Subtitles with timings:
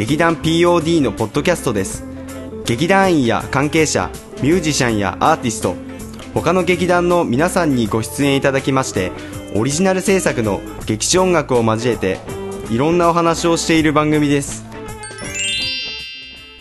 [0.00, 2.06] 劇団 POD のポッドキャストです。
[2.64, 4.08] 劇団員や関係者
[4.42, 5.74] ミュージシャンやアーティスト
[6.32, 9.12] 他の劇団の皆さんにご出演いただきまして
[9.54, 12.18] オリジナル制作の劇中音楽を交えて
[12.70, 14.64] いろんなお話をしている番組です。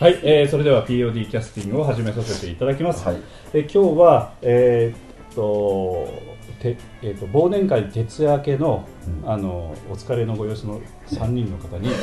[0.01, 3.05] はい、えー、それでは POD キャスティングを始めさせていただきます。
[3.05, 3.21] はい。
[3.53, 8.86] えー今日は、えーっとてえーっと忘年会徹夜明けの,、
[9.26, 10.80] あのお疲れのご様子の
[11.12, 11.94] 3人の方に お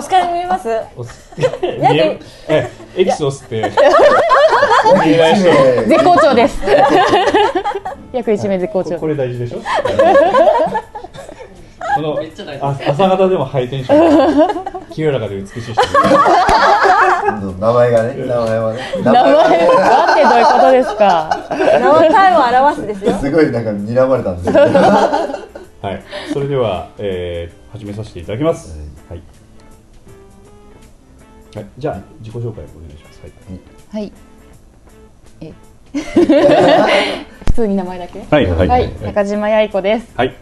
[0.00, 0.68] 疲れ見えます。
[0.96, 1.44] おす 見
[1.98, 3.72] ええエキスを吸って
[5.86, 6.60] 絶好調です。
[8.12, 8.90] 約一名絶好調。
[8.94, 9.58] ここれ大事でしょ？
[11.94, 12.20] この
[12.60, 15.72] あ朝方でもハイテンション清らかで美しい人
[17.32, 18.80] 名前がね、名前はね。
[19.04, 21.30] 名名前はってどういうことですか？
[21.50, 23.12] 名は体を表すですよ。
[23.18, 24.62] すごいなんか睨まれたんですよ。
[24.62, 25.46] は
[25.82, 28.78] はい、それでは、えー、始めさせていただきます。
[29.08, 29.22] はい。
[31.54, 33.20] はい、じゃあ自己紹介お願いします。
[33.22, 34.00] はい。
[34.02, 34.12] はい。
[35.40, 35.52] え。
[37.48, 38.20] 普通に名前だけ？
[38.30, 40.06] はい、はい、はい、中島八重子です。
[40.16, 40.34] はい、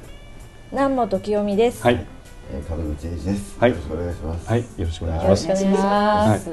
[0.72, 1.82] 南本清美です。
[1.82, 2.04] はい、
[2.52, 2.70] い。
[2.70, 3.56] 門口英二です。
[3.58, 4.48] はいよろしくお願いします。
[4.48, 5.48] はい、よろしくお願いしよます。
[5.48, 6.50] ろしくお願いします。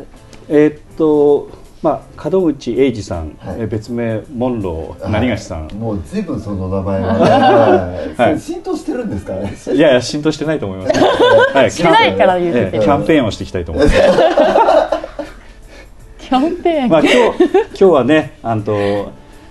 [0.49, 1.49] えーっと、
[1.81, 5.67] まあ、門口英二さん、はいえー別名モンロー成菓さん。
[5.77, 9.53] もうずいぶんその名前がねはいはい浸透してるんですかね。
[9.75, 10.93] いやいや、浸透してないと思います。
[11.55, 12.69] はい、 してないから言うてる。
[12.73, 13.97] えーキャンペーンをしていきたいと思います。
[16.19, 16.89] キャンペーン。
[16.89, 17.27] まあ、今日今
[17.77, 18.73] 日はねあんと、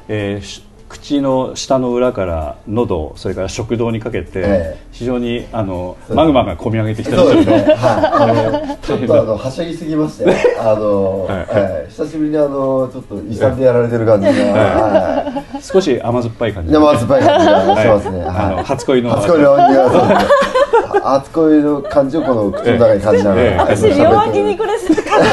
[0.08, 4.78] えーし口の下の裏から喉それから食道にかけて、ええ。
[4.92, 7.58] 非常にあのマグマが込み上げてきたそうですね。
[7.60, 7.80] のではい。
[8.12, 8.26] あ
[8.68, 10.26] のちょっとあのはしゃぎすぎまして、
[10.60, 11.88] あの、はいはい。
[11.88, 16.66] 久しぶりにあのちょっと遺産でやられてる感じが、は少し甘酸っぱい感い。
[16.66, 18.22] じで、生酸っぱい感じがしますね。
[18.24, 18.64] あのはい。
[18.64, 19.10] 初恋の。
[19.12, 21.00] 初恋の匂いがそうですね。
[21.02, 25.24] 初恋の感じをこの口の中に感じながら、私弱気にこれするから。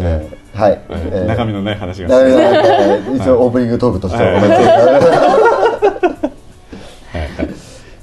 [0.00, 0.80] ええはい。
[0.88, 2.08] えーええ中身のない話が。
[2.08, 4.62] 一応オープニングトークとしてはごめんなさ
[7.44, 7.48] い。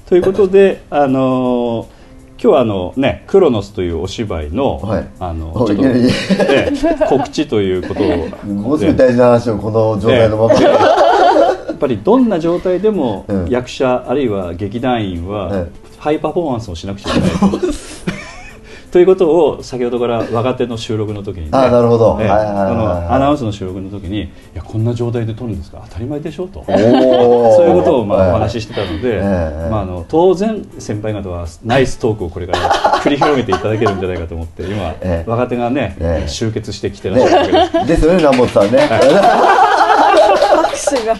[0.07, 1.95] ということで、あのー
[2.37, 5.07] 今日はあのねクロノスというお芝居の、はい。
[5.19, 5.51] あの
[7.09, 8.07] 告知ということを
[8.45, 10.53] ものすごい大事な話をこの状態のまま。
[10.53, 13.49] やっぱりどんな状態でもうん。
[13.49, 17.29] 役者、あるいは劇団員は、うんハイパフォーマンスをしなくちゃいけない
[18.95, 18.99] と。
[18.99, 25.81] ということを先ほどから若手の収録の時に、ね、あなるほどええはいはいはいはいあのアナウンスの収録の時にいやこんな状態で撮るんですか？
[25.89, 26.47] 当たり前でしょ？
[26.47, 26.71] とおー
[27.57, 29.19] そういうことをまあお話ししてたので、え
[29.67, 32.59] えまあ、あの当然先輩方はナイストークをこれから
[33.03, 37.77] 繰り広げていただけるんじゃないかと思って今、ええ若手がね、ええ集結してきてらっしゃるわけです。
[37.79, 38.77] ね、ですよね、南本さんね。
[38.79, 39.01] 拍
[40.89, 41.15] 手が。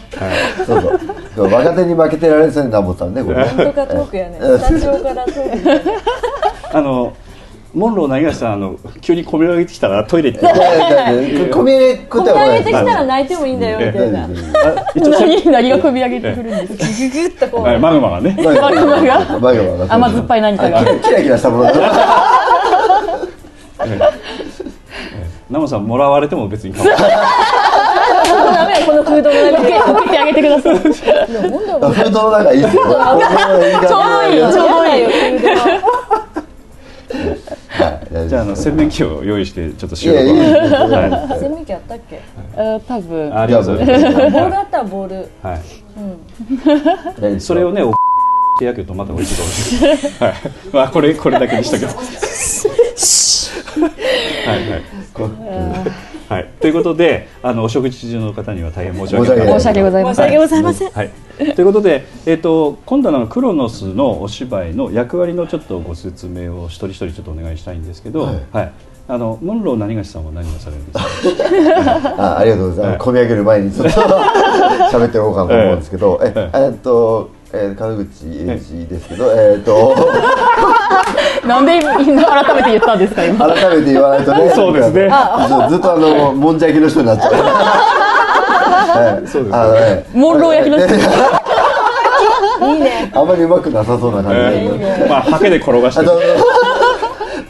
[0.66, 1.00] そうそう
[1.35, 1.52] そう。
[1.53, 3.44] 若手に負けてられるんですよね、南本さんね、これね。
[3.46, 4.38] なんとかトークやね。
[4.40, 5.91] スタジオからトーク。
[6.74, 7.14] あの
[7.75, 10.47] モンローな東さんあの急に込み上げてきたらトイレ行って。
[11.52, 14.28] こみ上げてきたら泣いてもいいんだよみたいな。
[14.96, 16.78] 何何が込み上げてくるんです
[17.12, 17.19] か？
[17.19, 17.64] ググッとこう。
[17.64, 18.34] はいマグマがね。
[18.41, 18.72] マグマ
[19.02, 19.19] が。
[19.41, 19.94] マグマが。
[19.94, 20.80] 甘酸っぱい何かが。
[20.80, 21.72] あキラキラしたもの
[25.50, 26.97] ナモさんもらわれても別に構わ
[28.85, 29.80] この空洞の中で。
[29.80, 30.78] 送ってあげてください。
[30.78, 32.84] フードの中いいですよ。
[32.84, 34.40] ちょうどいい。
[34.40, 35.06] ちょうどいい。
[37.85, 38.29] はい。
[38.29, 40.35] じゃああの洗面器を用意してちょっといやいい収
[40.69, 42.22] 録を洗面器あったっけ？
[42.57, 43.34] あ多分。
[43.34, 45.29] あありますじゃあボールあったらボール。
[45.41, 45.56] は
[47.35, 47.94] い、 それをね、お
[48.59, 49.97] 手 焼けとまた美味しいかもしれない。
[50.19, 50.41] はい、
[50.72, 52.67] まあ、これ、これだけにしときます。
[54.46, 54.82] はい、はい。
[56.29, 59.41] はい、ということで、あの、お食事中の方には大変申し訳。
[59.41, 60.25] 申し訳ございません。
[60.25, 60.91] 申し訳ございません。
[60.91, 61.11] はい、
[61.55, 68.22] ということで、えっ、と、今度はあのクロノスのお芝居の役割のちょっとご説明を一人一人ちょっとお願いしたいんですけど。
[68.22, 68.69] ははいい。
[69.07, 72.16] あの、モンロー何がしさんは何をされるんですか？
[72.17, 73.07] あありがとうございます。
[73.07, 73.99] 込み上げる前にちょっと
[74.91, 77.29] 喋っておこうかなと思うんですけど、えええっと。
[77.57, 79.96] えー、門口英二ですけど、えっと
[81.47, 83.47] なんでみんな改めて言ったんですか今。
[83.47, 84.52] 改めて言わないとね。
[84.53, 85.09] そうですね。
[85.69, 87.31] ずずっとあのもんじゃ焼きの人になっちゃう。
[88.96, 89.28] はい。
[89.28, 89.57] そうですね。
[89.57, 90.05] あのね。
[90.13, 90.87] モンロー焼きの人。
[92.67, 93.11] いいね。
[93.13, 96.05] あまりうまくなさそうな感じで、えーまあハケで転がして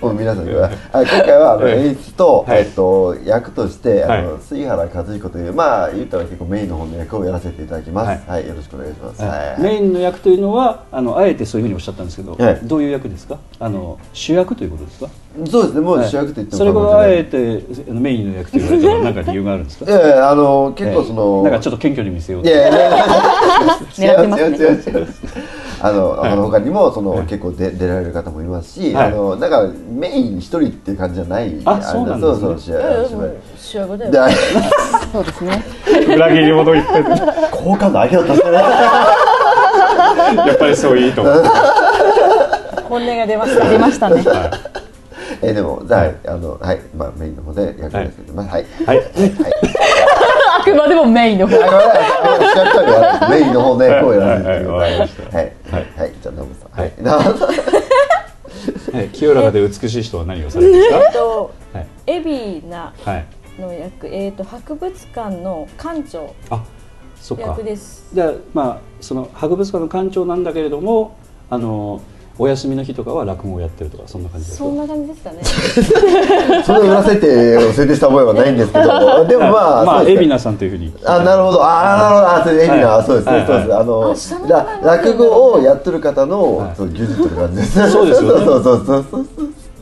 [0.01, 2.59] もう皆さんがあ今回はあのええ演出と、はい。
[2.59, 4.41] えっと、役としてあの、はい。
[4.41, 8.27] 杉原和彦というまあ言ったら結構メインの方の役をやらせていただきます。
[8.27, 12.59] ははいい、よろしくお願いします、メインの役というのはあのあえてそういうふうにおっしゃったんですけど、はい。
[12.63, 13.39] どういう役ですか？
[13.59, 15.09] あの主役ということですか？
[15.49, 16.09] そうですねもうはい。
[16.09, 17.55] 主役と言ってもそれこそ過言じゃない。
[17.55, 19.85] あえてあのメインの役と言われたのは何か理由があるんですか？
[19.91, 22.49] いやいやあの結構その、なんかちょっと謙虚に見せようと。
[22.49, 23.05] いやいやいや。
[23.97, 24.47] 狙ってますね。
[24.47, 25.07] 違う違う違う違う
[25.85, 26.31] あの、はい。
[26.31, 27.27] あの他にもその、はい。
[27.27, 29.07] 結構で出られる方もいますし、はい。
[29.07, 32.31] あのなんかメイン一人っていう感じじゃないあそうなんですね。
[32.31, 33.19] そうそう試合いやいや芝居。
[33.19, 34.11] もう主役だよ
[35.13, 35.63] そうですね。
[36.15, 37.03] 裏切り者言ってる
[37.51, 38.61] 好感度上げようとしてねや
[40.53, 41.43] っぱりそういいと思う。
[42.89, 44.23] 本音が出ました出ましたね。
[45.41, 46.15] えでもじゃあ,、はい。
[46.27, 46.79] あのはい。
[46.97, 48.47] まあメインの方で役ですけどはい。
[48.47, 48.65] はい。
[48.85, 48.97] はい。
[48.97, 49.05] はい。
[50.59, 51.55] あくまでもメインの方。
[53.29, 54.91] メインの方でこうやらせていただきはい。
[54.91, 54.99] はい。
[54.99, 55.87] ますはいはい。
[55.97, 56.71] はいじゃあナムさん。
[56.81, 56.93] はい。
[57.01, 58.95] ナムさん。
[58.95, 59.09] はい。
[59.09, 61.87] 清らかで美しい人は何をされるんですえっとかはい。
[62.19, 63.25] 海老名はい。
[63.61, 66.63] の役えっと博物館の館長あ
[67.19, 67.43] そっか。
[67.47, 68.05] 役です。
[68.13, 71.15] じゃあまあその博物館の館長なんだけれども
[71.49, 72.01] あの
[72.37, 76.63] お休みの日とかは落語をやってるとかそんな感じですかそんな感じですかね。
[76.65, 80.93] その裏設定を設定した覚えはないんですけど でもまあまあ海老名さんというふうに。
[81.05, 81.59] あなるほど。
[81.63, 82.27] あなるほど。
[82.27, 83.25] あそれエビナ、はいそうです。
[83.27, 84.35] ね、はいそうです。
[84.35, 88.43] あの、落語をやってる方の、牛耳ってる感じですそうですよね。
[88.45, 89.25] そうそうそうそう。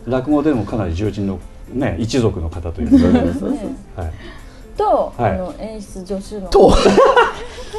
[0.05, 1.39] 落語でもかなり重鎮の
[1.73, 3.19] ね一族の方というか。
[3.19, 3.75] ね。
[3.95, 4.11] はい
[4.77, 5.31] と、はい。
[5.31, 6.49] あの演出助手の。
[6.49, 6.73] と。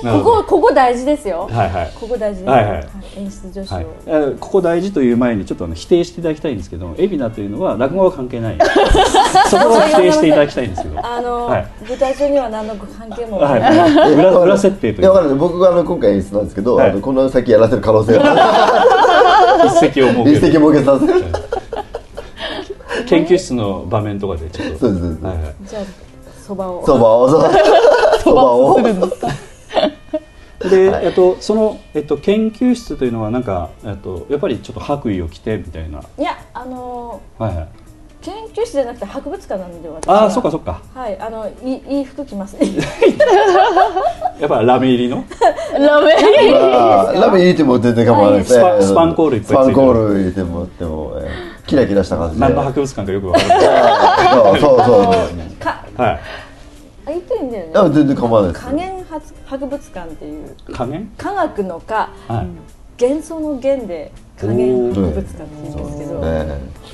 [0.02, 1.93] ここここ大事ですよ、はいはい。
[1.94, 2.64] ここ大事です、はい。
[2.64, 2.87] はい。
[3.17, 8.58] 演出助手を、はい、えここ大事という前にちょっとあの否定していただきたいんですけど海老名というのは落語は関係ない。
[9.49, 11.00] そこを否定していただきたいんですけど。
[11.02, 11.67] あの、はい。
[11.88, 13.38] 舞台上には何の関係も。
[13.38, 14.12] はない。
[14.12, 15.00] い、裏裏設定という。
[15.02, 16.90] いやわかんない僕があの今回演出なんですけど、はい。
[16.90, 18.25] あのこの先やらせる可能性が。
[19.64, 21.25] 一石を設一石ける設けさせる
[23.06, 24.79] 研究室の場面とかでちょっと。
[24.81, 25.25] そうですそうです。
[25.25, 25.55] はいはい。
[25.67, 25.82] じゃあ
[26.44, 26.85] そばを。
[26.85, 27.31] そばを。
[28.20, 28.81] そばを。
[30.61, 37.69] で、 えっと、その、えっと、研究室というのはなんか、えっと、やっぱりちょっと白衣を着てみたいな、いやあのはいはい、
[38.20, 40.23] 研究室じゃなくて博物館なんで私は。
[40.23, 40.82] ああそっかそっか。
[40.94, 42.69] はいあのいいい服着ますね。
[44.38, 45.25] やっぱラメ入りの？
[45.73, 46.14] ラメ
[46.52, 48.62] まあラメ入れても全然構わないですね。
[48.62, 48.82] はい。
[48.82, 49.64] スパスパンコールいっぱいついてる。
[49.64, 52.40] スパンコール入れてもらっても、えーキラキラした感じで。
[52.40, 54.61] 何の博物館かよくわからない。
[54.61, 55.56] そうそうそう。
[55.58, 56.20] かはい。
[57.06, 57.72] あ言ってんだよね。
[57.75, 60.56] あ全然構わないです加減博博物館っていう。
[60.72, 62.11] 加減科学の科。
[62.28, 62.43] は
[62.99, 66.26] い、幻想の幻で加減博物館って言うんですけど、ね。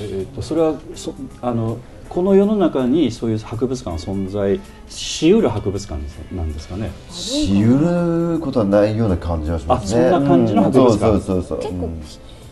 [0.01, 1.77] えー、とそれはそあの
[2.09, 4.59] この世の中にそういう博物館が存在
[4.89, 6.01] しうる博物館
[6.35, 6.91] なんですかね。
[7.09, 12.03] しうることはないような感じはしますねあそんな感じの博物館うんそうそうそうそう結構うん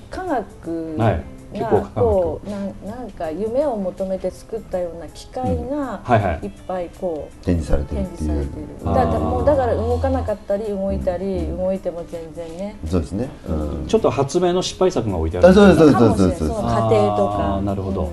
[0.10, 8.30] 科学はいがこうなんなんか夢を求めて作ったような機械がはいっぱいこう展示されてる展っていう。
[8.30, 8.69] 示されている。
[8.86, 12.78] あーだからもうだから動かなかったり動いたり動いても全然ね。
[12.86, 13.54] そうですね、う
[13.84, 13.88] ん。
[13.88, 15.48] ちょっと発明の失敗作が置いてある。
[15.48, 18.04] あそうですそうかもしれないそうそうその過程とあかーなるほど。
[18.04, 18.10] うん。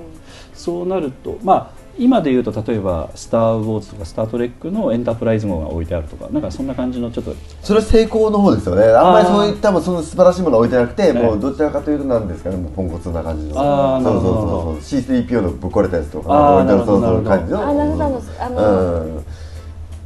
[0.54, 8.84] そうなるとまあ今で言うと例えば「スター・ウォーズ」とか「スター・トレック」のエンタープライズ号が置いてあるとかなんかそんな感じのちょっとそれは成功の方ですよね。
[8.84, 13.54] あんまりそういったもうその素晴らしいものは置いてなくて、えもうどちらかというとなんですかねもうポンコツな感じの。
[13.56, 15.00] あーそうそうそうそう。
[15.00, 19.24] C3PO のぶっ壊れたやつとか置いてあるそうなるほどそう感じのあなるほどあのあのうん。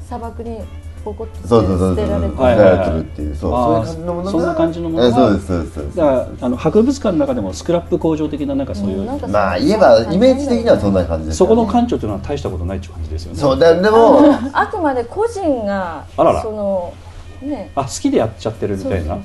[0.06, 0.58] 砂漠に
[1.04, 3.84] ポコッとそうそうそう捨てられてるっていうそうそういう。
[3.84, 5.74] 感じのものがそんな感じのものそうですそうです。
[5.74, 5.96] そうです。
[5.96, 13.38] だからあの博物館の中でもスクラップ工場的ななんかそういう、まあ言えばイメージ的にはそんな感じですそこの感館長というのは大したことないっていう感じですよね。
[13.38, 14.20] そうだでも
[14.52, 16.94] あくまで個人があららその
[17.42, 17.70] ね。
[17.74, 19.18] あ好きでやっちゃってるみたいな。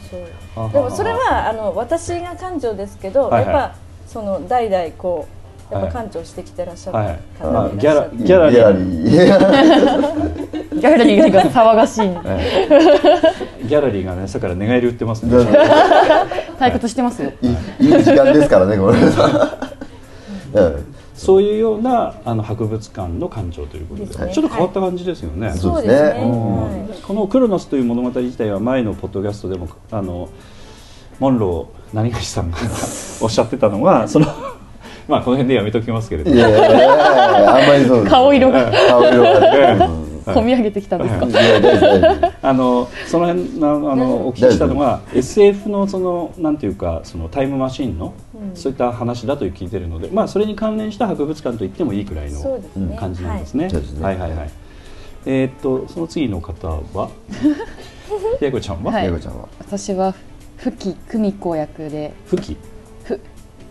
[0.72, 3.76] でもそれはあの私が館長ですけど、やっぱ
[4.08, 5.35] その代々こう
[5.72, 7.20] やっはいぱ館長してきてらっしゃるはい。
[7.40, 8.18] 方まあがいらっしゃって。
[8.18, 9.10] ギャラギャラリー。
[9.10, 11.32] ギャラリー。
[11.32, 12.02] が騒がしい。
[12.26, 12.68] え
[13.64, 15.36] えギャラリーがね朝から寝返り打ってますね。
[16.60, 17.32] 退屈してますよ。
[17.42, 18.98] いいい時間ですからねこれ。
[20.62, 20.86] うん。
[21.16, 24.06] そういうようなあの博物館の館長ということで。
[24.08, 24.32] ですね。
[24.34, 26.22] ちょっと変わった感じですよね、そうですね。
[26.22, 26.62] うん。
[26.62, 27.02] はい。
[27.02, 30.30] このクロノスという物語自体は前のポッドキャストでもあの
[31.20, 32.58] モンロー何がしさんが
[33.22, 34.28] おっしゃってたのはその
[35.08, 36.32] まあこの辺でやめときますけれど。
[36.32, 38.72] いやいやいやあんまりそうです顔色が。
[38.90, 40.06] 顔色がね。
[40.26, 42.32] 込み上げてきたんですか？
[42.42, 48.16] あのその辺のあのお聞きしたのは SF のそのなんていうかそのタイムマシーンの、
[48.56, 52.98] そういった話だと聞いてるので、まあそれに関連した博物館と言ってもいいくらいのそうですね。
[53.00, 53.66] 感じなんですね。
[54.02, 54.50] はいはいはい。
[55.28, 57.10] えーっとその次の方は、
[58.42, 59.06] やこちゃんは、はい。
[59.06, 59.48] やこちゃんは？
[59.60, 60.16] 私は
[60.58, 62.14] ふき久美子役で。
[62.26, 62.58] ふき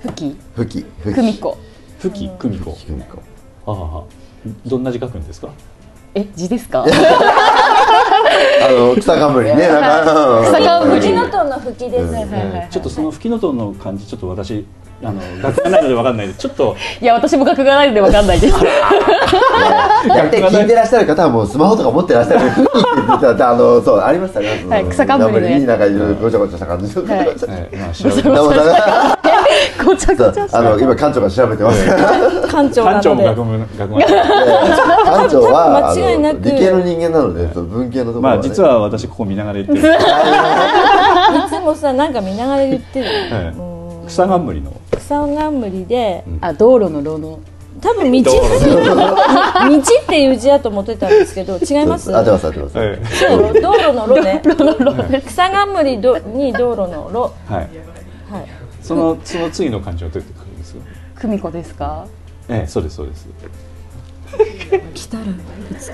[0.05, 0.37] ふふき。
[0.55, 1.15] ふきふき。
[1.15, 1.57] 久美子。
[1.99, 2.73] ふき久美子。
[2.73, 3.19] ふき久美子。
[3.67, 4.01] ああは。
[4.03, 4.05] あ
[4.67, 5.49] どんな字書くんですか？
[6.15, 6.85] え字ですか？
[6.85, 6.87] あ
[8.71, 10.43] の草冠ねなんか。
[10.45, 11.01] 草冠。
[11.01, 14.67] 吹きのとの吹きです、はいはいはいちょっとその吹きのとの感じちょっと私
[15.05, 16.77] あの学がないのでわかんないでちょっと。
[17.01, 18.55] いや私も学がないのでわかんないです。
[20.09, 22.51] やって聞いてらっしゃる方はもうスマホとか持ってらっしゃる。
[22.51, 27.27] ふきって言ってたあのそうありましたねはい草冠でになんかいろいろごちゃごちゃした感じはい
[29.85, 39.99] ごちゃごちゃあの今館長が調べてます館長な館長もので学部学部館長はあ間違いな理系の人間なので文系のところまあ実は私ここ見ながら言ってるい
[41.49, 43.09] つもさなんか見ながら言ってる、
[44.07, 44.73] 草冠の
[45.05, 47.41] 草冠であ道路の路の。
[47.81, 48.23] 多分道。
[48.23, 48.31] 道
[50.03, 52.15] っていう字だと思ってたんですけど違います？
[52.17, 54.41] 合ってます合ってますえそう道路の路ね。
[55.27, 57.33] 草冠どに道路の路。
[57.51, 57.69] えはい。
[58.31, 58.47] はい。
[58.81, 60.81] そのその次の漢字はどうやって書くんですか？
[61.21, 62.07] 久美子ですか？
[62.49, 63.29] ええそうですそうです。
[64.95, 65.25] 来たら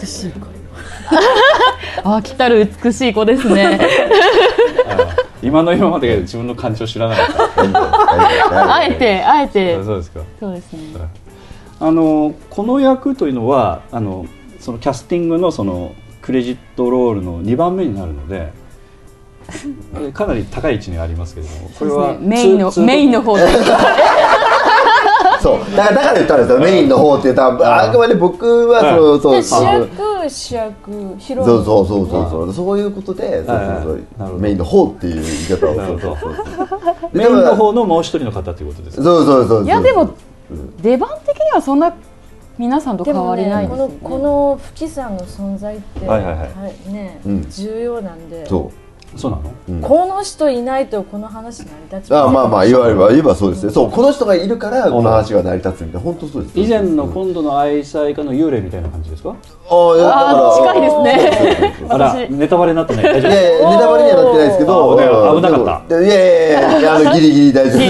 [0.01, 0.33] 美しい
[2.05, 3.79] あ来たる美しい子ですね。
[4.89, 4.97] あ
[5.43, 8.77] 今の今まで自分の漢字を知らなかった。
[8.77, 9.77] あえてあえて。
[9.77, 10.21] あそうですか。
[10.39, 10.81] そうですね。
[11.79, 14.27] あのこの役というのはあの
[14.59, 18.53] そのキャスティングのそのクレジットロールの2番目になるので
[19.99, 23.47] え かなり高い位置にありますけれどもこれはねメインのメインの方で。
[25.41, 25.77] そう。
[25.77, 26.59] だからだから言ったんですよ。
[26.59, 29.57] メインの方って言ったらあくまで僕はそうそう主そ
[30.31, 31.47] 主役ヒロイン。
[31.47, 32.53] そうそうそうそう。
[32.53, 34.37] そういうことでそうそうそほど。
[34.37, 37.11] うメインの方っていう言い方をそうそうそう。
[37.13, 39.65] メインの方のもう一人の方ということですそうそうそうそう。
[39.65, 40.11] いやでも
[40.83, 41.95] 出番的にはそんな
[42.59, 43.99] 皆さんと変わりないねですよね。
[44.03, 46.47] このこの吹きさんの存在って、はいはいは
[46.89, 46.93] い。
[46.93, 47.51] ね、うん。
[47.51, 48.47] 重要なんで。
[48.47, 48.71] そ
[49.17, 49.43] そうなの？
[49.69, 49.81] うん。
[49.81, 53.73] この人いないとこの話成り立ちうあまあまあ言われれば言えばそうですね。
[53.73, 56.01] そうこの人がいるからこの話が成り立つみたいな。
[56.01, 56.61] 本当そうです。
[56.61, 59.35] 以前のうん今度の愛妻家の幽霊みたいな感じですか？
[59.71, 61.87] あいやだからあー近いですね。
[61.89, 62.31] あら私。
[62.31, 63.05] ネタバレになってない。
[63.05, 66.01] 大丈いやいやネタバレにはなってないですけどあ危なかった。
[66.01, 67.81] いやいやいやあの ギリギリ大丈夫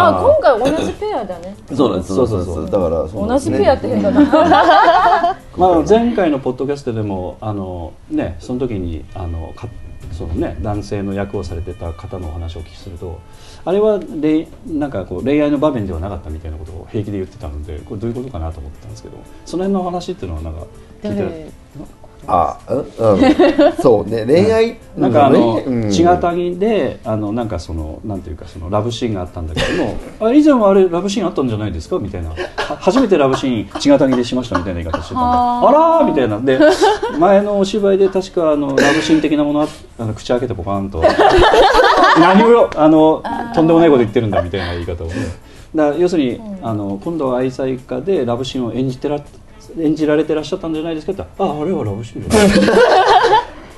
[0.00, 1.56] あー今回同じペアだね。
[1.74, 9.68] そうなんですそうそうそうだから同じペアって変だなまあ、前回のポッドキャストでもあの、ね、その時にあのか
[10.12, 13.20] その、ね、男性の役をされてた方のお話をお聞きすると
[13.64, 20.66] あれは恋なんかこう恋愛の場面ではなかったみたいなことを平気で言ってたのでこれどういうことかなと思ってたんですけどその辺のお話っていうのはなんか
[21.02, 21.50] 聞いて
[22.28, 23.72] あうんうん。
[23.80, 25.90] そうね恋愛なんかあのうん。
[25.90, 31.98] 血がたぎであのなんかそのなんていうかそのラブシーンがあったんだけども あ以前はあれラブシーンあったんじゃないですか？
[31.98, 32.30] みたいな。
[32.30, 32.36] は
[32.80, 36.06] 初めてラブシーン血がたぎでしましたみたいな言い方してたんではあらー！
[36.06, 36.38] みたいな。
[36.40, 36.58] で
[37.18, 39.66] 前のお芝居で確かあのラブシーン的なものあ
[39.98, 41.02] あの口開けてポカンと
[42.18, 43.22] 何をあの
[43.54, 45.14] とんでもないこと言ってるんだみたいな言い方をね。
[45.74, 49.20] だ要するに、あの今度は愛妻家でラブシーンを演じてら
[49.78, 52.22] 演じられてらっしゃったんじゃないですかってああれはラブシーン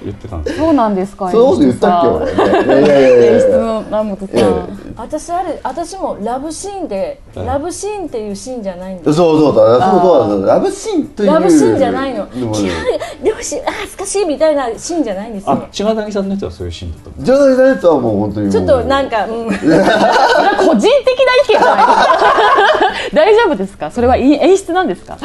[0.05, 0.65] 言ってたんですよ。
[0.67, 2.81] そうなんですかそういうこと言ったっけ俺。
[2.81, 3.33] ねいやいやいやいや。
[3.33, 7.47] 演出の南本さん私ある私もラブシーンではい。
[7.47, 9.35] ラブシーンっていうシーンじゃないんそうですそう。
[9.35, 10.47] だそうそうそう。
[10.47, 12.31] ラブシーンというラブシーンじゃないの。
[12.31, 15.69] でもキャーラブシーンあ恥ずかしいみたいなシーンじゃないんですあよ。
[15.73, 19.75] 千賀谷さんのやつはそういうシーンだったんですジョナサンのやつはもう本当にちょっとなんか、うん、個人的な
[20.75, 20.79] 意
[21.47, 21.87] 見じゃない。
[21.87, 23.91] ですか大丈夫ですか？
[23.91, 25.17] それはいい演出なんですか？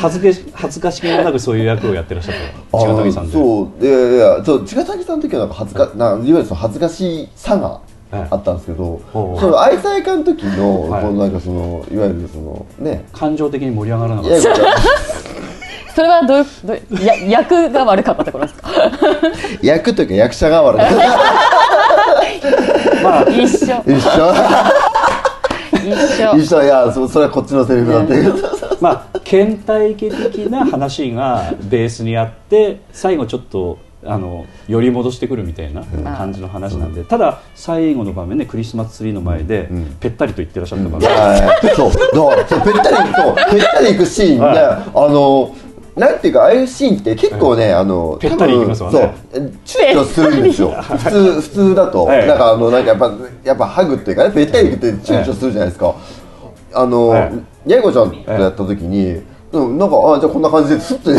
[0.00, 2.34] 恥ずか恥ずかしげもなくそういう役をやってらっしゃっ
[2.70, 3.32] たあ千賀谷さんで。
[3.32, 8.28] そういやいやそう千賀谷さんの時はなんか恥ずかなんかいわゆるその恥ずかしさがはい。
[8.30, 11.02] あったんですけど、その愛妻家の時の、はい。
[11.02, 13.04] このなんかそのいわゆるそのね。
[13.12, 14.36] 感情的に盛り上がらなかった。
[15.92, 18.70] それはどういうどうや役が悪かったってことですか？
[19.60, 20.82] 役というか役者が悪い
[23.02, 23.64] まあ一緒。
[23.86, 24.32] 一緒。
[25.82, 26.36] 一緒。
[26.38, 26.62] 一緒。
[26.62, 28.34] いやそそれはこっちのセリフだっていう
[28.80, 35.82] まあ倦怠期的な話がベースにあって最後ちょっとあの寄り戻してくるみたいな
[36.16, 39.96] 感じの話なんで、ただ最後の場面でクリスマスツリーの前でん。
[39.98, 41.92] ぺったりと言ってらっしゃったから、うそう。
[41.92, 44.58] そうぺったりそうぺったりいくシーンで、はい。
[44.62, 45.54] あの
[45.96, 49.14] なんていうかああいうシーンって結構ね、あのぺったりいきますわね。
[49.32, 50.70] そう躊躇するんですよ。
[50.70, 52.26] 普通普通だと、はい。
[52.26, 55.94] なんかあのなんかやっぱやっぱハグっていうかねぺったりいくって躊躇するじゃないですか、
[56.74, 57.12] あの、
[57.66, 59.20] はいやいこちゃんとやった時に、
[59.52, 61.10] うんなんかあじゃあこんな感じでスッと。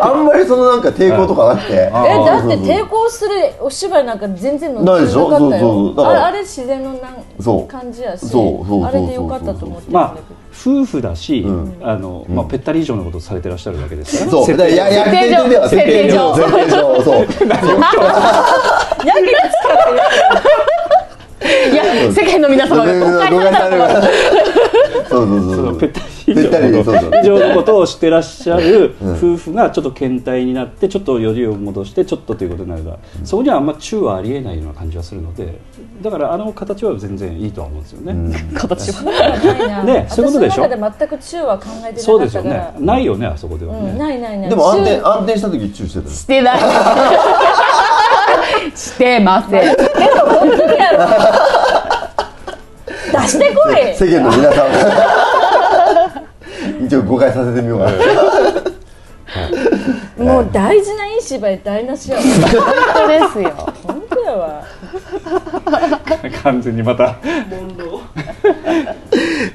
[0.00, 1.90] あ あんまりそのなんか抵抗とかなくて。
[1.92, 5.26] あえだってそうそう抵抗するお芝居なんか全然乗ってなないでしょ？
[5.26, 5.96] かったよそうそう。
[5.96, 6.10] だから。
[6.10, 7.00] あれあれ自然のなん
[7.40, 9.92] そう感じやしそうそうそうそうあれでよかったと思ってるんだけど。
[9.92, 10.14] まあ
[10.56, 11.76] 夫婦だし、ん。
[11.82, 14.46] あのまあ、ぺったり以上のことをされてらっしゃるわけですから、そう。
[14.46, 15.48] 設定上。
[15.48, 16.34] では設定上。
[16.36, 17.02] 設定上。
[17.02, 17.14] そう。
[17.26, 17.26] や
[19.14, 19.76] けに使っ
[21.40, 23.76] ていや世間の皆様が誤解され
[25.08, 25.56] そうそうそう。
[25.56, 27.10] そのぺったり以上のそうそう。
[27.10, 35.58] こと以上のことをしてらっしゃる夫婦がちょっと検体になってちょっとよりを戻してちょっとということになればそこにはあんまチューはありえないような感じはするので
[36.02, 39.02] だからあの形は全然いいとは思うんですよね、形は。
[39.02, 40.62] ないなねそういうことでしょ？
[40.62, 44.50] 私の中で全く中は考えてなそうですよかったからねないよねあそこではね、うん、ないないない。
[44.50, 46.10] でも安定中安定した時チューしてたの？
[46.10, 46.60] してない。
[48.74, 49.60] してません。
[49.68, 49.76] 本
[50.50, 50.98] 当にやろ
[53.24, 53.94] 出してこい。
[53.96, 54.64] 世間の皆さ
[56.80, 56.84] ん。
[56.86, 57.92] 一応誤解させてみようかな。
[60.24, 62.22] もう大事ないい芝居台無しやわ。
[62.22, 62.32] 本
[62.94, 63.50] 当ですよ。
[63.82, 64.62] 本当やわ。
[66.42, 67.16] 完全にまた。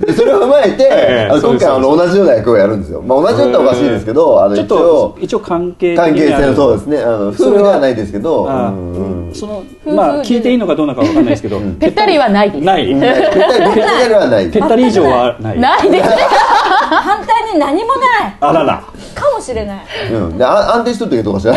[0.05, 6.97] で それを踏まえて、ええあのそうです今回あの同じような役をやるんですよ、まあ、同じようっておかしいですけど、あのちょっ一と応一応関係的関係性そうですね。
[6.99, 8.49] あの夫婦ではないですけど。
[8.49, 9.33] あうんうん。
[9.33, 12.65] そのまあ聞いていいのかどうなのかわかんないですけど、ぺったりはないです。
[12.65, 14.49] ない、ぺったりはない。
[14.51, 15.59] ぺったり以上はない。
[15.59, 15.91] ない。
[15.91, 16.09] です。
[16.89, 17.89] 反対に何も
[18.21, 18.37] ない。
[18.39, 18.83] あらら。
[19.13, 19.79] かもしれない。
[20.11, 21.53] うん、であ安定しとったけどかしら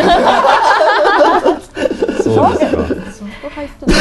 [2.23, 3.93] そうですかそこ入っとる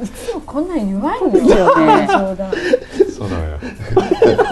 [0.00, 1.76] いつもこんなん言わんよですよ。
[1.76, 2.52] ね冗談
[3.18, 3.58] そうだよ。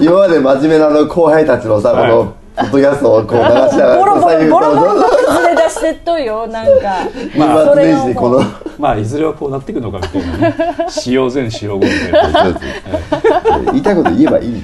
[0.00, 2.10] 今まで真面目なあの後輩たちのさ、はい。
[2.10, 8.40] このポッドキャストをこう流しながらボロボロボロボロ崩れ出してっといよなんかまあそれ年始にこの
[8.78, 10.54] まあいずれはこうなっていくのかみたいなね
[10.88, 12.60] 使用前使用後みたいな
[13.72, 14.62] 言いたいこと言えばいい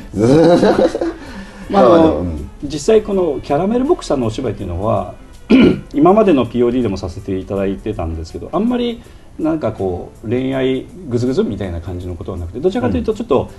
[1.69, 2.12] まあ
[2.64, 5.14] 実際このキャラメルボックスさんのお芝居っていうのは
[5.94, 9.02] 今までの POD でもさせていただいてたんですけどあんまり
[9.38, 13.50] なんかこう恋愛グズグズみたいな感じのことはなくてどちらかというとちょっと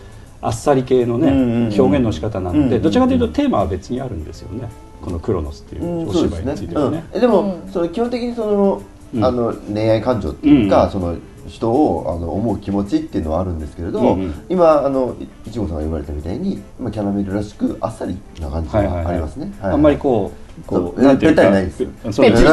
[0.44, 4.70] あっさり系のね、表現の仕方なので、どちらかというとテーマは別にあるんですよね。
[5.02, 7.06] この「クロノス」っていうお芝居についてはね。
[7.14, 7.22] うん。
[7.22, 8.82] でも、その基本的にその、
[9.16, 9.24] うん。
[9.24, 10.92] あの恋愛感情っていうか、うん。
[10.92, 11.16] その
[11.48, 14.34] 人をあの思う気持ちっていうのはあるんですけれど、うんうん。
[14.50, 19.04] 今あのいいちごさんが言われたみたいに、まあ、キャラメルらしくあっさりな感じはいはいはい。
[19.06, 21.50] がありますね、あんまりこうこうなんていうか。
[21.50, 22.50] ないですそうですね。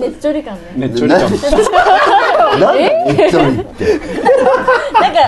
[0.00, 1.20] ねっちょり感ねねっちょり感。
[2.60, 2.76] なん？
[2.76, 4.00] でめっちゃいいって。
[5.00, 5.20] なんか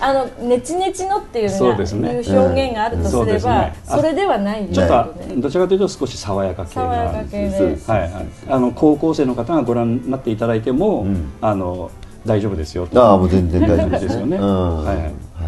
[0.00, 2.10] あのネチネチのっていうそうですね。
[2.14, 8.10] いう表現があるとすればそれではないんちょっとどねどちらかというと少し爽やか系爽やなか系ですはいはい、
[8.48, 11.32] あの高校生の方がご覧になっていただいても、うん。
[11.40, 11.90] あの
[12.26, 14.84] 大丈夫ですよああもう全然大丈夫ですよね、うん。
[14.84, 15.02] はいは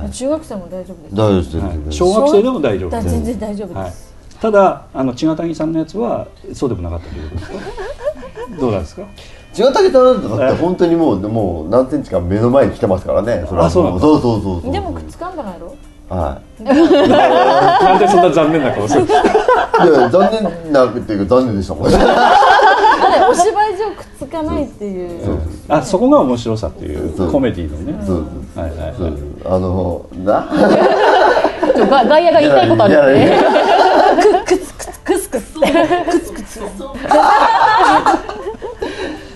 [0.06, 0.10] い。
[0.10, 3.90] 中学生も大丈夫です大丈夫です小学生でも大丈夫だです、全然大丈夫はい。
[3.90, 4.05] です、、
[4.40, 7.50] ただあの千賀谷さんのやつはそうでもなかったということです。
[7.50, 7.56] か
[8.60, 9.02] どうなんですか？
[9.52, 13.44] 千賀武さんとかって本当にもうもう何センチか目の前に来てますからね。
[13.48, 15.74] それはあそうなんだそうそうそうそうでもくっつかんばないろ？
[16.08, 19.02] はなんでそんな残念な顔する。
[19.02, 21.98] いいや残念なっていうか残念でしたもんお芝
[23.68, 25.40] 居上くっつかないっていう。
[25.68, 27.32] あそこが面白さっていうそう。
[27.32, 28.06] コメディのね。
[28.06, 29.06] そうはいはいそう。
[29.06, 29.14] はい
[29.46, 30.48] あのな。
[31.74, 33.36] ちょが外野が言いたいことあるねや
[35.06, 35.54] クスクス。
[35.54, 35.66] ク
[36.18, 36.70] スクスそう。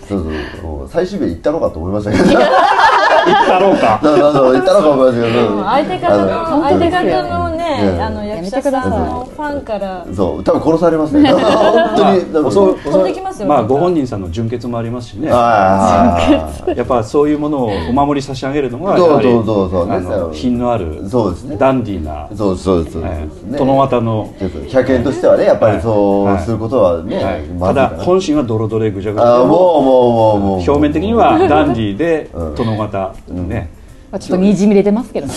[0.08, 0.34] そうもう
[0.90, 2.24] 最終日行ったのかと思いましたけど。
[2.30, 4.00] だろうか。
[4.02, 10.06] 行ったのか思いましたけど相手方の相手方のねうんあの役者さんのファンから。
[10.14, 10.44] そう。
[10.44, 11.30] 多分殺されますね。
[11.30, 12.20] 本当に。
[12.82, 15.28] 飛んできますよまあご本人さんの純潔もありますしね。
[15.30, 16.16] あ
[16.66, 19.86] あやっぱそういうものをお守り差し上げるのがそうやはりそうそうそう。
[19.86, 21.56] ねあの品のあるそうですね。
[21.56, 23.04] ダンディーなそうそうそう。
[23.50, 24.32] 殿方の。
[24.38, 26.44] 100円としてはねやっぱりそうはい。
[26.44, 32.54] することはね、ただ本心はドロドレぐちゃぐちゃもうもうもうもう表面的にはダンディーでうん。
[32.54, 33.70] 殿方ね。
[34.10, 35.34] まあちょっとにじみ出てますけどね。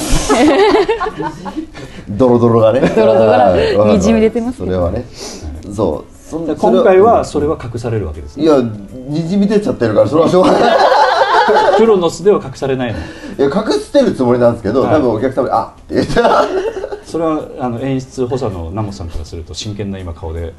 [2.10, 2.80] ドロドロがね。
[2.96, 3.56] ドロドロが
[3.94, 4.72] にじみ出てますけど。
[4.72, 5.06] それはね。
[5.74, 6.14] そう。
[6.34, 8.44] そんで今回はそれは隠されるわけですね。
[8.44, 10.62] いやにじみ出ちゃってるからそれはしょうがない。
[11.78, 13.00] クロノスでは隠されないの。
[13.00, 13.02] い
[13.38, 14.96] や隠してるつもりなんですけど、はい。
[14.96, 16.46] 多分お客様に「あっ」って言った
[17.06, 20.54] それはあの演出補佐のナモさんからすると真剣な今顔で。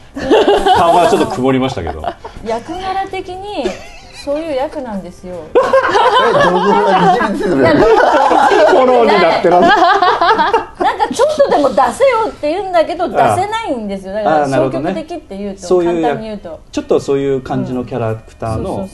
[0.78, 2.02] 顔がちょっと曇りましたけど。
[2.46, 3.64] 役柄的に
[4.24, 5.34] そういう役なんですよ。
[5.52, 9.68] フォローになってます。
[10.82, 11.90] なんかかちょっとでも出せよ
[12.28, 14.14] って言うんだけど出せないんですよ。
[14.14, 14.92] だからあーなるほどね。
[14.92, 16.60] 消極的って言うとそういう簡単に言うと。
[16.72, 18.88] ちょっとそういう感じのキャラクターの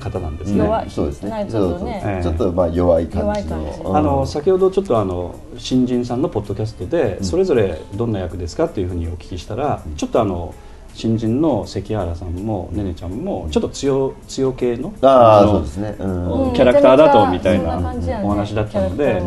[0.00, 0.58] 方なんですね。
[0.58, 0.90] 弱い。
[0.90, 1.48] そうですね。
[1.50, 3.96] ちょっとまあ弱い感じの。
[3.96, 10.54] あの先ほどちょっとあの新人さんのポッドキャストでそれぞれどんな役ですかっていうふうにお聞きしたらちょっとあの
[10.94, 15.96] 新人の関原さんもねねちゃんもちょっと強強系のあそうですね。
[15.98, 16.48] うん。
[16.48, 16.52] うん。
[16.52, 17.76] キャラクターだとみたいな
[18.22, 19.22] お話だったので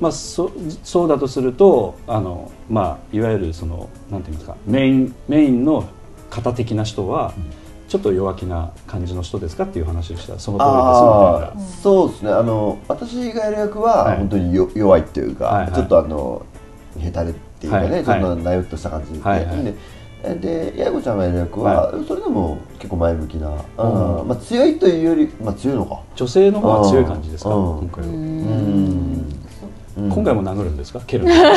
[0.00, 0.50] まあそ
[0.82, 5.88] そうだとするとあのまあいわゆるそのなんていうんですかメインメインの
[6.30, 7.34] 型的な人は
[7.88, 11.62] ちょっと弱気な感じの人ですかっていう話をしたらその通りですみああたいな。
[11.82, 12.30] そうですね。
[12.32, 14.18] あの私がやる役ははい。
[14.18, 15.72] 本当によ弱いっていうか、はいはい。
[15.74, 16.46] ちょっとあの
[16.98, 19.64] 下手れっていうかね、はいちょっとなよっとした感じで、はいはい。
[19.64, 19.74] で
[20.22, 24.28] で八重子ちゃんがやる役は、はそれでも結構前向きな、うんうん。
[24.28, 26.00] まあ、強いというより、まあ、強いのか。
[26.14, 27.50] 女性の方が強い感じですか？
[27.50, 27.78] うん。
[27.80, 28.10] 今回は。
[28.10, 29.42] うん。
[30.10, 31.00] 今回も殴るんですか？
[31.06, 31.48] 蹴るんですか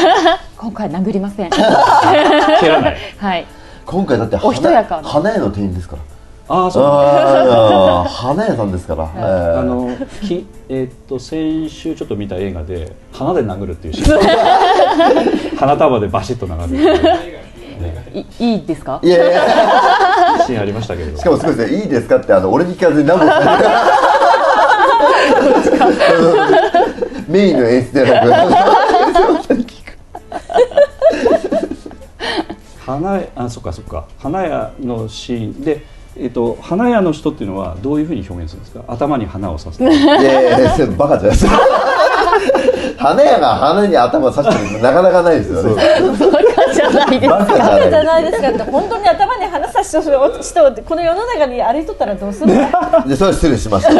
[0.57, 1.49] 今回殴りません。
[1.53, 2.97] 蹴らない。
[3.17, 3.45] はい。
[3.85, 6.01] 今回だっておしとやかな花屋の店員ですから。
[6.47, 9.21] ああそうああ花屋さんですから、ええ
[9.57, 9.89] あの
[10.21, 14.19] きえーっと先週ちょっと見た映画で花で殴るっていうシーン。
[15.57, 17.34] 花束でバシッと殴る
[17.79, 17.85] い
[18.19, 18.25] う
[18.57, 18.99] いですか？
[19.03, 19.41] いやいや
[20.45, 21.17] シーンありましたけれど。
[21.17, 23.25] しかもすごいですねいいですかってあの俺に聞かずに何も。
[27.27, 29.65] メインの演出ではなく
[32.85, 34.05] 花屋あそっかそっか。
[34.19, 35.61] 花屋のシーン。
[35.61, 35.83] で
[36.17, 38.85] えっと花屋の人っていうのはどういうふうに表現するんですか？
[38.87, 41.59] 頭に花を刺すいやいやいやバカじゃないですか
[42.97, 45.83] 花屋が花に頭刺してるのなかなかないですよね
[46.89, 47.29] ないです。
[47.29, 47.55] バカ
[47.89, 53.07] じゃないですかって本当に頭に花差しとる人ってこの世の中に歩いとったらどうするの？
[53.07, 53.99] でそれ失礼しました俺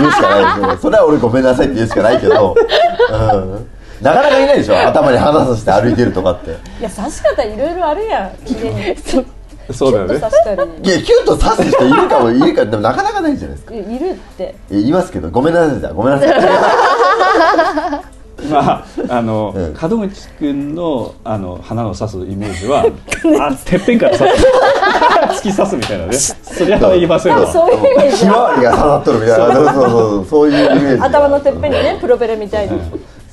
[0.00, 4.78] 言うしかないですよそれは俺ごめんなさいって言うしかないけど、うん、なかなかいないでしょ？
[4.86, 6.50] 頭に花刺して歩いてるとかって。
[6.80, 8.36] いや刺し方いろいろあるやん。
[8.44, 9.24] 綺麗にキュッ
[9.66, 10.20] とそうだよね。
[10.20, 10.60] 刺したり。
[10.62, 13.74] いやキュッと刺す人いるかもいるかでもなかなかないじゃないですか？
[13.74, 14.54] いいるって。
[14.70, 15.30] いますけど。
[15.30, 15.92] ごめんなさい。
[15.92, 18.04] ごめんなさい
[18.50, 22.84] まああの、うん門口君のあの花を刺すイメージは
[23.40, 24.46] あてっぺんから刺す。
[25.48, 26.12] 突き刺すみたいなね。
[26.12, 27.46] そりゃ言いませんわ。
[27.46, 32.80] そういうイメージひまわりが刺さっとるみたいなそうそうそうそういうイメージ頭のてっぺんにねプロペラみたいに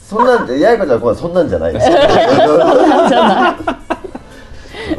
[0.08, 1.74] そんなんで八重子ちゃんはそんなんじゃない。
[1.74, 1.89] です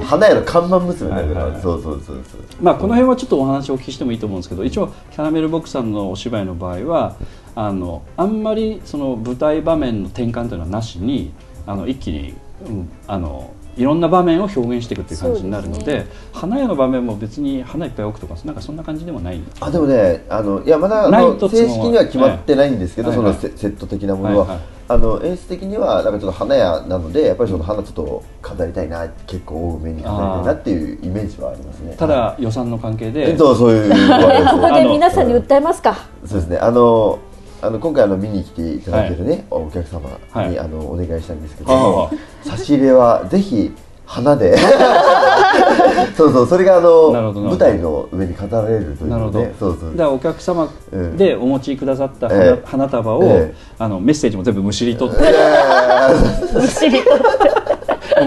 [0.05, 1.62] 花屋の看板娘だから、はいはいはい。
[1.62, 2.40] そうそうそうそう。
[2.61, 7.16] まあ、この辺はちょっとお話をお聞きしてもいいと思うんですけど一応キャラメルボックさんのお芝居の場合は
[7.55, 11.33] あのあんまりその舞台場面の転換というのはなしに
[11.67, 12.35] あの一気に、
[12.67, 19.41] うん、あのいろんな場面を表現していくっていう感じになるので花屋の場面も別に花いっぱい置くとかなんかそんな感じでもない。
[19.61, 23.17] あでもねあのいやまだ正式には決まってないんですけど、はい。
[23.17, 24.61] そのセセット的なものは、はいはい。
[24.88, 31.97] あの演出的にはなんかちょっと花屋なのでやっぱりその花ちょっと飾りたいな結構多めに飾りたいなっていうイメージはありますね。
[31.97, 35.97] ただ予算の関係えでそうそういうここで 皆さんに訴えますか。
[36.27, 36.59] そうですね。
[36.59, 37.19] あの
[37.62, 40.59] あの今回あの見に来ていただけるね、お客様に、はい。
[40.59, 42.11] あのお願いしたんですけど、は
[42.42, 43.70] 差し入れはぜひ
[44.05, 44.57] 花で。
[46.16, 49.90] そうそうそれがあの舞台の上に飾られるというなるほど、ねそうそう。
[49.90, 51.16] だからお客様うん。
[51.16, 52.61] でお持ちくださった花,、ええ。
[52.64, 53.55] 花束を、ええ。
[53.79, 55.22] あのメッセージも全部むしり取って。
[55.22, 55.33] いや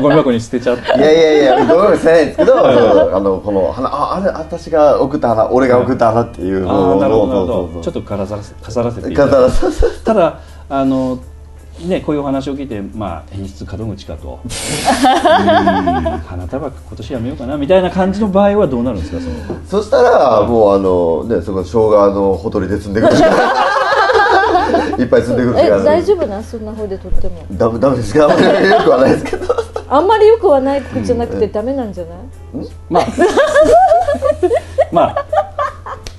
[0.01, 0.83] ゴミ箱に捨てちゃって。
[0.97, 7.73] いやいやいやごめんなさいないんですけどあのこの花ああれ私が送った花俺が送った花っていうああなるほどなるほそうそうそう。
[7.75, 7.81] ど。
[7.81, 9.27] ちょっと飾らせ飾らせていた
[10.13, 11.19] だ あの
[11.85, 14.39] ねこういうお話を聞いてまあ演出門口かと。
[16.25, 19.59] 花束今年やめようかなみたいな感じの場合はどうなるんですかその。
[19.67, 23.13] そしたらもうあのねそこ生姜のほとりで積んでくる。
[24.97, 25.83] いっぱい積んでくるえから。
[25.83, 26.43] 大丈夫なん？
[26.43, 27.43] そんな方でとっても。
[27.51, 28.23] ダメダメですか？
[28.23, 29.54] あんまりよくはないですけど
[29.89, 32.17] あんまりよくはないじゃなくてダメなんじゃない？
[32.89, 33.05] まあ。
[34.91, 35.25] まあ。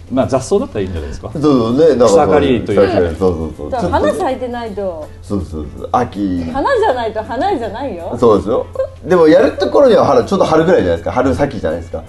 [0.09, 1.31] まあ雑草だったらいいんじゃないですか。
[1.33, 1.89] そうそうね。
[1.89, 3.17] なんか草刈りという。
[3.19, 5.09] そうそうそう花咲いてないと。
[5.21, 5.89] そうそうそう。
[5.91, 6.45] 秋。
[6.53, 8.17] 花じゃないと花じゃないよ。
[8.19, 8.67] そうですよ。
[9.05, 11.11] でもやるところには春ちょうど春ぐらいじゃないですか。
[11.13, 12.05] 春先じゃないですか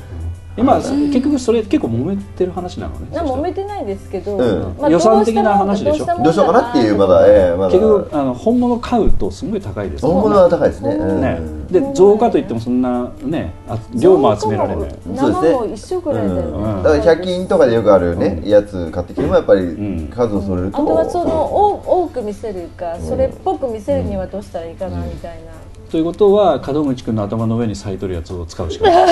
[0.58, 4.76] 今結局それ結構揉めてる話なのねな揉めてないですけど、うん。
[4.80, 6.06] まあ予算的な話でしょ。
[6.06, 6.70] どうしようかな。
[6.70, 7.72] っていうまだええまだ。
[7.72, 10.89] 結局あの本物買うとすごい高いです本物は高いですね。
[10.89, 11.22] うん。
[11.22, 11.39] ね、
[11.70, 14.96] で増加といってもそんなねあ量も集められない。
[15.06, 16.28] 生も一緒ぐらい。
[16.28, 16.84] だよね、うん。
[16.84, 20.08] だから100均とかでよくあるね、やつ買ってきてもやっぱりん。
[20.08, 25.52] 数を揃えると、あとはそのお多く見せるかそれっぽく見せるにはどうしたらいいかなみたいな、
[25.91, 29.04] ということは門口君の頭の上に咲いとるやつを使うしかな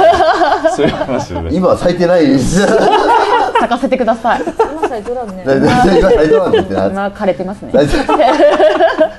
[0.69, 0.71] い。
[0.75, 1.41] そういう話です。
[1.41, 2.59] ね今は咲いてないです。
[2.67, 2.73] 咲
[3.59, 4.41] 咲かせてください。
[4.43, 5.43] 今さえドラムね。
[5.45, 7.69] 大体が最初なんですけどまあ枯れてますね。
[7.73, 8.05] 大体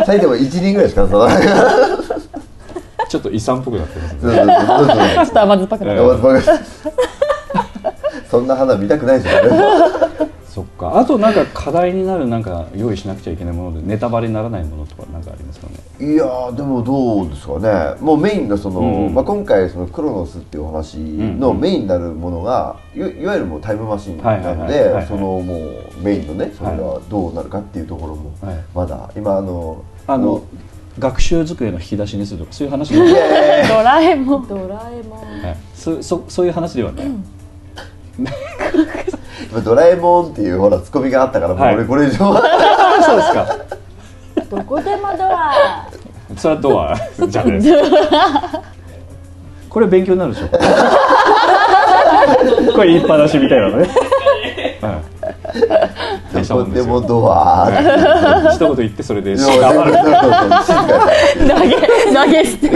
[0.05, 1.47] 最低も1人ぐらいしか育たない
[3.09, 4.21] ちょっと遺産っぽくなってますね。
[5.17, 6.61] ちょっと甘酸っぱくなるそう
[8.31, 9.35] そんな花見たくないじゃん。
[10.47, 10.93] そっか。
[10.99, 15.46] あとなんか課題になるなんか用意しなくちゃいけないものでネタバレにならないものとかなんかあります？
[15.99, 18.01] いやーでもどうですかね。
[18.01, 24.93] もうメインのその、うんまあ、今回そのクロノスっていうお話のメインになるものがいわゆるもうタイムマシンなのはいはいはいはい。
[24.93, 25.55] はいでそのも
[25.99, 28.65] うメインのねそれがどうなるかっていうところもはい。
[28.75, 30.43] まだ今あのあの
[30.99, 34.47] 学習机の引き出しにするとかそういう話でドラえもん。
[34.47, 35.19] ドラえもん。
[35.21, 35.57] はい。
[35.75, 37.07] そそそういう話ではない、
[39.51, 41.75] 今ドラえもんっていうほらツッコミがあったからもうはい。
[41.75, 42.17] 俺これ以上
[43.03, 43.47] そうですか。
[44.51, 45.86] どこでもドア
[46.37, 46.95] それはドア
[47.29, 47.91] じゃないです。
[47.91, 48.63] か
[49.69, 50.49] これ勉強になるでしょ？
[52.75, 53.89] これ言いっぱなしみたいなのね、
[54.81, 57.71] はい、大したどこでもんですよもドア
[58.53, 59.93] 一言言ってそれで黙る。
[59.93, 59.99] 投
[61.65, 61.77] げ
[62.15, 62.71] 投げ捨て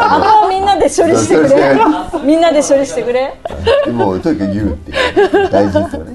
[0.00, 1.76] あみんなで処理してくれ。
[2.24, 3.34] みんなで処理してくれ。
[3.92, 4.94] もうとにかく言うってい
[5.46, 5.48] う。
[5.50, 6.13] 大事ですよね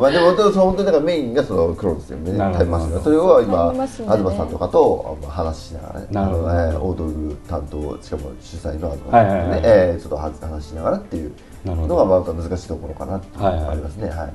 [0.00, 2.32] まあでも本当にそう本当にだからメインがそのクロノスですよね。
[2.32, 3.86] なるほどタイムマシンがそれを今ね。
[3.86, 6.06] 東さんとかと話しながらね。
[6.10, 6.48] なるほど。
[6.48, 9.40] えー大道具担当しかも主催の東はいはいはい。
[9.40, 11.32] さんとねえーちょっとは話しながらっていう
[11.64, 11.94] なるほど。
[11.96, 14.08] のがまた難しいところかなっていうのがありますね。
[14.08, 14.32] はい。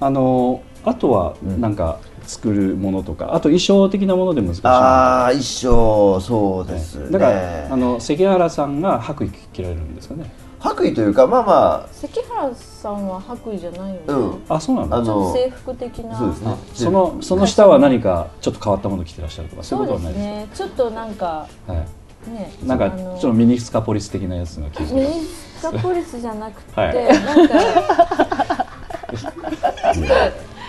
[0.00, 4.60] あのあとはなんか作るものとか、あと衣装的なもので難しい。
[4.64, 7.10] ああ衣装そうですね。
[7.10, 14.42] だからあの関原さんが白衣着られるんですかね白衣というかまあま関原さんは白衣じゃないよね、あうん。
[14.48, 16.18] あそうなんだあの制服的な。
[16.18, 16.56] そうですね。
[16.74, 21.82] そのその下は何かちょっと変わったもの着てらっしゃるとかそうそいううことはないですですねちょっとなんかか、はい。
[22.30, 26.94] ねなんかあのちょっとミニスカポリス的なやつが着てミニスカポリスじゃなくて、はい。
[26.94, 27.56] なんか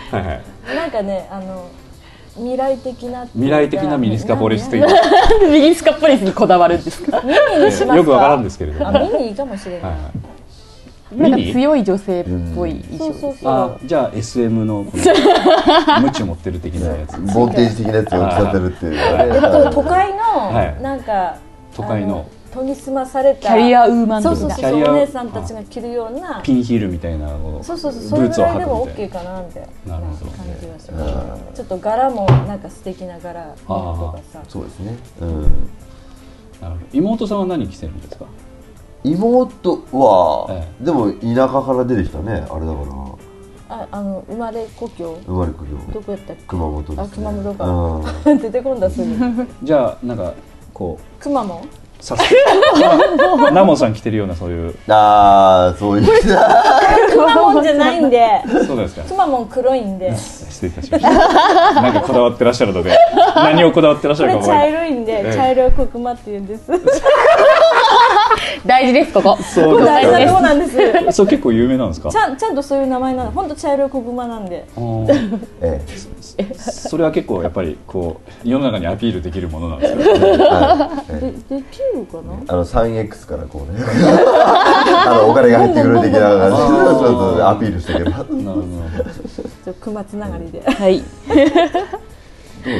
[0.10, 0.42] はいはい。
[0.76, 1.66] なんかねあの
[2.38, 4.86] 未来的な未来的なミニスカポリスという。
[4.86, 7.20] ななんで右スカッポリスにこだわるんですか？
[7.26, 7.96] ミニにしますか？
[7.96, 8.88] よくわからんですけれども。
[8.88, 11.18] あミニいいかもしれない、はいはい。
[11.20, 11.52] なんかミニ。
[11.52, 12.24] 強い女性っ
[12.54, 13.52] ぽいそう衣装そうそう。
[13.52, 17.18] あじゃあ SM のムチ 持ってる的なやつ。
[17.34, 19.70] ボンテージ的なやつを着させるっていう。
[19.72, 20.18] 都会の、
[20.54, 20.82] はい。
[20.82, 21.36] なんか
[21.74, 22.26] 都会の。
[22.28, 27.28] あ研ぎ澄まされたキャリアウーマンそうそうそうお姉さんたちが着るようなピンヒールみたいな
[27.62, 30.30] そうそうそうそブーツをれぐらいでも OK かなみたいななるほど。
[30.32, 34.42] 感じがします、ちょっと柄もなんか素敵な柄とかさ。
[34.48, 34.96] そうですね。
[35.20, 35.68] うん。
[36.92, 38.24] 妹さんは何着てるんですか？
[39.04, 42.32] 妹は、えでも田舎から出てきたね。
[42.32, 42.80] あれだか
[43.68, 43.76] ら。
[43.76, 45.18] ああの生まれ故郷？
[45.26, 45.92] 生まれ故郷。
[45.92, 46.42] どこやったっけ？
[46.48, 47.66] 熊本です、ね、あ熊本か。
[47.66, 48.38] うん。
[48.42, 49.46] 出てこんだすぐ。
[49.62, 50.32] じゃあなんか
[50.74, 51.22] こう。
[51.22, 51.68] くまモン
[52.00, 52.22] さす
[53.52, 54.74] ナモさん着てるようなそういう。
[54.88, 56.06] ああそういう。
[57.10, 58.24] くまモンじゃないんで。
[58.66, 59.02] そうですか。
[59.02, 60.16] くまモン黒いんで。
[60.16, 61.10] 失礼いたしました。
[61.82, 62.96] なんかこだわってらっしゃるので。
[63.34, 64.90] 何をこだわってらっしゃこれ茶るかわからない。
[64.90, 65.34] 色いんで、ええ。
[65.34, 66.70] 茶色いコクマって言うんです。
[68.64, 69.36] 大事ですここ。
[69.42, 70.66] そう大事なとこでなんで
[71.10, 71.12] す。
[71.12, 72.10] それ結構有名なんですか？
[72.10, 74.64] ちゃんちゃんとそういう名前なの本当茶色いコクマなんで。
[74.76, 80.00] あーえそれは結構やっぱりこう世の中にアピールできるものなんですか？
[80.00, 81.14] えはい。
[81.16, 82.34] えでえできるかな？
[82.48, 83.80] あの 3X からこうね。
[83.84, 88.10] あのお金が入ってくる的な感じで そうそうアピールしていけば。
[88.24, 89.04] どうなるほど。
[89.64, 91.06] ちょクマつながりではいで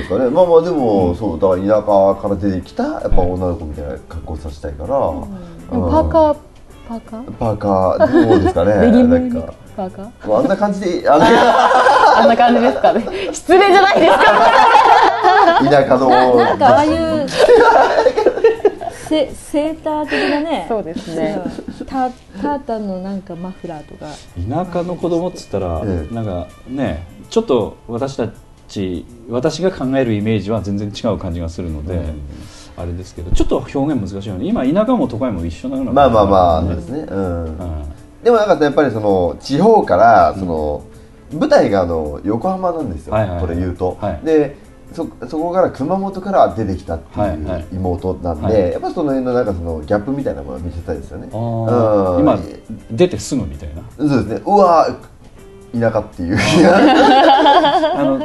[0.03, 0.31] すかね？
[0.31, 5.29] まあまあでも、そうだから田舎から出てきたやっぱ女の子みたいな格好させたいから、でも
[5.71, 6.37] パーカー
[6.89, 7.33] パーカー？
[7.33, 8.73] パーカーどうですかね？
[9.05, 9.53] なんか。
[9.77, 10.39] パーカー？
[10.39, 11.25] あんな感じであの
[12.23, 13.05] あんな感じですかね。
[13.33, 14.25] 失礼じゃないですか。
[15.71, 16.09] 田舎の。
[16.09, 17.27] ななんかああいう
[19.09, 20.67] セセーター的なね。
[20.69, 21.41] そうですね。
[21.87, 24.07] タタータンのなんかマフラーとか。
[24.49, 26.15] 田舎の子供っつったら、ええ。
[26.15, 28.29] なんかねちょっと私た
[28.69, 32.01] ち私が考えるイメージは全然違う感じがするので、
[32.79, 34.47] あれですけどちょっと表現難しいよね。
[34.47, 37.07] 今田舎も都会も一緒なようなまあまあまあねそうですね。
[37.11, 37.45] うん。
[37.45, 37.59] うん。
[38.23, 40.85] でもなんかやっぱりその地方からその、
[41.33, 43.41] 舞台があの横浜なんですよ、はいはいはい。
[43.41, 44.21] これ言うと、はい。
[44.25, 44.57] で
[44.93, 47.61] そそこから熊本から出てきたってはいはい。
[47.61, 48.73] いう妹なんで、はい。
[48.73, 51.29] やっぱその辺のなんかそのギャップみたいなものを見せたいですよね。
[51.33, 52.21] うん。
[52.21, 52.39] 今
[52.91, 53.83] 出てすぐみたいな。
[53.99, 54.43] そうですね。
[54.47, 54.89] うわ
[55.73, 56.39] 田舎っていう。
[56.39, 58.19] あの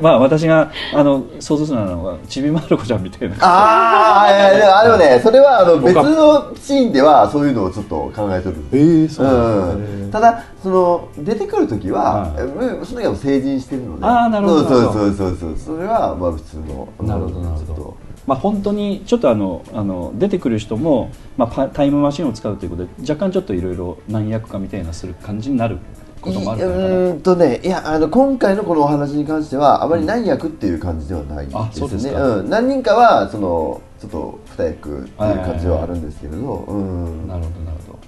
[0.00, 3.36] まあ私があの想像するのはちびまる子ちゃんみたいな。
[3.40, 8.56] ああいやいやあでもねそれはあの別のシーンではそういうのをちょっと考えとる。
[8.72, 12.42] ええそううん、ただその出てくる時は、はい。
[12.42, 14.04] うんその時は成人してるので。
[14.04, 16.88] あーなるほどそうそうそうそうそれはまあ普通の。
[17.00, 17.96] なるほどなるほど。
[18.26, 25.78] まあ、本当にちょっとあのあの出てくる人も、まあ、パタイムマシンを使うということで若干ちょっといろいろ何役かみたいなする感じになる
[26.20, 26.86] こともあうるのかな。
[26.88, 37.26] ーんとねいやあの今回のこのお話に関してはあまり何役っていう感じではないあですね、そうん、何人かはそのちょっと二役っていう感じはあるんですけれど、うん。
[37.28, 37.98] なるほどなるほど。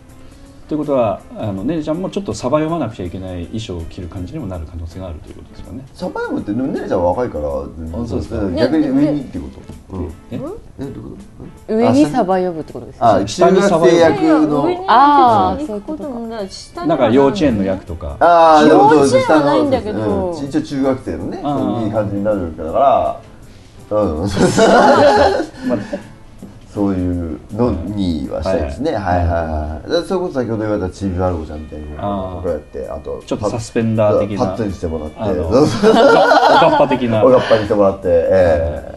[0.69, 5.85] ということはあのねねちゃんもちょっとさば読まなくちゃいけない衣装を着る感じにもなる可能性があるということですかね。
[5.95, 7.43] サバイブってねねちゃんは若いから
[8.07, 8.41] そうですか。
[8.43, 9.49] ん逆に上にってこ
[9.91, 10.11] と、うん、え？
[10.31, 11.10] えどういうこと？
[11.71, 14.65] 上にサバ呼ぶってことですかあ中学生役の。
[14.65, 18.17] 上にあー行くこともなんか幼稚園の役とか。
[18.19, 20.33] ああ幼稚園はないんだけど。
[20.33, 20.45] うん。
[20.45, 23.21] 一応中学生のねいい感じになるから。
[23.91, 24.29] うん。
[26.73, 29.27] そういうのにはしたいですね、はいはい。
[29.27, 29.41] は
[29.91, 32.43] いはい、それこそ先ほど言われたちびまる子ちゃんみたいなあー。
[32.43, 34.47] こうやってあとちょっとサスペンダー的な。
[34.47, 35.41] パッツにしてもらって。
[35.41, 37.23] おかっぱ的な。
[37.27, 38.90] おがっぱにしてもらって、ええ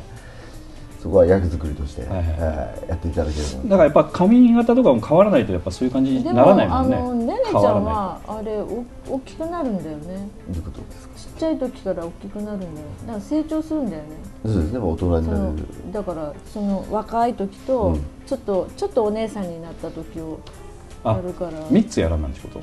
[1.03, 2.25] そこは役作りとして、はいはい。
[2.29, 10.29] ええやっていただければだからやっぱ髪型とかも変わらないとやっぱそういう感じにでならないもあもんねのねねちゃんはあれお大きくなるんだよね。
[10.47, 11.13] どういうことですか？
[11.19, 14.09] ちっちゃい時から大きくなるんだよだから成長するんだよね。
[14.45, 15.91] そうですねもう大人になる。
[15.91, 18.03] だからその若い時と、うん。
[18.25, 20.39] ちょっとちょっとお姉さんになった時を
[21.03, 21.51] やあるから。
[21.51, 22.61] 3つやらなんてこと？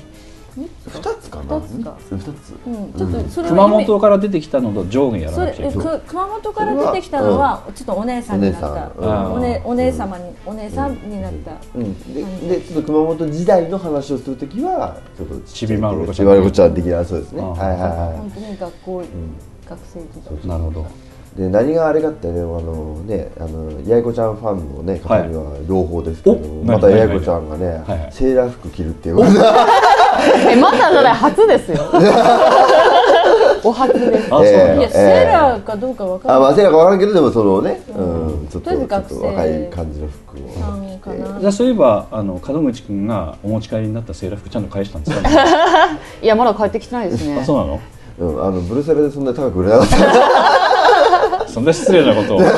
[0.57, 1.59] 二つかな？
[1.59, 1.97] 二つか。
[2.09, 2.27] 二つ。
[2.65, 5.99] うん、ちょっとそれは熊本から出てきたのと上下やらそれえなくちゃいけない。
[5.99, 8.67] く熊本から出てきたのはちょっとお姉さんになった。
[8.67, 8.91] お姉さん。
[9.01, 12.23] うんおねお姉様にお姉さんになった、うん、で
[12.55, 16.15] でちょっと熊本時代の話をするときはちょっとちびまる子ちゃん。
[16.15, 17.41] ちびまる子ちゃん的なそうですね。
[17.41, 19.03] あはいはいは本当に学校、
[19.65, 20.47] 学生時代。
[20.47, 20.81] なるほど。
[20.81, 20.83] い
[21.35, 28.11] で何があれかってねあのねあの八重子ちゃんファンのね方には朗報ですけど、おまた何八重子ちゃんがね、はいはい。
[28.11, 29.15] セーラー服着るっていう。
[29.15, 29.37] ことで
[30.51, 31.77] えまだじゃない初ですよ。
[33.63, 34.25] お初です。
[34.27, 36.43] あそうなんいだや、セーラーかどうかわからない。
[36.43, 38.47] あまあセーラーかわからんけどでもそのね、うん。
[38.51, 45.29] ちょっととりあえず学生ちょっと若い感じの服をじゃあそういえばあの門口君がお持ち帰りになったセーラー服ちゃんと返したんですか、
[46.21, 47.39] いやまだ帰ってきてないですね。
[47.39, 47.79] あそうなの？
[48.19, 49.95] うん、あのブルセラでそんなに高く売れなかった
[51.47, 52.41] そんな失礼なことを。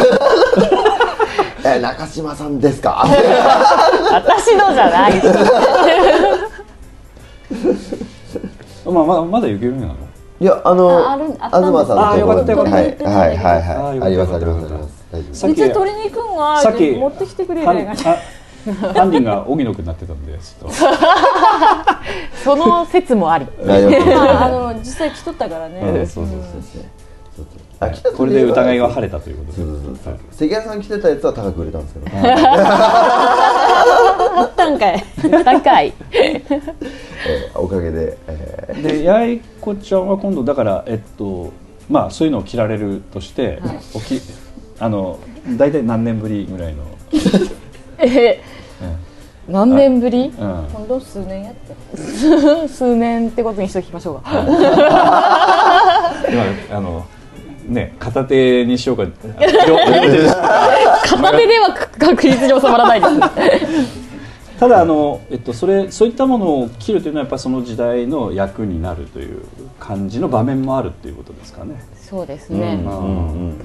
[1.65, 3.06] え中島さんですか？
[4.12, 5.13] 私のじゃない。
[5.13, 5.22] で
[7.56, 9.93] すまあまだまだ行けるんなの
[10.41, 12.72] いやあのああるあったんです東さんのところにあよかったよかった。
[12.76, 15.41] はいはいはいあはいよかったありますありよかったますあります。
[15.43, 17.67] 大丈夫うち鶏肉がさっき持ってきてくれる
[18.93, 20.76] 犯人が荻野君になってたんでちょっと。
[22.43, 23.46] その説もあり。
[23.67, 26.41] ああの実際着とったからね、うんそうそうそう
[26.74, 26.84] そう
[27.84, 32.06] あ来これで疑いが晴れたということでそうそうそうそう関谷さん着てたやつは高く売れたんですけど。
[34.36, 35.04] あったんかい。
[35.46, 35.93] 高い。
[36.12, 41.52] えーおかげでえで八重子ちゃんは今度だからえっと
[41.89, 43.62] まあそういうのを着られるとして、
[43.93, 44.22] おき
[44.80, 45.19] あの
[45.58, 46.84] 大体何年ぶりぐらいの、
[48.00, 48.41] え
[49.48, 50.34] 何年ぶり？
[50.38, 51.76] うん、今度数年やって。
[52.67, 54.30] 数年ってことにしておきましょうか。
[56.30, 57.06] 今あの
[57.67, 59.06] ね片手にしようか。
[61.06, 64.04] 片手では確率上収まらないです
[64.60, 69.41] ただあの、えっと、それそういったものを切るというのはやっぱりその時代の役になるという
[69.80, 71.84] 感じの場面もあるっていうことですかね。
[71.95, 72.91] そうですね、うん。
[72.91, 73.04] うんう
[73.49, 73.58] ん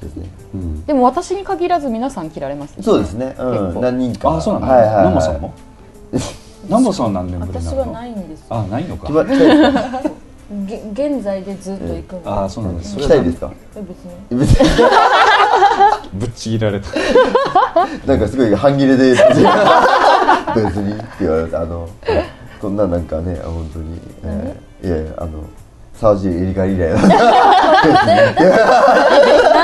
[0.00, 2.82] ですねうんでも私に限らず皆さん着られますね。
[2.82, 3.34] そうですね。
[3.38, 3.80] う結構。
[3.80, 4.36] ん何人か。
[4.36, 5.54] あそうなの、はいはいさんも？
[6.68, 7.70] ナモさんは何年ぶりなの？
[7.70, 8.46] 私はないんですよ。
[8.50, 9.08] あないのか
[10.50, 12.22] 現在でずっと行くん。
[12.22, 12.92] で、ああそうなんです。
[12.94, 13.52] それは来たいですか？
[13.76, 14.38] え別に。
[14.40, 14.68] 別に。
[16.20, 16.86] ぶっちぎられた。
[18.06, 19.44] なんかすごい半切れで別に。
[19.44, 21.88] って言われてあの
[22.60, 25.30] こんななんかね本当に、えーいやあの
[25.94, 27.08] 沢尻エリカ以来の何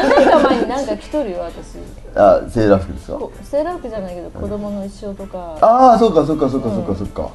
[0.09, 1.79] 年か前になんか着とるよ私。
[2.17, 3.19] あセーラー服ですか？
[3.19, 5.57] こセーラー服じゃないけど子供の衣装とか。
[5.61, 7.29] ああそうかそうかそうかそうかそうか、ね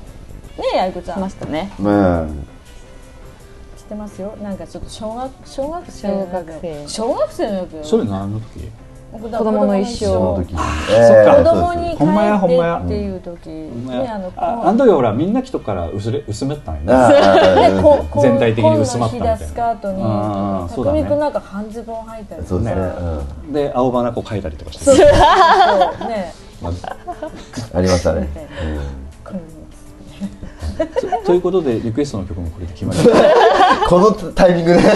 [0.73, 1.71] えやいこちゃしまんしたね。
[1.79, 1.87] ね知
[3.89, 4.37] ってますよ。
[4.41, 6.87] なんかちょっと小学小学生小学生。
[6.87, 8.69] 小学生の役よそれ何の時？
[9.11, 10.51] 子子供の衣装その時。
[10.51, 11.35] に、そっか。
[11.37, 12.77] 子供に帰ほんまやほんまや。
[12.77, 17.81] ってっていう時ねあのああの時ほらみんな着とくから薄れ薄めったんやね。
[18.21, 19.37] 全体的に薄まったみたいな。
[19.37, 21.01] スカートにあーそうだね。
[21.01, 22.91] 匠君なんか半ズボン履いたりそうですね、ね
[23.47, 23.53] うん。
[23.53, 24.85] で青花子描いたりとかして。
[24.85, 24.97] そう。
[27.73, 28.29] ありましたね、
[31.25, 33.09] ということでリクエストの曲もこれで決まりまし
[33.87, 34.81] このタイミングで。
[34.81, 34.89] た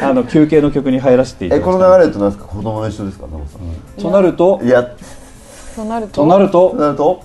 [0.10, 1.74] あの休憩の曲に入らせていたえだきたい。
[1.74, 2.48] この流れとなんですか？
[2.48, 3.26] 子供の一緒ですか？
[3.30, 4.82] ナモさん、となるといや。
[5.76, 6.12] となると。
[6.22, 7.20] となるととなると。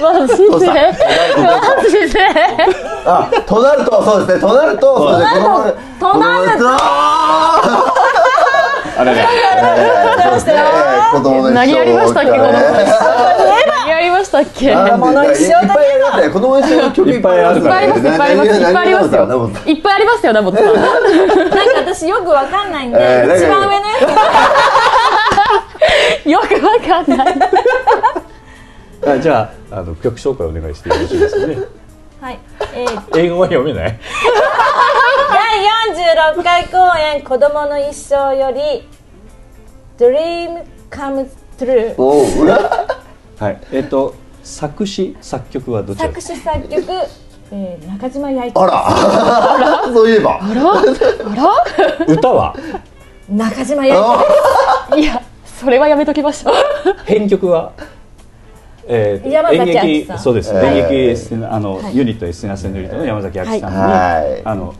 [0.00, 0.58] マジでマ
[1.88, 2.20] ジで
[3.04, 4.40] あとなるとそうですね。
[4.40, 5.36] となるとそうですね。
[5.36, 6.64] 子供のとなると
[8.98, 9.26] あれね
[10.22, 10.54] そうですね
[11.12, 12.58] 子供の何やりましたっけ子供のね。
[13.66, 14.74] 何やりましたっけ？
[14.74, 19.22] の一生だけいっぱいやりまだって子供の曲いっぱいっぱいありますいっぱいありますいっぱいありますよ。
[19.66, 20.50] いっぱいありますよなんか
[21.78, 23.92] 私よくわかんないんで、一番上のや
[26.26, 27.26] よくわかんない。
[29.06, 31.54] あじゃああの曲紹介お願いしてよろしいですかね？
[31.56, 31.68] つ
[32.20, 32.38] はい、
[32.74, 33.98] えー、英語は読めない？
[35.30, 38.88] 第46回公演「子供の一生」より
[39.98, 41.94] 「Dream Comes True」
[43.38, 43.58] はい。
[43.72, 46.82] えっ、と作詞作曲はどちらです作詞作曲、
[47.52, 48.66] えー、中島八重あ
[49.86, 49.92] ら。
[49.92, 50.38] そういえば。
[50.38, 51.64] か
[52.06, 52.54] 歌は？
[53.28, 53.90] 中島八
[54.94, 56.54] 重いやそれはやめときましょう。
[57.04, 57.72] 編曲は、
[58.86, 60.00] えー山崎演劇？
[60.00, 60.18] 明さん。
[60.18, 64.42] そうです、えー演劇あの、ユニットエステナセンドリートの山崎明さんに、はい。
[64.46, 64.74] あの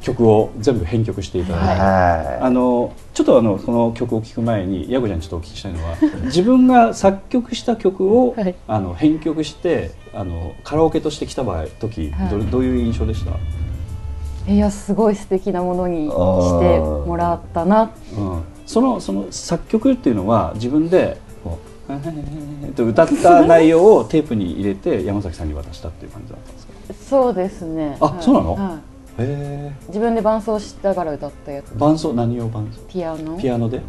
[0.00, 8.54] 曲を全部編曲していただいて、はあのちょっとあのこの曲を聴く前に矢子ちゃんにちょっとお聞きしたいのは自分が作曲した曲を、はい。
[8.66, 12.30] あの編曲してあのカラオケとして来た場合時、はい。
[12.30, 17.90] どどういう印象でした、いやすごい素敵なものにしてもらったな。
[18.16, 21.18] うん、そのその作曲っていうのは自分で
[22.76, 26.72] と歌った内容をテープに入れて山崎さんに渡したっていう感じだったんですか？
[27.08, 27.96] そうですね。
[28.00, 28.22] あはい。
[28.22, 28.54] そうなの？
[28.54, 28.80] は
[29.18, 31.76] へ自分で伴奏しながら歌ったやつ。
[31.78, 32.12] 伴奏？
[32.12, 32.80] 何を伴奏？
[32.88, 33.36] ピアノ。
[33.38, 33.80] ピアノで？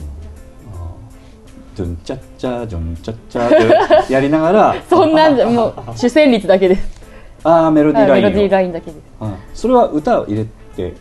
[1.75, 4.75] ドゥンチャッチャジョンチャッチャって やりながら。
[4.89, 6.75] そんなんじゃ もう主旋律だけで。
[6.75, 7.01] す
[7.43, 8.93] ああメロディーラインメロディーラインだけで。
[8.93, 10.45] すはいそれは歌を入れ
[10.75, 10.93] て？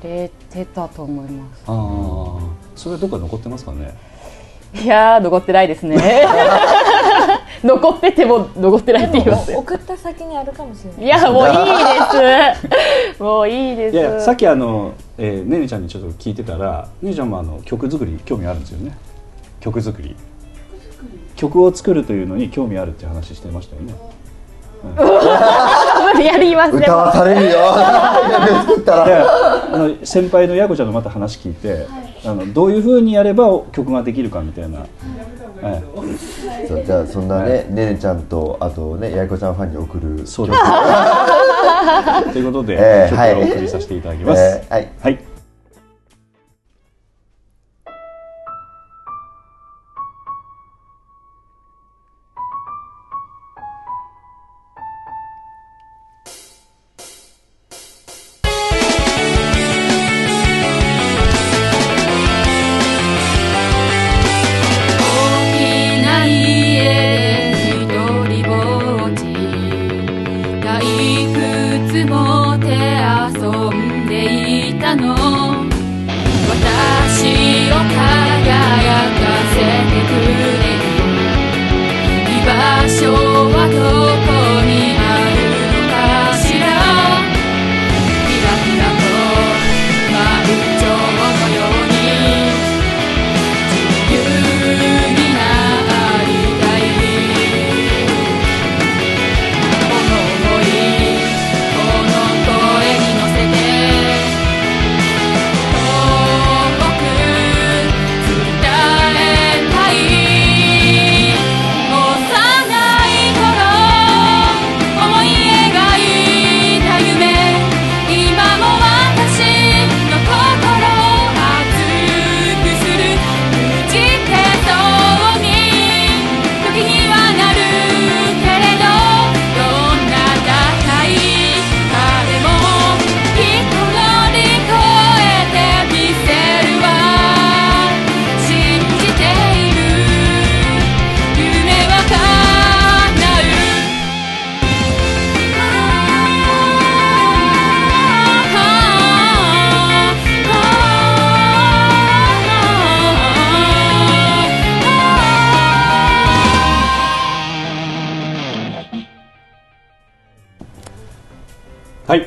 [0.02, 1.62] れてたと思います。
[1.66, 2.38] ああ
[2.76, 3.94] それはどっか残ってますかね？
[4.74, 5.96] いやー残ってないですね
[7.64, 11.04] 残ってても残ってないって言います送った先にあるかもしれない。
[11.04, 13.22] いやもういいです。
[13.22, 13.96] もういいです。
[13.96, 18.94] いやさっきあの、えーねねちゃんにちょっと聞いてたらねねちゃんもあの曲作り興味あるんですよね。
[19.60, 20.14] 曲作り。
[21.36, 23.94] 曲を作るというのに興味あるって話してましたよね。
[24.84, 27.58] 無理 やり言わせて歌わされるよ。
[28.68, 29.26] 作ったらいや
[29.72, 31.86] あの先輩のやこちゃんのまた話聞いて、
[32.26, 34.88] あのどういうふうにやれば曲ができるかみたいな、はい、
[36.66, 40.60] そうじゃあそんなねねねちゃんとあとねやいこちゃんファンに送るそうです
[42.32, 44.88] ということで、えー曲をお送りさせていただきます、えーはい。
[45.00, 45.33] はい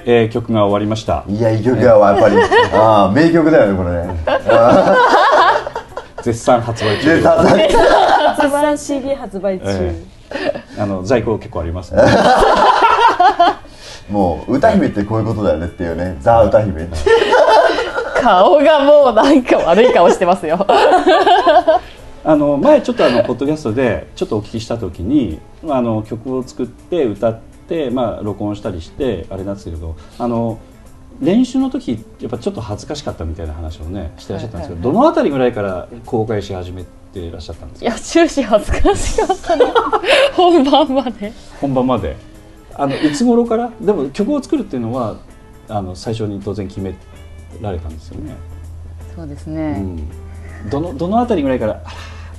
[0.09, 1.25] えー曲が終わりました。
[1.27, 2.37] いやいい曲やわやっぱり。
[2.73, 4.15] ああ名曲だよねこれね。
[6.23, 7.21] 絶賛発売中。
[7.21, 10.05] 発売 CD 発売中、え
[10.79, 12.03] あの在庫結構ありますね。
[14.09, 16.15] もう歌姫ってこういうことだよねっていうね。
[16.21, 16.87] ザ歌姫。
[18.21, 20.65] 顔がもうなんか悪い顔してますよ。
[22.23, 27.46] あの前ちょっとあのポッドキャストでちょっとお聞きした時にまああの曲を作って歌って、
[27.91, 30.59] まあ、録音したりしてあれなんですけどあの
[31.19, 37.85] 練習の時やっぱちょっと恥ずかしかったみたいな話をねしてらっしゃったんですけど、どのあたりぐらいから公開し始めていらっしゃったんですか？
[37.85, 39.65] いや終始恥ずかしかったね。
[40.35, 41.33] 本番まで。
[41.59, 42.15] 本番まで。
[42.75, 43.71] あのいつ頃から？
[43.81, 45.17] でも曲を作るっていうのは
[45.67, 46.93] あの最初に当然決め
[47.59, 48.35] られたんですよね、
[49.15, 50.07] そうですうね、ん、
[50.69, 51.91] どのどのあたりぐらいからあら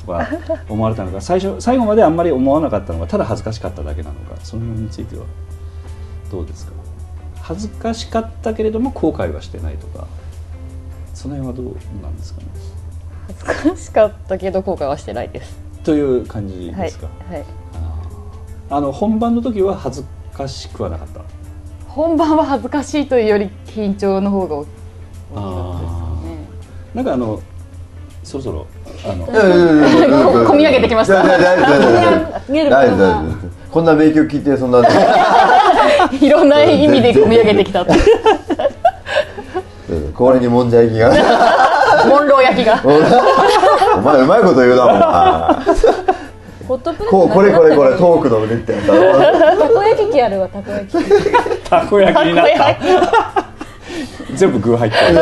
[0.08, 0.28] か
[0.68, 1.20] 思われたのか。
[1.20, 4.36] 最初最後まであんまり思わなかったのかただ恥ずかしかっただけなのか。
[4.42, 5.24] その辺については
[6.30, 6.72] どうですか？
[7.42, 10.06] 恥ずかしかったけれども後悔はしてないとか。
[11.14, 12.46] その辺はどうなんですかね？
[13.26, 15.58] 恥ずかしかったけど後悔はしてないです。
[15.84, 17.44] という感じはいですか、はい
[17.74, 18.76] あー。
[18.76, 21.22] あの本番の時は恥ずかしくはなかった？
[21.88, 24.72] 本番は恥ずかしいというより緊張の方が大きか
[25.34, 25.40] った
[25.80, 26.38] ですね。
[26.94, 27.40] なんかあの
[28.28, 28.66] そろそろ。
[29.06, 29.26] あの。
[29.26, 32.10] 込み上げてきましたいやいや大丈夫大丈
[32.46, 34.80] 夫見える大丈夫ことが大丈夫こんな名曲聞いてそんな
[36.20, 37.86] いろんな意味で込み上げてきた
[40.14, 41.08] これにもんじゃ焼きが
[42.06, 42.82] モンロー焼きが
[43.96, 45.62] お前うまいこと言うな
[46.66, 49.18] ホットプレートこれこれこれトークの腕ってやつだろ
[49.58, 51.04] たこ焼き器あるわたこ焼き器
[51.70, 52.76] たこ焼きになった
[54.34, 55.14] 全部具入ってる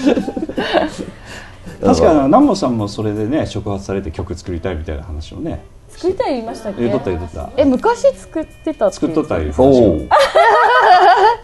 [1.84, 5.62] 確かに南本さんもそれでね触発されて曲作りたいみたいな話をね。
[5.88, 6.82] 作りたい言いましたっけ？
[6.82, 7.50] 言っとった言っとった。
[7.56, 10.08] え昔作ってたって作っとったいうお話をう。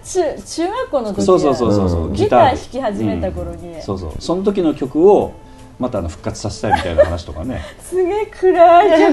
[0.04, 2.12] 中中学校の時そうそうそうそうそう、うん。
[2.12, 3.74] ギター弾き始めた頃に。
[3.74, 3.82] うん。
[3.82, 4.10] そうそう。
[4.18, 5.32] その時の曲を
[5.78, 7.60] またあの復活させたいみたいな話とかね。
[7.82, 9.12] すげえ暗い曲。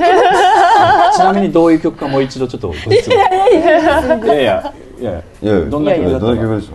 [1.16, 4.74] ちなみにどういう曲かもう一度ちょっとご質問いやいやいやいや。
[5.00, 6.28] いやいやどんな曲だったの？
[6.28, 6.74] どんな曲でしょ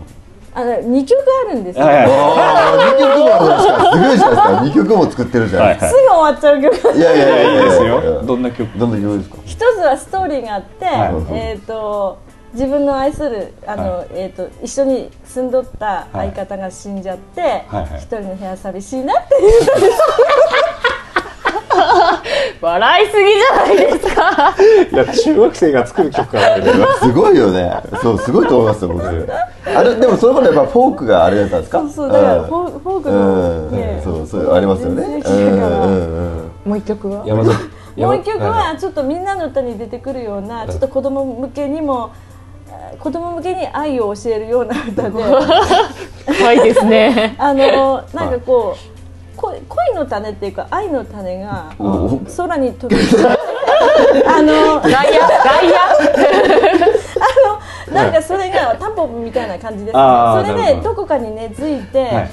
[0.59, 2.07] あの2曲あるんですよ、はいはい。
[2.11, 3.79] ああ二曲もあるんですか。
[3.93, 5.93] すごいじゃないですか二曲も作ってるじゃないですはい。
[5.93, 7.63] すぐ終わっちゃう曲かいやいやいやいや。
[7.63, 8.23] いいですよ。
[8.25, 8.79] どんな曲？
[8.79, 9.37] どんな曲ですか？
[9.45, 10.91] 一つはストーリーがあって、は
[11.31, 11.39] い。
[11.39, 12.19] えっ、と
[12.55, 14.09] 自分の愛するあの、はい。
[14.15, 17.85] えっ、と一緒に住んどった相方が死んじゃって、はいはい。
[17.99, 19.51] 一人の部屋寂しいなっていう
[22.61, 24.55] 笑いすぎじゃないですか。
[24.93, 27.73] いや中学生が作る曲からねすごいよね。
[28.03, 29.07] そうすごいと思いますよ僕。
[29.77, 31.79] あれでもその頃やっぱフォークがあれだったんですか？
[31.81, 32.45] そうそうだからん。
[32.47, 34.01] フォーフォークうの、んね。
[34.05, 35.03] そうそうありますよね。
[35.03, 35.77] 全然違うから。
[35.79, 37.23] うんうんうんもう一曲は？
[37.25, 37.57] 山崎
[37.97, 42.11] もう一曲山はちょっとみんなの歌に出てくるようなちょっと子供向けにも
[42.69, 45.23] あ子供向けに愛を教えるような歌で。
[46.45, 47.35] はいですね。
[47.39, 48.98] あのなんかこう
[49.39, 53.01] 恋恋の種っていうか愛の種がお空に飛び
[54.27, 55.69] あの外野外
[57.93, 60.03] なんかそれがタンポポみたいな感じですね。
[60.47, 60.95] それでど。
[60.95, 62.31] こかに根付いて、はい。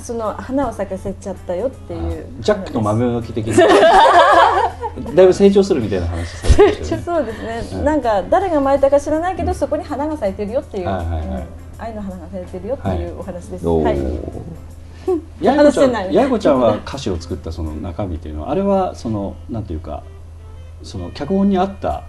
[0.00, 2.26] その花を咲かせちゃったよっていう。
[2.40, 3.54] ジャックの豆まき的に
[5.14, 7.04] だいぶ成長するみたいな話されてましたよね。
[7.04, 11.18] そうですね、うんなんか誰が巻いたか知らないけどそこに花が咲いてるよっていう、はいはいはい。
[11.18, 11.44] うん
[11.82, 13.98] 愛の花が咲いてるよっていうお話です、おはい
[15.40, 15.92] ーややこちゃん
[16.38, 20.02] ちゃんは歌詞を作ったその中身っていうのはあれはそのなんていうか
[20.82, 22.04] その脚本にあった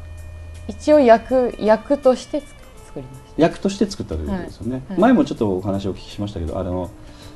[0.67, 2.51] 一応役役として作
[2.87, 4.81] 作りまし役として作ったということですよね、はい。
[4.89, 4.99] はい。
[5.01, 6.89] 前もちょっとお話をお聞きしましたけどあの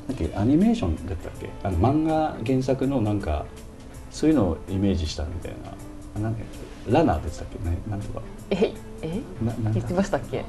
[0.08, 1.50] なんだっけアニメーションだったっけ？
[1.62, 3.44] あの漫画原作のなんか
[4.10, 5.72] そういうのをイメージしたみたいな。
[6.16, 6.36] あなん
[6.88, 8.20] ラナーでしたっけ、ね、なんとか。
[8.20, 8.72] たえ
[9.02, 9.20] え？
[9.74, 10.44] 言ってましたっけ？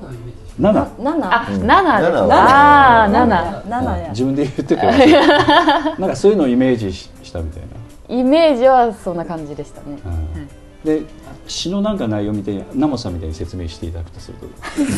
[0.58, 0.82] 七。
[0.82, 2.34] あ、七七。
[2.34, 3.64] ああ、七。
[3.70, 3.97] 七。
[4.00, 4.10] や。
[4.10, 4.76] 自分で言ってて
[6.00, 7.68] なんかそういうのをイメージししたみたいな。
[8.16, 10.00] イメージはそんな感じでしたね。
[10.06, 10.50] うん。
[10.84, 11.04] で
[11.45, 14.47] 詩のなんか内容みたいにナモさんみたいに説明していただくとすると。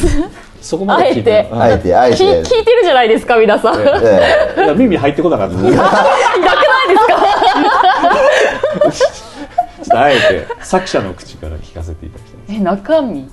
[0.61, 1.95] そこまで聞いてあえて。
[1.95, 3.75] あえて聞いてるじゃないですか皆さん。
[4.77, 5.55] 耳入ってこなかった。
[5.55, 5.75] ちょっない
[8.89, 9.30] ですか？
[9.89, 13.21] とあえて作者の口から聞かせていただきたいえ中身？
[13.23, 13.29] ね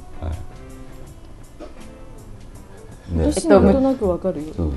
[3.32, 4.72] 私なんとなくわかるよ、そう。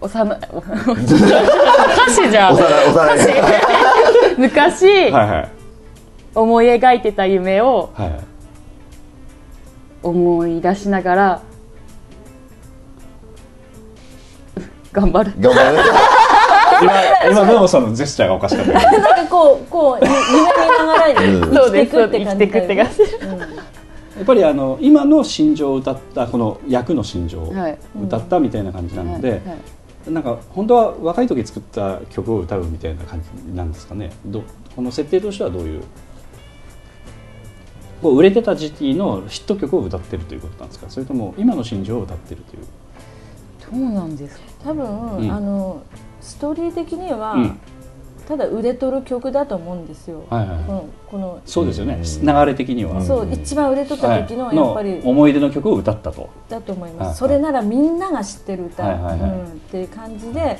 [0.00, 2.54] 幼い歌詞じゃん。
[2.54, 3.18] 幼い幼い。
[4.38, 5.48] 昔、はいはい。
[6.34, 8.20] 思い描いてた夢をはいはい。
[10.02, 11.42] 思い出しながら
[14.92, 15.32] 頑張る。
[15.40, 15.78] 頑張れ
[16.82, 18.72] 今今さんのジェスチャーがおかしかった。
[18.72, 18.78] な
[19.22, 23.02] んかこうこうゆ夢見ながらうん 生きていくって感じ生きていくって感じ。
[24.16, 27.78] やっぱりあの今の心情を歌ったこの役の心情をはい。
[28.04, 29.40] 歌ったみたいな感じなので、はい
[30.10, 34.12] なんか本当は若い時作った曲を歌うみたいな感じなんですかね。
[34.24, 34.40] ど
[34.76, 35.82] この設定としてはどういう？
[38.00, 40.86] こう売れてた時期のヒット曲を歌ってるということなんですか？
[40.88, 43.82] それとも今の心情を歌ってるという？
[43.82, 44.42] どうなんですか？
[44.66, 44.84] 多分、
[45.16, 45.30] うん。
[45.32, 45.82] あの
[46.26, 47.58] ストーリー的には、うん。
[48.26, 50.56] ただ売れとる曲だと思うんですよ、はいはい。
[50.56, 52.26] はいこのこのそうですよね、うん。
[52.26, 56.28] 流れ的には、そう一番売れとった時のはいやっぱりの思い出の曲を歌ったと。
[56.48, 59.30] だと思います、はいそれならみんなが知ってる歌、はいはいはい。
[59.30, 60.56] うん、っていう感じで「あー!」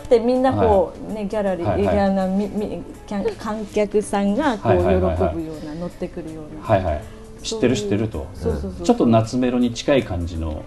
[0.00, 1.94] っってみんなこう、ねギャラリー、はいはい。
[1.94, 5.36] ギャラみみ観観客さんがこうはい喜ぶよはいはいはい。
[5.36, 7.04] うな乗ってくるような、はいはい
[7.42, 8.26] 知ってる知ってると。
[8.34, 8.86] そうそうそう。
[8.86, 10.62] ちょっと夏メロに近い感じの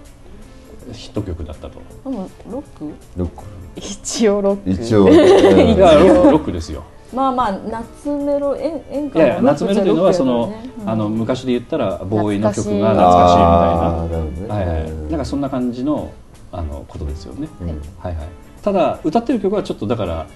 [0.93, 1.79] ヒット曲だったと。
[2.03, 2.91] でもロック？
[3.17, 3.43] ロック。
[3.75, 4.69] 一応ロック。
[4.69, 6.83] 一応、ロックロックですよ。
[7.13, 10.53] まあまあ夏メロ演演歌いやいや夏メロというのはその、
[10.85, 13.01] あの昔で言ったらボーイの曲が懐かしいみたいな。
[13.01, 14.47] あーなるほどね。
[14.47, 16.11] はいはい、うんなんかそんな感じの
[16.51, 17.67] あのことですよね、うん。
[17.67, 18.27] はいはい、
[18.61, 20.27] ただ歌ってる曲はちょっとだから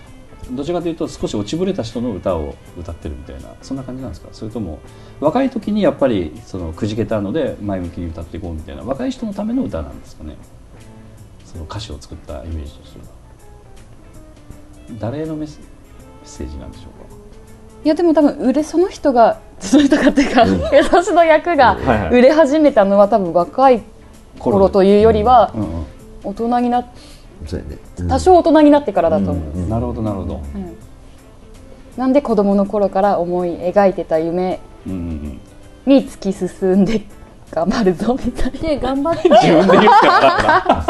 [0.51, 4.27] どちらかというと少し落ちぶれた人の歌を歌ってるみたいなそんな感じなんですか？
[4.31, 4.79] それとも
[5.19, 10.35] 若い時にやっぱりそのくじけたので前向きに歌っていこうみたいな若い人のための歌なんですかね？
[11.45, 13.05] その歌詞を作ったイメージとしては。
[14.99, 15.49] 誰へのメッ
[16.25, 17.15] セージなんでしょうか？
[17.85, 20.41] いやでも多分売れその人がその人がっていうか、
[20.83, 21.77] 私の役が
[22.11, 23.81] 売れ始めたのは多分若い
[24.39, 25.85] 頃というよりはうん。
[26.25, 26.85] 大人になっ
[27.45, 27.77] そうやね。
[27.99, 28.07] うん。
[28.07, 30.77] 多少大人になってからだと思う、うん、なるほどなるほど、うん。
[31.97, 34.99] なんで子供の頃から思い描いてた夢うんうん
[35.87, 37.01] うん、に突き進んで
[37.51, 38.59] 頑張るぞみたいな。
[38.59, 40.85] で頑張って自分で言ってた。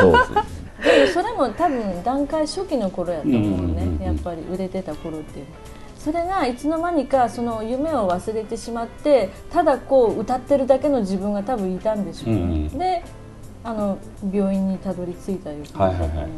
[0.00, 0.42] そうですね。
[0.84, 3.98] でもそれも多分段階初期の頃やと思ううんうんうんうん。
[3.98, 5.46] ねやっぱり売れてた頃っていう
[5.98, 12.78] それがいつの間にかその夢を忘れてしまってただこう歌ってるだけの自分が多分いたんでしょうね、うんうん。
[12.78, 13.02] で
[13.64, 13.98] あの
[14.30, 16.28] 病院にたどり着いたようなはいはいはい。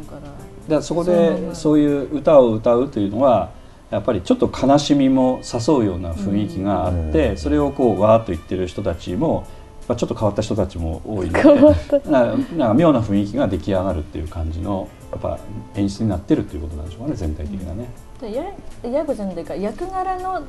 [0.69, 3.51] ら、でそこでそういう歌を歌うというのは
[3.91, 9.45] やっぱりちょっと悲しみも誘うような雰囲気があって、それをこうわーっと言ってる人たちも
[9.89, 11.99] まあちょっと変わった人たちも多いので変わった。
[12.09, 15.37] ななんか妙な雰囲気が出来上がるっていう感じのやっぱ
[15.75, 17.89] 演出になってるっていうことなんでしょうかね全体的なね。
[18.21, 18.43] でや
[18.83, 20.43] 役じゃないか役柄の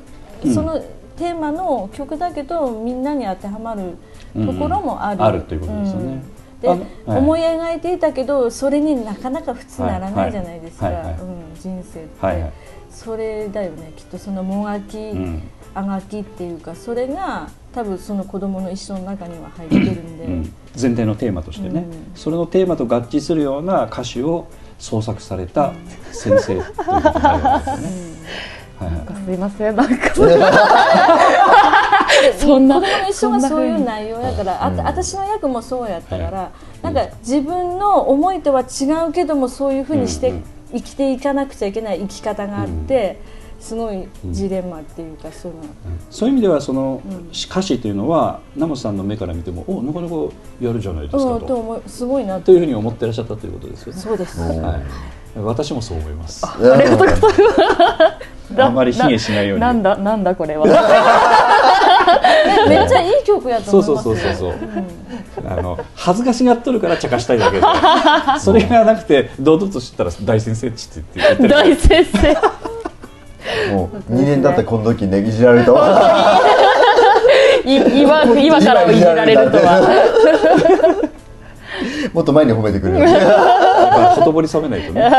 [0.44, 0.54] うん。
[0.54, 0.80] その
[1.16, 3.96] テーマの曲だけど、みんなに当てはまる
[4.34, 5.24] ところもある、うん。
[5.24, 6.12] あるということですよね。
[6.12, 12.52] うんで、あのはい思い描いていたけどそれになかなか普通ならないじゃないですか、うん、人生って、はいはい。
[12.90, 15.42] それだよねきっとそのもがき、うん。
[15.74, 20.42] あがきっていうかそれが多分その子供の一生の中には入ってるんで、うん、
[20.80, 22.12] 前提のテーマとしてね、うん。
[22.14, 24.48] それのテーマと合致するような歌詞を
[24.78, 25.72] 創作された
[26.12, 28.48] 先生ということになるわけですね。
[29.28, 30.08] すいませんなんか
[32.38, 36.50] そんな子供の一生がそういう内容だからあた私の役もそうやったから、は
[36.82, 43.18] なんか自分の思いとは違うけどもそういうふうにしてうんうん生きていかなくちゃいけない生き方があって、
[43.58, 45.64] すごいジレンマっていうかそういうの。
[46.10, 47.28] そういう意味ではそのうん。
[47.30, 50.14] 歌詞というのはナモさんの目から見てもおなかなか
[50.60, 54.00] やるじゃないですかうんととすごいなというふうに思ってらっしゃったということですよね。
[54.00, 54.82] そうです、はい、
[55.40, 56.46] 私もそう思います。
[56.46, 57.20] ありが とうございま
[58.56, 59.60] すあんまり卑下しないように。
[59.62, 60.66] なんだなんだこれは
[62.68, 64.26] めっちゃいい曲やとそう思います。
[64.26, 65.48] よそうそうそうそう。
[65.48, 67.62] あの恥ずかしがっとるから茶化したいだけで、
[68.40, 71.48] それがなくて堂々としてたら大先生っちって言って。
[71.48, 72.34] 大先生。
[73.72, 74.14] もう。
[74.14, 76.40] 2年経ってこの時ねいじられたわ。
[77.64, 81.08] い今今からいじられるとは。
[82.12, 83.06] もっと前に褒めてくれる。
[84.16, 85.10] ほとぼり冷めないとね。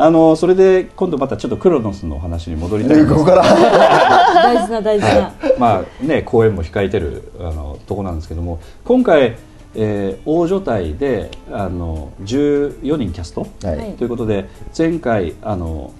[0.00, 3.12] はい、あのそれで今度またちょっとクロノスのお話に戻りたいんです。
[3.12, 3.42] ここから。
[3.42, 9.36] 大事な大事な、まあね公演も控えてるあのとこなんですけども今回、
[9.74, 13.76] えー大所帯であの14人キャスト、はい。
[13.76, 15.92] はいということで前回あの、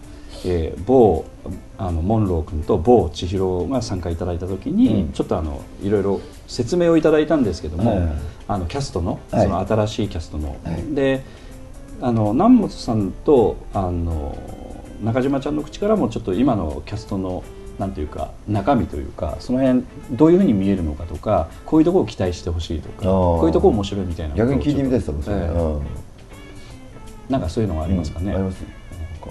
[0.45, 1.27] えー某
[1.77, 5.13] あのモンロー君と某千尋が参加いただいた時に、うん。
[5.13, 8.09] ちょっとあのいろいろ説明をいただいたんですけども、はい
[8.49, 9.45] あのキャストのはい。
[9.45, 10.95] その新しいキャストの、はい。
[10.95, 11.23] で
[12.01, 14.37] あの南本さんとあの
[15.03, 17.43] 中島ちゃんの口からもちょっと今のキャストの
[17.79, 23.11] なんていうか中身というかその辺どういうふうに見えるのかとかこういうところを期待してほしいとかあー。
[23.39, 25.49] こういうところ面白いみたいな逆に聞いてみたいですもんちょっとええ。
[25.49, 25.83] うん
[27.31, 28.71] なんかそういうのがありますかね、ありますなん
[29.21, 29.29] か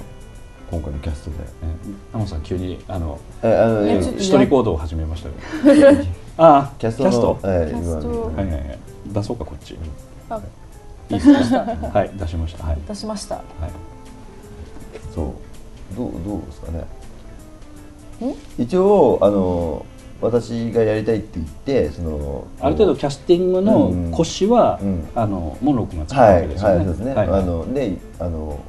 [0.72, 1.36] 今回のキャストで。
[1.42, 1.68] え
[2.14, 3.20] 南本さん急にあの
[4.18, 5.90] 一人行動を始めましたけど
[6.38, 7.10] ああキャストの
[7.44, 8.32] えキャスト。
[8.34, 8.80] 今はいはいはい。
[9.08, 9.74] 出そうかこっち。
[9.74, 9.78] い
[11.12, 11.60] あいですか
[11.94, 12.66] はい出しました。
[12.66, 13.36] はい、出しました。
[13.36, 13.46] はい。
[15.14, 15.34] そ
[15.94, 15.96] う。
[15.96, 16.84] どうどうですかね。
[18.58, 19.86] 一応あの
[20.22, 25.08] 私がやりたいって言ってそのある程度キャスティングの腰は、うん。
[25.16, 26.76] あのモンロー君が作ったはいわけですよね。
[26.76, 27.30] はいそうですね、はい。
[27.30, 28.60] はいあのであの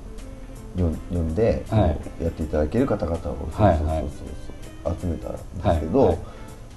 [0.77, 1.79] よ呼んで、は
[2.21, 2.25] い。
[2.25, 6.19] やっていただける方々をそうそうそうはいそうはい集めたんですけど、はいはい。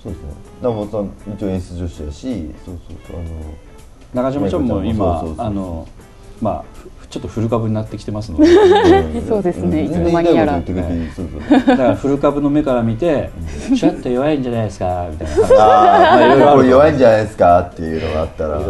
[0.02, 0.28] そうですね。
[0.62, 3.30] 南本さん一応演出女子やしそうそうそうあの
[4.14, 5.88] 中島ちゃんも今あの
[6.42, 6.74] まあ
[7.14, 8.48] ちょっと古株になってきてますので。
[9.28, 9.84] そうですね。
[9.84, 10.60] いつの間間にやら。
[10.60, 13.30] だから古株の目から見て
[13.78, 15.36] ちょっと弱いんじゃないですかみたいな。
[15.36, 18.62] 感じあまあ いろいろ弱いんじゃないですかっていうのがあったら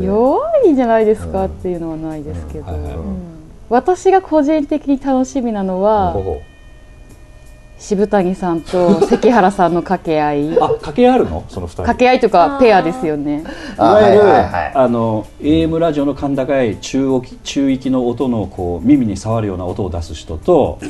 [0.00, 2.64] 弱いんじゃないですかっていうのはないですけど、
[3.68, 6.16] 私が個人的に楽しみなのは
[7.78, 10.56] 渋谷さんと関原さんの掛け合い。
[10.56, 11.44] あ掛け合いあるの？
[11.48, 11.76] その二人。
[11.82, 13.44] 掛け合いとかペアですよね。
[13.76, 14.72] いわゆる、はいはいはい。
[14.74, 20.78] あの AM ラジオの甲高い中域中域の音のこう耳に触るような音を出す人と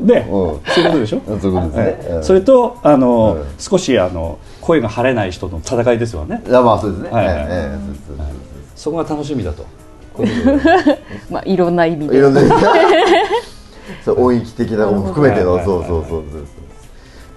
[0.00, 0.60] で、うん。
[0.66, 1.98] そういうことでしょ、そういうことですね。
[2.08, 2.14] うん。
[2.14, 3.44] はいそれとあの、うん。
[3.58, 6.40] 少しあの声が張れない人の戦いですよね。
[6.46, 7.10] いやまあそうですね。
[7.10, 7.28] はい
[8.76, 9.66] そこが楽しみだと
[11.30, 12.16] まあいろんな意味で。
[12.16, 12.40] いろんな
[14.04, 16.24] そう 音域的なのも含めてのそうそうそう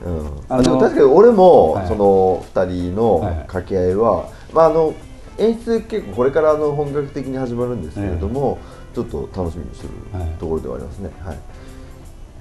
[0.03, 0.23] そうう。
[0.23, 0.27] ん。
[0.49, 1.87] あでも確かに俺もはい。
[1.87, 4.93] その二人の掛け合いはまああの
[5.37, 8.59] 演出結構これからあの本格的に始まるんですけれども
[8.93, 10.29] ちょっと楽しみにしてるはい。
[10.39, 11.09] ところではありますね。
[11.25, 11.37] はい。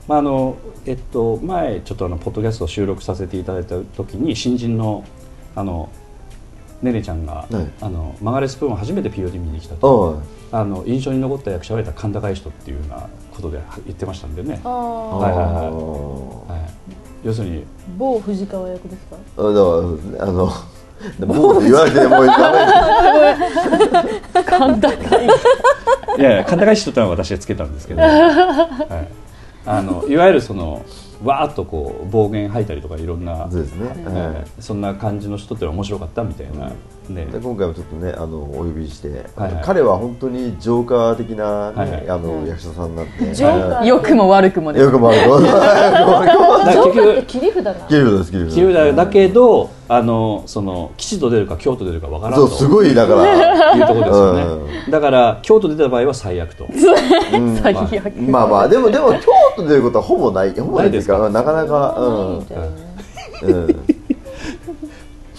[0.08, 5.04] まああのえっと前ちょっとあのポッドキャストを収録させていただいた時に新人の
[5.54, 5.88] あの
[6.82, 7.70] ねねちゃんが、はい。
[7.80, 10.20] あのマガレスプーンを初めて POD 見に来たと。
[10.50, 10.64] ああ。
[10.64, 15.54] の印象に残った役者はやっぱ甲高い人っていうようなことで言ってましたんでね、はいはいはい。
[15.54, 16.70] あはい、
[17.24, 17.64] 要するにー
[17.96, 19.16] 某藤川役ですか？
[19.38, 20.52] あだあの
[21.26, 22.52] もう言わなくてもうダ
[24.34, 24.92] メ簡単
[26.18, 28.10] いやいや甲高い人ってのは私がつけたんですけど、 はい、
[29.66, 30.82] あのいわゆるその
[31.24, 33.92] わーっとこう暴言吐いたりとかいろんな、そうですね。
[33.98, 36.72] えはいーそんな感じの人って面白かったみたいな、
[37.08, 37.26] ね。
[37.26, 39.62] で今回もちょっとねあのお呼びして、はいはい。
[39.64, 42.10] 彼は本当にジョーカー的な、ねはいはい。
[42.10, 43.34] あの役者さんなんで。
[43.34, 43.84] ジョーカー。
[43.84, 44.84] 良くも悪くもです。
[44.84, 45.24] よくもあるよ
[46.92, 47.74] くも 切り札な。
[47.88, 52.46] キルドですキルドキルダだけどあのその吉と出るか京都出るかわからんと。
[52.46, 53.72] そうすごいだから。
[53.74, 56.66] いうところですよね、だから京都出た場合は最悪と。
[57.62, 58.12] 最悪。
[58.28, 59.20] まあまあでもでも京
[59.56, 60.52] 都出ることはほぼない。
[60.52, 63.81] ほぼないですかないなかなかうん、うん、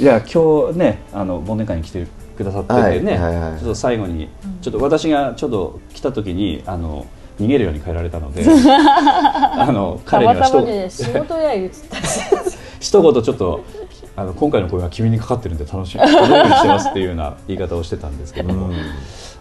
[0.03, 3.59] いや今日ねあの忘年会に来てくださっててね、はいはいはい。
[3.59, 4.27] ちょっと最後に
[4.61, 7.07] ちょっと私がちょっと来た時にあの
[7.39, 10.89] 逃げるように変えられたので あの彼には一言。
[10.91, 12.19] 仕事や言ってたし
[12.81, 13.61] 一言ちょっと
[14.17, 18.71] あの今回の声は君にかかってるんで楽しみ楽しみにしてますっていうような言い方をしてたんですけども、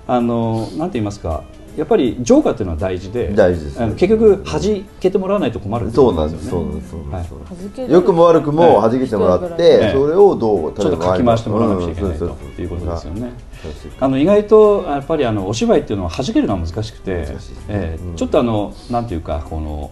[0.07, 1.43] あのなんて言いますか
[1.77, 6.91] やっぱりジョーカーっていうのは大事で大事ですあの結局弾けてもらわないと困るそうなんですそうよねなんです。
[6.91, 7.31] そうなんです。
[7.31, 7.63] そうなんです。
[7.63, 13.33] 弾ける良くも悪くも弾けてもらって、ええそれをどうちょっとかき回してもらわなくちゃいけないとうんいうことですよね。
[14.01, 17.37] あの意外とやっぱりあのお芝居っていうのは弾けるのは難しくて、ねうん
[17.69, 19.91] ええちょっとあのなんていうかこの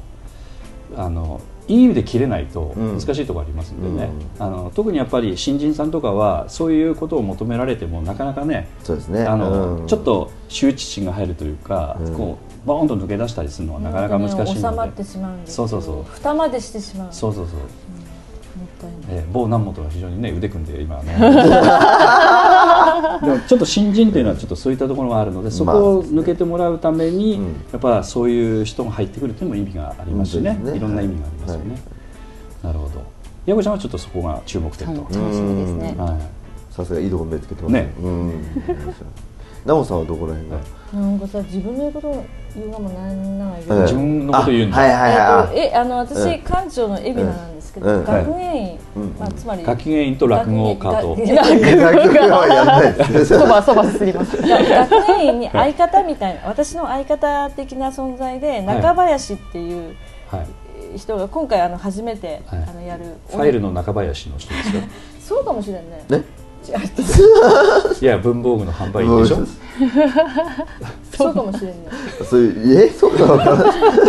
[0.97, 1.41] あの
[1.71, 2.99] いい意味で切れないとうん。
[2.99, 9.23] 難しいところありますんでね、あの特にやっぱり新人さんとかはそういうことを求められてもなかなかねそうですね。
[9.25, 9.87] あの、うん。
[9.87, 12.15] ちょっと羞恥心が入るというか、うん。
[12.17, 16.05] こうバーンと抜け出したりするのはなかなか難しいので、収まってしまうんですそうそうそう。
[16.05, 17.09] 蓋までしてしまう。
[17.13, 17.59] そうそうそう、
[19.09, 21.15] えー某南本が非常にね腕組んで今ね。
[23.23, 27.45] でもちょっと新人というのはちょっとそういったところがあるのでそこを抜けてもらうために、うん。
[27.73, 31.77] やっぱそういう人が入ってくるというのも意味がありますしね,、いろんな意味がありますよね、
[32.63, 33.03] なるほど。
[33.47, 35.95] 矢子ちゃんはちょっとそこが注目点と、楽しみですね。
[35.99, 36.19] はい。
[36.75, 37.93] さすがいいとこ目つけてますね。
[38.03, 38.33] うん。
[39.67, 40.57] ナモさんはどこら辺が、
[40.93, 42.25] なんかさ自分の言うこと
[42.55, 51.17] 言うのもなんないけど、ええ自分のこと言うんだ、あはいはいはいえあの私、うん館長の海老名なんですけど、うん学芸員、うんまあ、つまり学芸員と落語家と。
[51.17, 53.27] 学芸あ楽曲はやらないです。
[53.39, 54.37] そばそばすります。
[54.37, 59.95] 学芸員に相方みたいな私の相方的な存在で中林っていう
[60.31, 60.39] は
[60.95, 62.65] い、人が今回あの初めて、はい。
[62.69, 63.05] あのやる。
[63.29, 64.83] ファイルの中林の人ですよ。
[65.21, 66.05] そうかもしれんね。
[66.09, 66.25] ね
[68.01, 69.39] いや文房具の販売員でしょ？
[71.17, 71.77] そうかもしれない
[72.29, 72.43] それ
[72.87, 72.91] え？
[72.91, 73.13] そう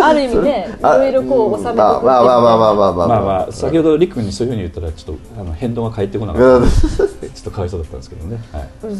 [0.01, 3.07] ある意味でいろいろこう収めてまあまあまあまあまあまあ。
[3.21, 7.09] まあ、先ほどりく君にそういうふうに言ったらちょっとあの変動が返ってこなかったちょっ
[7.43, 8.37] と可哀想だったんですけどね、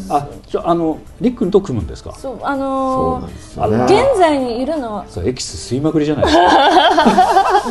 [0.10, 2.16] あじゃあのりく君と組むんですか？
[2.16, 5.06] そうあの、現在にいるのは。
[5.10, 6.42] そうエキス吸いまくりじゃないですか。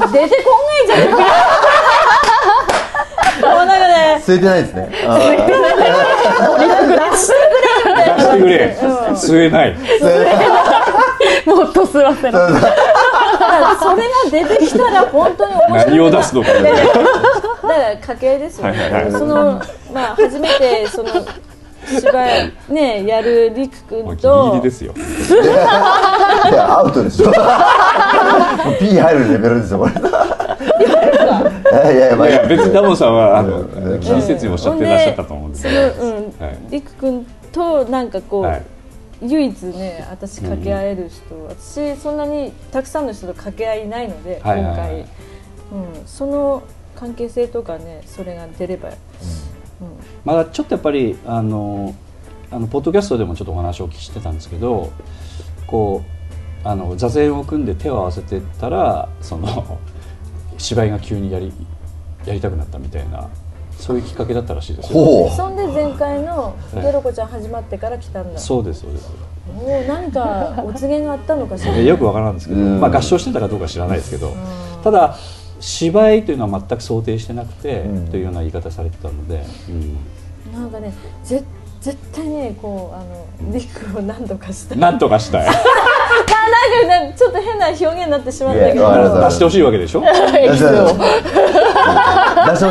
[0.12, 0.51] 出てこ
[0.87, 1.16] んないじゃないか。
[3.43, 4.22] もうなんかね。
[4.24, 4.88] 吸えてないですね。
[5.07, 5.24] あ出
[7.16, 7.28] し
[8.32, 8.76] てくれ
[9.14, 9.76] 吸えない。
[11.47, 12.38] もっと吸わせろ。
[13.80, 19.12] それが出てきたら本当に面白い何を出すのかだから家系ですよね、はいはいはい。
[19.12, 19.62] その
[19.93, 21.09] まあ初めてその
[21.87, 24.93] 芝居ねやるりく君もうギリギとリですよ。
[24.95, 27.26] ーいやアウトでしょ。
[27.26, 27.35] もう
[28.78, 29.93] P 入るレベルですよこれ。
[29.93, 29.97] い
[31.72, 34.01] やいやまあいや別にダモンさんはあのうん。
[34.01, 35.91] 気にせずにおっしゃってらっしゃったと思うんですけど。
[35.95, 36.59] そのうんはい。
[36.70, 38.62] りく君となんかこう、はい。
[39.22, 44.91] 唯一ね私掛け合える人、私そんなにたくさんの人と掛け合いないので、はいはいはい。
[45.70, 46.62] 今回、うん、その
[46.97, 48.95] 関係性とかねそれが出れば、うん
[50.24, 51.95] まだちょっとやっぱりあの
[52.51, 54.93] あのポッドキャストでもちょっとお話をお聞きしてたんですけど
[55.66, 56.03] こ
[56.64, 59.78] うあの座禅を組んで手を合わせてったらその
[60.59, 61.53] 芝居が急にやり
[62.26, 63.31] やりたくなったみたいな
[63.78, 65.03] そういうきっかけだったらしいですよ。
[65.03, 69.11] ほそんで前回の「はいゲロコちゃん」始まってから来たんだ、そうですそうです。
[69.59, 74.35] おお何かお告げがあったのかしらえよくわからんですけど、うんまあ合唱してたかどうか知らないですけど、ん
[74.85, 75.16] ただ
[75.61, 78.08] 芝居というのは全く想定してなくて、うん。
[78.08, 79.96] というような言い方されてたので、うん。
[80.54, 80.92] なんかね
[81.22, 81.42] ぜ
[81.80, 82.98] 絶対ねこうあ
[83.48, 84.78] のリクを何度かしたい。
[84.78, 85.46] なんとかしたい。
[85.48, 89.20] あなんかねちょっと変な表現になってしまったけど。
[89.24, 90.00] 出してほしいわけでしょ？
[90.04, 90.64] 出してほしい。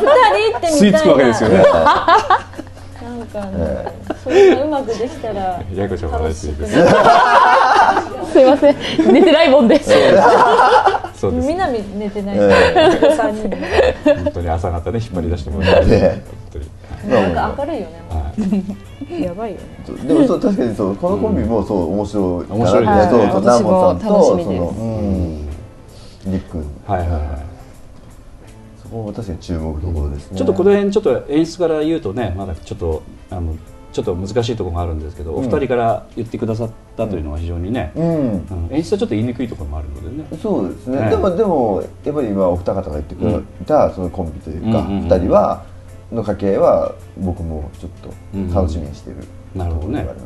[0.00, 0.76] 二人ってみたいな。
[0.76, 1.56] 吸い付くわけですよね。
[1.56, 3.92] なんかね、
[4.24, 6.80] それがうまくできたら楽しくねす。
[8.40, 8.76] いません。
[9.12, 9.78] 寝てないもんで
[11.20, 11.48] そうです。
[11.48, 12.38] 南寝てない。
[12.40, 13.50] え三人。
[14.24, 16.24] 本当に朝方ね引っ張り出してもらって、ね。
[17.02, 18.02] 本なんか明るいよね。
[18.08, 19.22] はい。
[19.22, 19.64] やばいよね。
[20.08, 22.46] でもそう確かにそうこのコンビもそう面白い。
[22.48, 25.46] 面白いですねそうそうナモさんとそのうん
[26.26, 27.20] りっくんはいはいはい。
[28.82, 33.54] そこも確かに注目どころですねちょっとこの辺ちょっと演出から言うとねまだちょっとあの
[33.92, 38.04] ちょっと難しいところがあるんですけど、お二人から言ってくださったというのは非常にね、うん。
[38.04, 38.68] うん。
[38.70, 40.38] 演出はちょっと言いにくいところもあるのでね。
[40.40, 45.64] そうですね、ねでもでもやっぱり今お二方が言ってくれた、そのコンビというか、二人は
[46.12, 49.24] の掛け合いは僕もちょっと楽しみにしている、
[49.54, 50.04] なるほどね。
[50.04, 50.16] はい。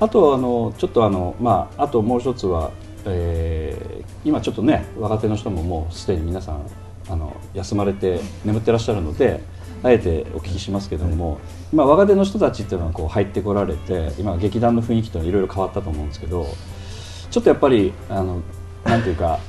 [0.00, 2.70] あとあのちょっとあのまああともう一つは、
[3.06, 6.66] えー今ちょっとね若手の人ももうすでに皆さん
[7.08, 9.40] あの休まれて眠ってらっしゃるので
[9.82, 11.38] あえてお聞きしますけども、
[11.74, 16.46] 今若手の人たちっていうのはこう入ってこられて今劇団の雰囲気というのはいろいろ変わったと思うんですけど
[17.32, 18.42] ちょっとやっぱりあの
[18.84, 19.40] なんていうか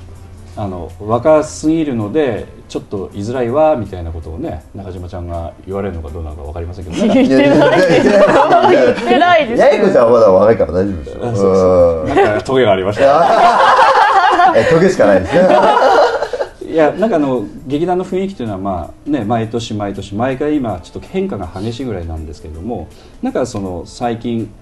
[0.58, 7.90] あの若すぎるのでちょっと居づらいわみたいなことをね中島ちゃんが言われるのかどうなのか分かりませんけどなんか言ってないです。
[7.92, 12.10] 言ってないですやいこちゃんはまだ若いから大丈夫ですよあそうそう。
[12.10, 12.16] うん。
[12.16, 13.24] なんかトゲがありました。
[14.58, 15.48] えトゲしかないですね
[16.76, 22.90] いやなんかあの劇団の雰囲気というのは、まあね、毎年毎年毎回今ちょっと変化が激しいぐらいなんですけれども
[23.22, 24.54] なんかその最近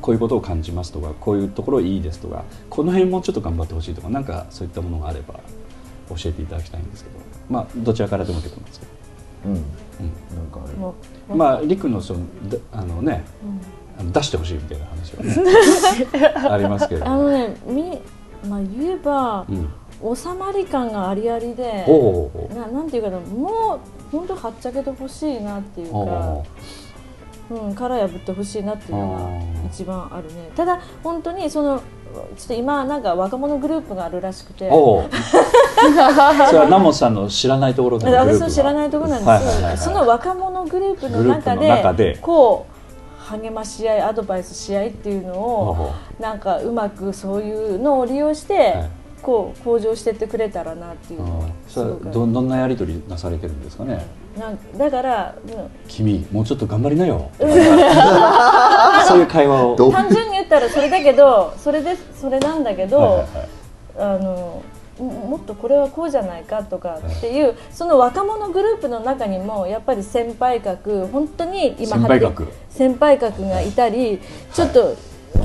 [0.00, 5.34] こういうことを感じますとかこういうところいいですとかこの辺もうちょっと頑張ってほしいとかなんかそういったものがあれば
[6.08, 7.24] 教えていただきたいんですけど。
[7.48, 8.86] まあどちらからでも結構なんですけ
[9.46, 10.94] うん、なんかあるもう
[11.28, 13.22] どまありくのそのだあのね、
[13.98, 17.06] あの出してほしいみたいな話はね ありますけれど。
[17.06, 18.00] あのねみ
[18.48, 19.68] まあ言えばう、ん、
[20.00, 21.86] 収まり感がありありで
[22.54, 23.80] ななんていうかなもう
[24.10, 26.44] 本当はっちゃけてほしいなっていうかほ
[27.50, 29.12] うん、殻破ってほしいなっていうの
[29.62, 30.50] が一番あるね。
[30.56, 34.70] ただ本当にそのちょっと今なんか若者グループがあるらしくて。
[34.70, 35.08] そ
[36.52, 38.46] れはナモさんの知らないところからのグループが。
[38.48, 39.78] 私の知らないところなんです、はいはいはいはい。
[39.78, 42.18] その若者グループの中で中で。
[42.22, 42.74] こう
[43.24, 45.90] 励まし合いアドバイスし合いっていうのを
[46.20, 48.90] なんかうまくそういうのを利用して、はい
[49.24, 54.04] こう向上してってくれたらなっていうのはそどどんなやり取りなされてるんですかね？
[54.38, 57.30] なんだから、うん君もうちょっと頑張りなよ。
[57.38, 59.76] そういう会話を。
[59.92, 63.26] 単純に言ったらそれだけどそれでそれなんだけど、はいはいはい。
[63.96, 64.62] あの
[64.98, 72.48] ももっとこれはこうじゃないかとかっていうその若者グループの中にもやっぱり先輩格本当に今先輩格。
[72.70, 74.20] 先輩格がいたり
[74.52, 74.94] ちょっと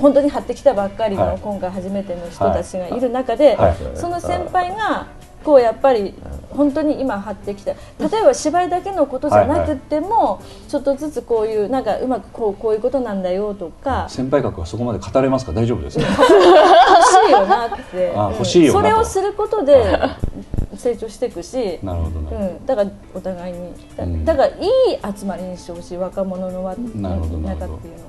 [0.01, 1.39] 本当に張ってきたばっかりの、はい。
[1.39, 3.75] 今回初めての人たちがいる中で、はい。
[3.95, 5.07] その先輩が
[5.43, 6.13] こうやっぱり
[6.49, 7.71] 本当に今張ってきた。
[7.71, 7.77] 例
[8.21, 15.53] えば芝居だけのことじゃなくても、ちょっとずつこういうなんかうまくこうこういうことなんだよとか先輩格はそこまで語れますか？
[15.53, 16.05] 大丈夫ですか？
[16.05, 16.17] 欲
[17.25, 18.13] しいよなって。
[18.15, 19.97] 欲しいよそれをすることで
[20.75, 22.21] 成長していくし、 なるほど。
[22.21, 23.73] なるほうん、だからお互いに。
[23.95, 24.25] だうん。
[24.25, 25.97] だからいい集まりにしてほしい。
[25.97, 27.73] 若者の輪なるほどなるほど。
[27.73, 28.08] 中っていうのは、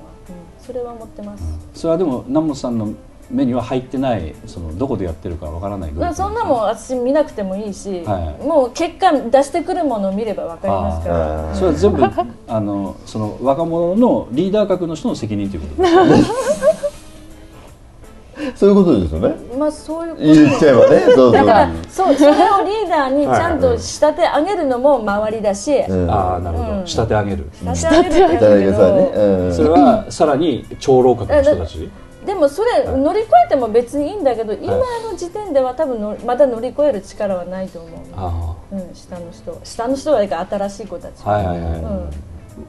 [0.65, 2.93] それは思ってます、どそれはでも南本さんの
[3.31, 8.45] 目には入ってないそのどこでやってるかわからないグループまあそんなもん私見なくてもいいし、はい。
[8.45, 11.55] もう結果出してくるものを見れば分かりますから。
[11.55, 12.03] それは全部
[12.47, 16.23] あのその若者のリーダー格の人の責任ということですかね
[18.55, 19.35] そういうことですよね。
[19.57, 20.25] まあそういうこと。
[20.25, 20.99] 言っちゃえばね。
[21.31, 26.09] だからそうそれをリーダーにちゃんと仕立て上げるのも周りだし、うん。
[26.09, 26.87] ああなるほど、うん。
[26.87, 27.49] 仕立て上げる。
[27.53, 31.89] 仕立て上げるそれはさらに長老格の人たち？
[32.25, 39.51] でもそれ乗り越えても別にいいんだけど、今の時点では多分のまだ乗り越える力はないと思う、あうん、下の人。
[39.51, 42.09] は下の人はだから新しい子たち、あはいはいはい、うん。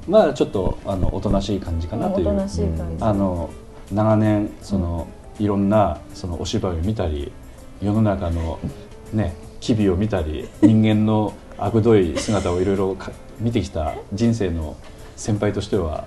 [0.08, 2.28] まあちょっとあのおとなしい感じかなという。
[2.28, 3.04] おとなしい感じ。
[3.04, 3.50] あの
[3.92, 5.06] 長年その、
[5.38, 7.32] いろんなそのお芝居を見たり
[7.82, 8.58] 世の中の
[9.12, 14.76] ね機微を見たり人間のあくどい姿をいろいろか見てきた人生の
[15.16, 16.06] 先輩としては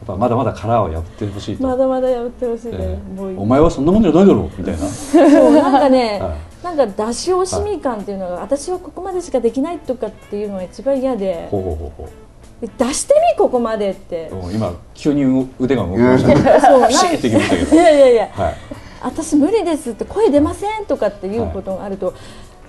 [0.00, 11.48] やっぱまだまだ殻を破ってほしいと、まだまだやってほしいえね、えもうお前はそんなもんじゃないだろうみたいな、そうなんかね、 はなんか出し惜しみ感っていうのが、私はここまでしかできないとかっていうのが一番嫌で。
[11.50, 12.29] ほうほうほうほう
[12.60, 14.30] 出してみここまでって。
[14.32, 16.60] お今急に腕が動きましたね。
[16.60, 18.28] そうピシッていきましたけいどやいやいや。
[18.32, 18.54] はい
[19.02, 22.12] 私無理ですって声出ませんとかっていうことがあると、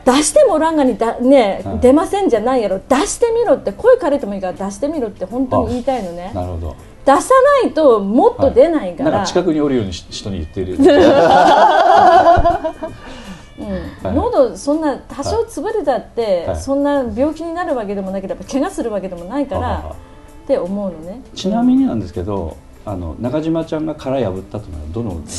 [0.06, 1.80] 出してもらんがにだ、ねはい。
[1.80, 6.32] 出ませんじゃないやろ出してみろって声枯れてもいいから出してみろって本当に言いたいのね。
[6.34, 6.76] なるほど
[7.06, 7.34] 出さ
[7.64, 10.78] ないともっと出ないから、なんか近くにおるようにし人に言ってる
[13.62, 14.08] うん。
[14.08, 14.16] はい。
[14.16, 16.58] 喉そんな多少潰れたって、はい。
[16.58, 19.96] そんな病気になるわけでもなければ怪我するわけでもないから、
[20.44, 21.22] って思うのね。
[21.36, 25.22] ちなみになんですけど、あの中島ちゃんが殻破ったというのはどの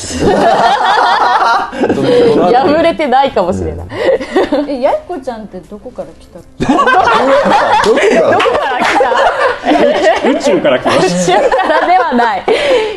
[2.77, 3.87] 破れてないかもしれない。
[4.69, 7.11] えやいこちゃんってどこから来たっけ どこから
[10.31, 12.45] 宇宙から来まし 宇宙からではない。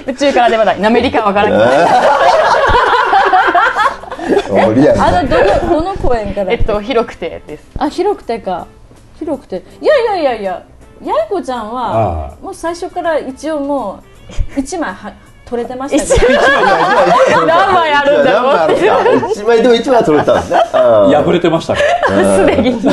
[0.05, 0.85] 宇宙からではない。
[0.85, 1.87] アメリカわからない。
[4.49, 6.51] おリアあのどの どの公園から？
[6.51, 7.63] えっと広くてです。
[7.77, 8.67] あ広くてか。
[9.19, 9.63] 広くて。
[9.81, 10.63] いやいやいやいや
[11.03, 13.99] やいこちゃんあはもう最初から一応も
[14.57, 15.11] う一枚は
[15.45, 16.39] 取れてましたけど。
[17.45, 21.79] 何枚あるんだろう何枚あるんですか一枚でも一枚は取れたんですね 破れてましたね。
[22.37, 22.79] すでに。
[22.81, 22.91] すで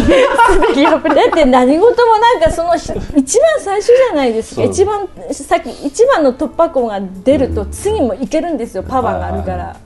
[0.76, 4.62] に破れだって何事もなんかそのひ一番最初じゃないですか。
[4.64, 8.82] 一番さっき一番の突破口が出ると次もいけるんですよ。
[8.82, 9.76] パワーがあるからだから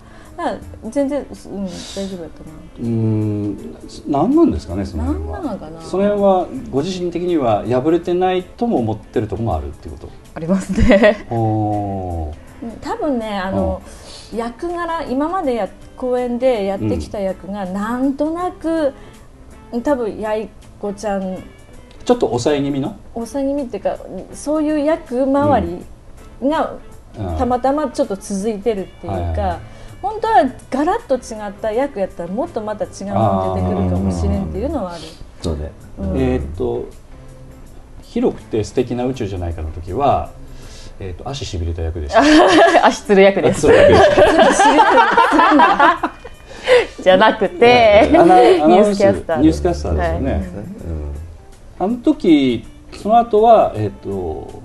[0.91, 1.27] 全然、うん、
[1.65, 1.71] 大
[2.09, 2.83] 丈夫だったなう。
[2.83, 3.77] ーん
[4.07, 5.33] 何なんですかねその辺は。
[5.39, 5.81] 何なのかな。
[5.81, 11.27] その辺はご自身的には破れてないとも思ってるところもあるっていうこありますね。
[11.29, 12.71] とおー。
[12.83, 13.81] 多分ねあの、
[14.35, 18.93] 役柄今までや公演でやってきた役が、なんとなく
[19.83, 21.39] 多分やいこちゃん。
[22.05, 23.99] ちょっと抑え気味の、抑え気味っていうか
[24.35, 25.67] そういう役周
[26.43, 26.75] りが、
[27.19, 27.39] うん。
[27.39, 29.76] たまたまちょっと続いてるっていうか、はいはいはい
[30.07, 35.03] 本当はガラッと違った役やったらもっとまた違うの出てくるかもしれんっていうのはある。
[35.43, 36.17] そうねうん。
[36.17, 36.87] えーっと
[38.03, 40.31] 広くて素敵な宇宙じゃないかの時は、
[41.01, 42.23] えーっと足しびれた役でした。
[42.87, 43.67] 足つる役です。
[47.03, 50.43] じゃなくて、ニューススキャスターニュースキャスターですよね、はい。
[51.81, 54.63] あの時その後はえーっと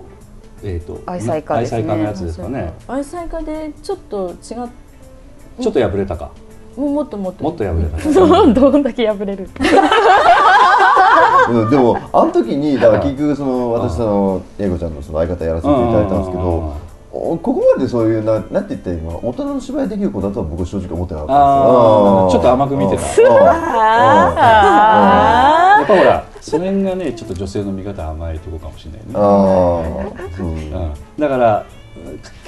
[0.63, 1.77] えーっと愛妻家ですね。
[1.77, 2.73] 愛妻家のやつですかね。
[2.87, 4.35] 愛妻家でちょっと違っ
[5.59, 6.31] ちょっと破れたか。
[6.77, 7.43] もうもっともっと。
[7.43, 8.13] もっと破れたか。
[8.13, 9.49] ど んどんだけ破れる。
[11.49, 11.69] うん。
[11.69, 16.73] でもあの時にだから結局その私その英子ちゃんのその相方やらせていただいたんですけど
[17.13, 23.01] おここまでそういうななんて言ったら今大人の芝居できる子だとは僕は正直思ってなかったんですあよーちょっと甘く見てた。
[23.01, 23.07] や
[25.83, 29.05] っぱほらその辺がねちょっと女性の見方甘いとこかもしれないね、
[30.39, 31.65] うん、だから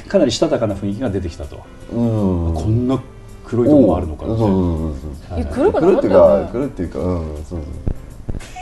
[0.06, 2.54] かかなりしたたかな雰囲気が出てきたと、うん。
[2.54, 3.02] こんな
[3.46, 4.56] 黒いとこもあるのかそうそうそ
[4.90, 4.96] う
[5.30, 7.44] そうえ来るか来るっていうか来るっていうかうん。
[7.44, 7.60] そう。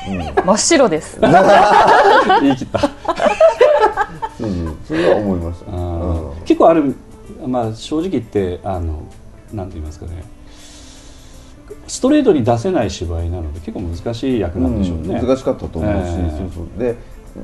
[0.08, 1.20] ー真っ白です。
[2.42, 2.80] 言い切った。
[2.80, 2.90] そう
[4.40, 5.72] そうそれは思いました。
[5.72, 6.32] うん。
[6.46, 6.96] 結構ある、
[7.46, 9.04] まあ、正直言ってあの
[9.54, 10.24] なんて言いますかね。
[11.88, 15.28] ストレートに出せない芝居なので結構難しい役なんでしょうね、うん。
[15.28, 16.38] 難しかったと思うし、ええ。
[16.38, 16.80] そうそう。
[16.80, 16.96] で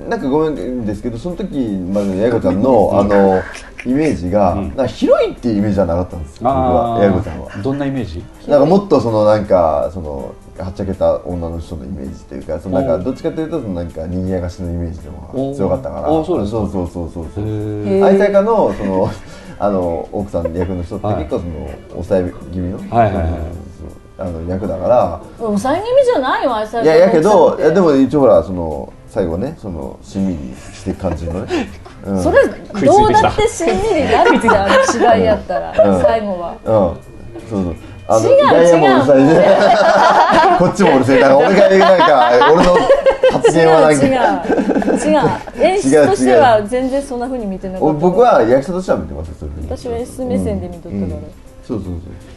[0.10, 3.42] なんかごめんですけどその時までのやいこちゃんのあの
[3.86, 4.68] イメージが、うん。
[4.70, 7.50] なんか広いっていうイメージじゃなかったんですよ僕はあやいこちゃんは。
[7.50, 8.24] ーどんなイメージ？
[8.50, 16.10] なんかもっとそのなんかそのはっちゃけた女の人のイメージというかそのなんおかどっちかというとそのなんか賑やかしのイメージの方が強かったから。
[16.10, 17.46] おそうですかそうそうそうそうそう
[17.88, 19.10] へ愛妻家のその
[19.60, 21.16] あの奥さん役の人ってはい。
[21.24, 23.46] 結構その抑え気味の、はいはいはいうんそう
[24.20, 25.22] あの役だから。
[25.38, 31.68] 抑え気味じゃないよ愛妻家いややけどでもも一応ほらその最後ねそのしんみりしていく感じのね、
[32.06, 36.02] うん、それどうだってしんみりなるじゃんあの芝居やったら、うん。
[36.04, 36.54] 最後は。
[36.64, 37.50] うん。
[37.50, 37.76] そうそう。
[38.10, 39.58] あの違う外野もうるさいね。
[40.60, 42.78] こっちもうるさいだから俺がなんか俺の
[43.32, 45.14] 発言はなんか違う違う。
[45.14, 45.66] 違う。
[45.66, 49.32] 演出としては全然そんな風に見てなかったお僕は役者としては見てます
[49.68, 51.22] 私は演出目線で見とったから、
[51.68, 51.94] そうそうそう。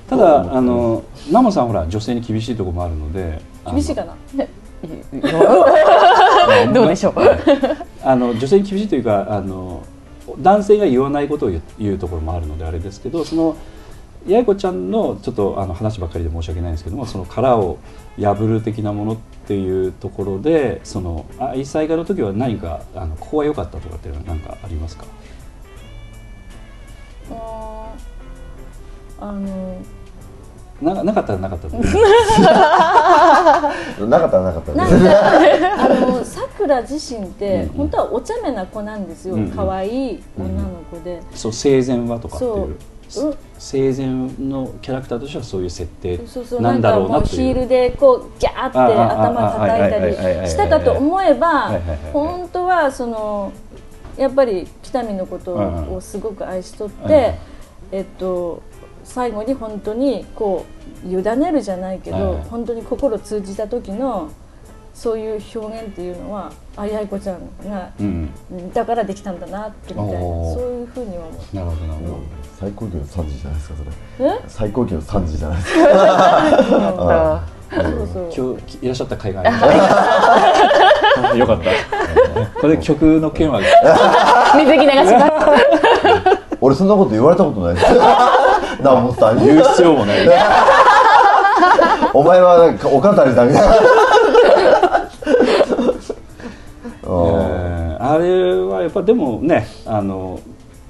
[0.08, 3.38] ただあのナモさんほら女性に厳しいところもあるので
[3.70, 4.14] 厳しいかな
[6.72, 7.14] どうでしょう？
[8.02, 9.82] あの女性に厳しいというかあの
[10.38, 13.56] 男性が言わないことを言うところもあるのであれですけどその
[14.26, 17.78] 八重子ちゃんのちょっとあの話ばっかりで申し訳ないんですけどもその殻を
[18.18, 25.06] 破る的なものっっていうところでその愛妻家の時は何かあのここは良かったとかっていうのは何かありますか？
[29.18, 29.76] あの
[30.82, 31.76] ななかったらなかったで
[34.06, 35.10] なかったらなかったなでんか
[35.84, 39.36] あのさくら自身って本当はお茶目な子なんですよ。
[39.54, 41.20] 可愛い女の子で。
[41.34, 42.50] そう生前はとかっていう。
[43.08, 43.26] そう。
[43.26, 43.36] うん。
[43.58, 44.06] 生前
[44.48, 47.28] のキャラクターとしてはそういう設定そうそうなんんかもうろうなという。
[47.28, 49.98] ヒールでこうギャーってあああ頭叩いた
[50.42, 51.72] りしたかと思えば
[52.12, 53.52] 本当はその
[54.16, 57.34] やっぱり北見のことをすごく愛しとって
[57.92, 58.62] えっと
[59.12, 60.64] 最後に本当にこ
[61.04, 62.32] う委ねるじゃないけはいはい。
[62.34, 64.28] ど本当に心通じた時の
[64.94, 67.38] そういう表現っていうのはあやいこちゃん
[67.68, 68.30] がうん。
[68.72, 71.56] だからできたんだなってみたいなそういうふうには思う。
[71.56, 72.18] なるほどなるほど、
[72.60, 73.84] 最高級の3時じゃないですかそ
[74.22, 74.26] れ。
[74.28, 74.40] え？
[74.46, 77.42] 最高級の3時じゃないですか。
[77.72, 77.80] そう
[78.12, 78.54] そう。
[78.54, 81.70] 今日いらっしゃった甲斐があるよかった。
[82.60, 83.60] これ曲の件は
[84.56, 86.38] 水着流します。
[86.60, 87.86] 俺そんなこと言われたことないです
[88.80, 90.28] 南本さんに言う必要もない。
[92.12, 93.60] お前はなんかお語りだみたいな。
[97.02, 100.40] えーあれはやっぱでもねあの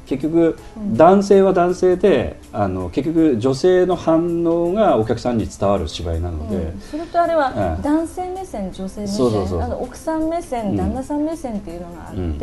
[0.07, 0.57] 結局
[0.93, 6.80] 男性は男性であの結局女性の反応がお客さんに伝わる芝居なので、うん。
[6.80, 7.82] それとあれはうん。
[7.82, 9.62] 男性目線女性目線。
[9.62, 10.76] あの奥さん目線、うん。
[10.76, 12.41] 旦那さん目線っていうのがあって、うんうんうん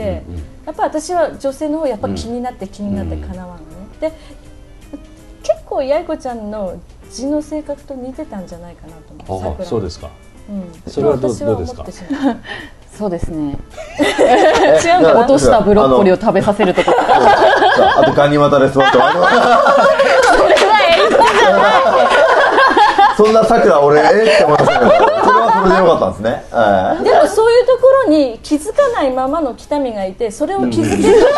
[0.68, 3.22] やっぱ私は女性の方やっぱ気になって気になってうん。
[3.22, 3.66] かなわんのね、
[4.02, 4.12] で
[4.44, 4.47] 結
[5.68, 6.74] 構八重子ちゃんの
[7.12, 8.94] 字の性格と似てたんじゃないかな
[9.26, 10.10] と思うあ桜そうですか。
[10.50, 11.86] うん、それはどうですか？
[12.98, 13.52] そうですね。
[14.00, 16.92] 違うか落としたブロッコリーを食べさせるとか。
[17.98, 19.08] あとガニ股レストランとか
[23.16, 24.04] そんなさくら俺え
[24.36, 25.06] って思いましたけどそれ
[25.40, 26.46] はそれでよかったんですね。
[26.52, 27.04] はい。
[27.04, 31.34] でもそういうところに気づかないままの北見がいてそれを気づけるようになっ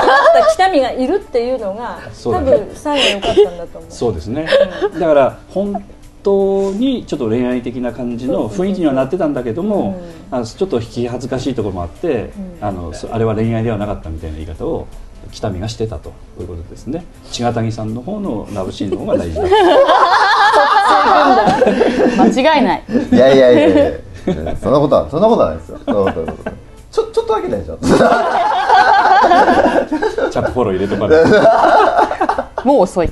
[0.48, 2.52] た北見がいるっていうのがうだね。
[2.58, 3.92] 分最後良かったんだと思う。
[3.92, 4.48] そうですね。
[4.94, 5.84] だから本
[6.24, 10.02] 当にちょっと恋愛的な感じの雰囲気にはなってたんだけども、
[10.32, 14.88] あのちょっと引き恥ずかしいところもあって、あのそあれは恋愛ではなかったみたいな言い方を
[15.32, 17.06] 北見がしてたということですね。
[17.32, 19.44] 千賀谷さんの方のラブシーンの方が大事だ。
[22.18, 22.84] 間違いない。
[23.12, 23.92] いやいやいやいや
[24.26, 25.80] そんなことはそんなことはないですよ。
[25.86, 26.38] そんなことは
[26.92, 27.78] ちょちょっとだけでしょ
[30.32, 31.24] ちゃんと フォロー入れとかない
[32.64, 32.68] と。
[32.68, 33.10] もう遅い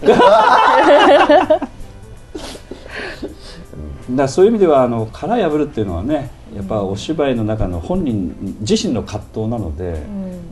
[4.16, 10.02] だそういう意味ではあの殻破るっていうのはねやっぱお芝居の中の本人自身の葛藤なので、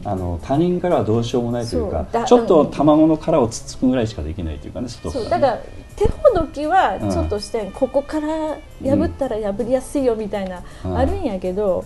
[0.03, 5.23] あの他人からはどうしようもないというかちょっと卵の殻をつつくぐらいしかできないというかね外からね。
[5.23, 5.59] そうだから
[5.95, 10.97] 手ほどきはちょっとして、ここから破ったら破りやすいよみたいな、うん。
[10.97, 11.85] あるんやけど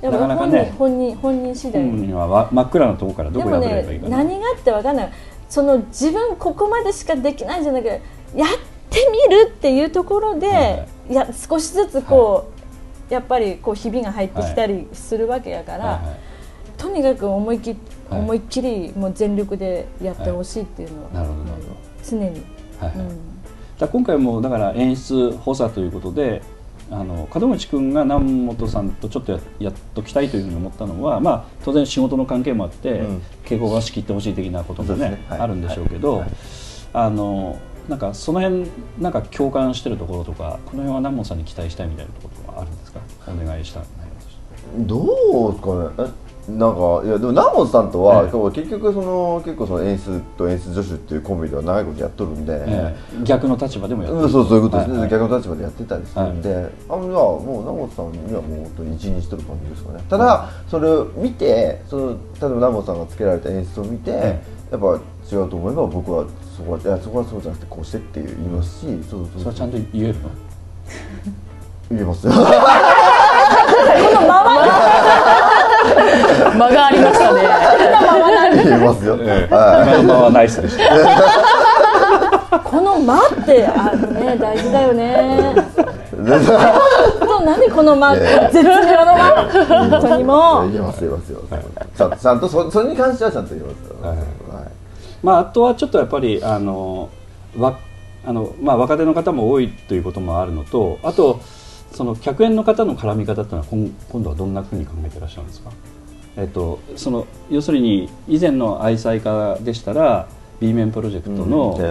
[0.00, 0.74] やっぱ本人,、ね。
[0.78, 5.12] 本人本人次第、本人はわ真っ暗なところからどこ破ればいいねかな、何があってわかんない。
[5.48, 8.00] その自分ここまでしかできないんじゃなくて
[8.34, 8.48] やっ
[8.88, 8.98] て
[9.28, 12.50] みるっていうところで、はいや少しずつこ
[13.10, 16.06] う、やっぱりこうひびが入ってきたりするわけやから、はい。
[16.06, 16.16] はい
[16.78, 17.76] とにかく思い切
[18.10, 18.20] はい。
[18.20, 21.26] 思いっきりもう全力でやってほしいっていうのは、
[22.04, 22.24] 常に。
[22.80, 22.92] はいはい。
[22.96, 23.31] うん
[23.82, 26.42] だ今回もだから演出補佐ということで
[26.90, 33.22] あの門口君が南本さんとちょっとややっときたいというふうに思ったのは、まあ、当然仕事の関係もあって、うん。
[33.44, 35.24] 稽古場仕切ってほしい的なこともねね。
[35.28, 35.40] はい。
[35.40, 36.30] あるんでしょうけど、はい。
[36.92, 37.58] あの
[37.88, 38.70] なんかその辺
[39.00, 43.00] なんか共感してるところとかこの辺は南本さんに期待したいみたいなところはあるんですか？
[43.28, 44.42] お願いした内容として。
[44.78, 45.62] どうです
[45.96, 46.10] かね？
[46.10, 46.21] え
[46.58, 48.30] なんかいやでも南本さんとは、ええ。
[48.30, 53.24] こう結局その結構その演出と演出助手っていうコンビでは長いことやっとるんで、ええ。
[53.24, 54.24] 逆の立場でもやってる。
[54.24, 55.10] うん、そうそういうことですね、はいはい。
[55.10, 60.02] 逆の立場でやってたりするんで、あのいやもう南本さんにはもう本当に一任してる感じですかね。
[60.08, 64.42] ただ、それを見てその例えば南本さんがつけられた演出を見て、え
[64.72, 65.00] やっぱ
[65.30, 66.26] 違うと思えば僕は
[66.56, 70.30] そこはいやそこはそうじゃなくてこうしてって言いますしそうそうそれはちゃんと言えるの？
[71.90, 72.32] 言えますよ
[76.56, 77.42] 間がありましたね。
[78.64, 79.54] 言えますよ、ええ。
[79.54, 80.30] は
[80.62, 80.82] でした。
[82.60, 85.54] この間ってあのね大事だよね。
[87.20, 88.20] と何この間の？
[89.14, 91.40] 間本当にもい言えます言えますよ、
[91.96, 94.16] ちゃんとちゃんとそそれに関してはちゃんと言えますよ、はい。
[94.16, 94.66] はい。
[95.22, 97.08] まあ、あとはちょっとやっぱりあの
[97.58, 97.78] わ
[98.26, 101.40] あの、まあ、若手の方も多いということもあるのとあと
[101.92, 105.70] その客演の方の絡み方っていうのは今今度はどんなふうに考えていらっしゃるんですか、
[106.36, 110.28] えっと、その要するに以前の愛妻家でしたら
[110.60, 111.88] B 面プロジェクトのうん寺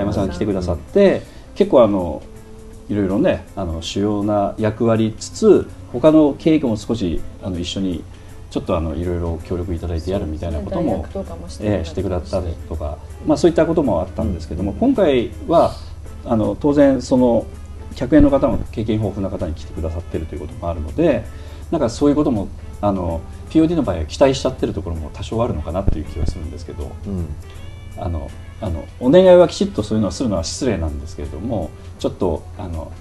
[0.00, 1.22] 山さんが来てくださって
[1.54, 2.22] 結構あの
[2.88, 8.04] いろいろねあの主要な役割つつ他の経営も少しあの一緒に
[8.50, 11.06] ちょっとあのいろいろ協力いただいてやるみたいなことも
[11.60, 15.74] えしてくださったりとか、まあ、そういったこともあったんですけども、今回は
[16.24, 17.46] あの当然その
[17.94, 21.24] 客演の方も経験豊富な方に来てくださってるということもあるので
[21.70, 22.48] なんかそういうことも
[22.80, 26.90] あの POD の場合は期待しちゃってるところも多少あるのかなという気がするんですけど。
[27.06, 27.26] うん。
[27.96, 28.28] あの
[28.60, 32.92] あのお願いはきちっとそういうのをするのは失礼なんですけれどもちょっとあの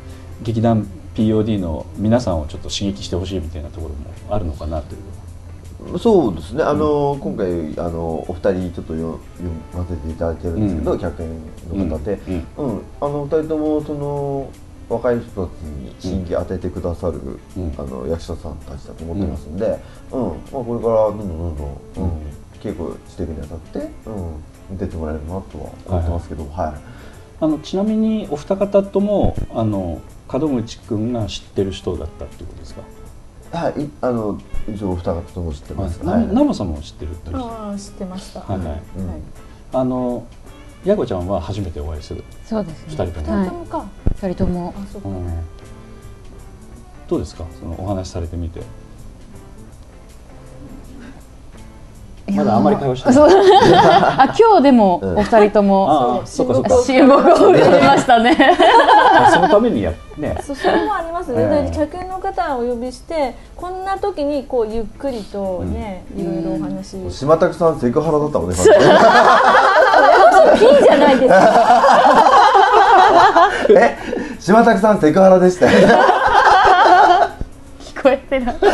[0.41, 5.99] 劇団 POD の皆さんをちょっと刺激してほしいみたいなところもあるのかなという。
[5.99, 6.63] そうですね。
[6.63, 10.99] あの、今回あのお二人ちょっとよ読ませていただいてるんですけど、うん。
[10.99, 11.29] 客演
[11.73, 12.33] の方で、うん。
[12.57, 12.81] うん。
[13.01, 14.49] あの二人ともその
[14.89, 17.19] 若い人たちに新規当ててくださる、
[17.57, 17.73] うん。
[17.77, 19.79] あの役者さんたちだと思ってますんで、
[20.11, 20.21] うん。
[20.21, 22.11] まあ、これからどんどんどんどん、うん。
[22.61, 23.89] 稽古していくにあたって、
[24.69, 25.41] うん、出てもらえるなとは
[25.85, 26.73] 思ってますけど、はい
[27.41, 29.99] あのちなみにお二方ともあの
[30.29, 32.81] 門口君が知ってる人だったっていうことですか、
[33.51, 34.39] はい、いあの
[34.73, 35.97] 一応お二方とも知ってます。
[36.05, 36.27] なはい。
[36.27, 38.39] ナモさんも知ってるってああ知ってました。
[38.39, 38.59] はい。
[38.59, 38.81] はい。
[38.97, 39.17] うんはい。
[39.73, 40.25] あの
[40.85, 42.23] ヤコちゃんは初めてお会いする？
[42.45, 43.05] そうですね。
[43.05, 43.43] 二人とも、はい。
[43.43, 43.89] 二人ともか
[44.23, 44.73] 二人とも。
[44.77, 45.27] あそうん。
[47.09, 47.43] どうですか？
[47.59, 48.61] そのお話しされてみて。
[52.33, 53.15] まだあんまり会話してない。
[53.15, 53.29] そう。
[53.83, 55.91] あ今日でもお二人とも。
[55.91, 56.73] ああそっかそっか。
[56.75, 58.37] 親親睦を受けましたね。
[59.13, 60.37] あそのためにやね。
[60.41, 68.55] そうそれもありますね、ええで客演の方をお呼びしてこんな時にこうゆっくりとね、いろいろお話、島拓さんセクハラだったもんね。
[70.59, 71.39] ピンじゃないですか。
[73.69, 73.97] え、
[74.43, 75.87] 島拓さんセクハラでしたよ。
[77.79, 78.55] 聞こえてない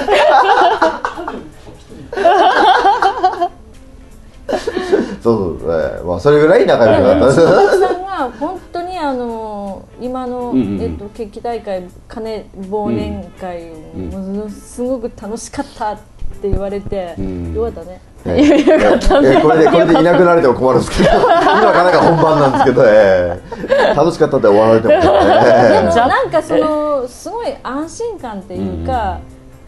[5.21, 7.25] そうそう、えーまあそれぐらい仲良くなった。
[7.25, 7.45] んです。
[7.79, 10.81] さんが本当にあの今の、うんうんうん。
[10.81, 15.97] えっと、決起大会鐘忘年会をものすごく楽しかったっ
[16.41, 17.53] て言われて、うん。
[17.53, 19.41] よかったねええ。
[19.41, 24.99] これでこれでいなくなれても困るんですけど、 今からが本番なんですけど、えー楽しかったって終わられてもね。
[25.01, 29.19] でもえなんかそのすごい安心感っていうか、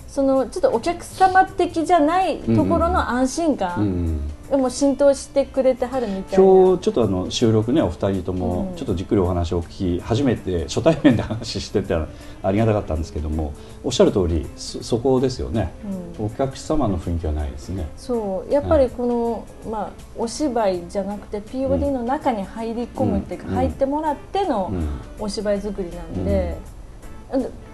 [0.08, 4.20] そのちょっとお客様的じゃないところの安心う感、ん
[4.52, 6.44] でも浸透してくれてはるみたいな。
[6.44, 8.76] 今日ちょっとあの収録ねお二人ともうん。
[8.76, 11.96] ちょっとじっくりお話をお聞き初めて初対面で話してて
[12.44, 15.72] ありがたかったんですけどもおっしゃる通りそそこですよね、
[16.20, 17.88] お客様の雰囲気はないですね。
[17.96, 23.56] そうやっぱりこの、まあ、お芝居じゃなくて POD の中に入り込むっていうか、うん。
[23.56, 24.90] 入ってもらってのうん。
[25.18, 26.58] お芝居作りなんで、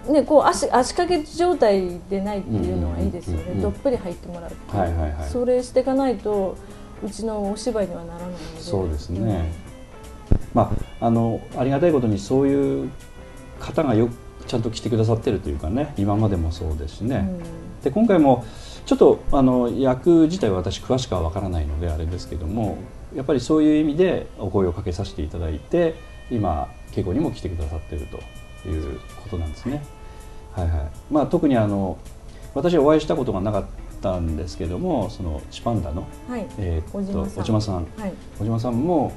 [0.08, 4.80] ね、こう足足掛け状態でないっていうのはいいですよね、どっぷり入ってもらうっていう。
[4.80, 5.28] はいはいはい。
[5.28, 6.56] それしていかないと
[7.04, 8.60] うちのお芝居にはならないので。
[8.60, 9.52] そうですね、
[10.54, 12.90] まああのありがたいことにそういう
[13.60, 14.12] 方がよく
[14.46, 15.92] ちゃんと来てくださってるというかね。
[15.96, 17.82] 今までもそうですしね、うん。
[17.82, 18.44] で今回も
[18.86, 22.78] ちょっとあの役自体は私詳しくは分からないのであれですけども
[23.14, 25.94] やっぱりそういう意味でお声をかけさせていただいて
[26.30, 29.82] 今稽古にも来てくださっているということなんですね。
[30.52, 30.90] はいはい。
[31.10, 31.98] まあ、特にあの
[32.54, 33.64] 私はお会いしたことがなかっ
[34.00, 36.46] たんですけどもそのチパンダの、はい。
[36.58, 37.42] えーっと小島さん。
[37.42, 37.74] 小島さん。
[37.74, 38.12] はい。
[38.38, 39.12] 小島さんも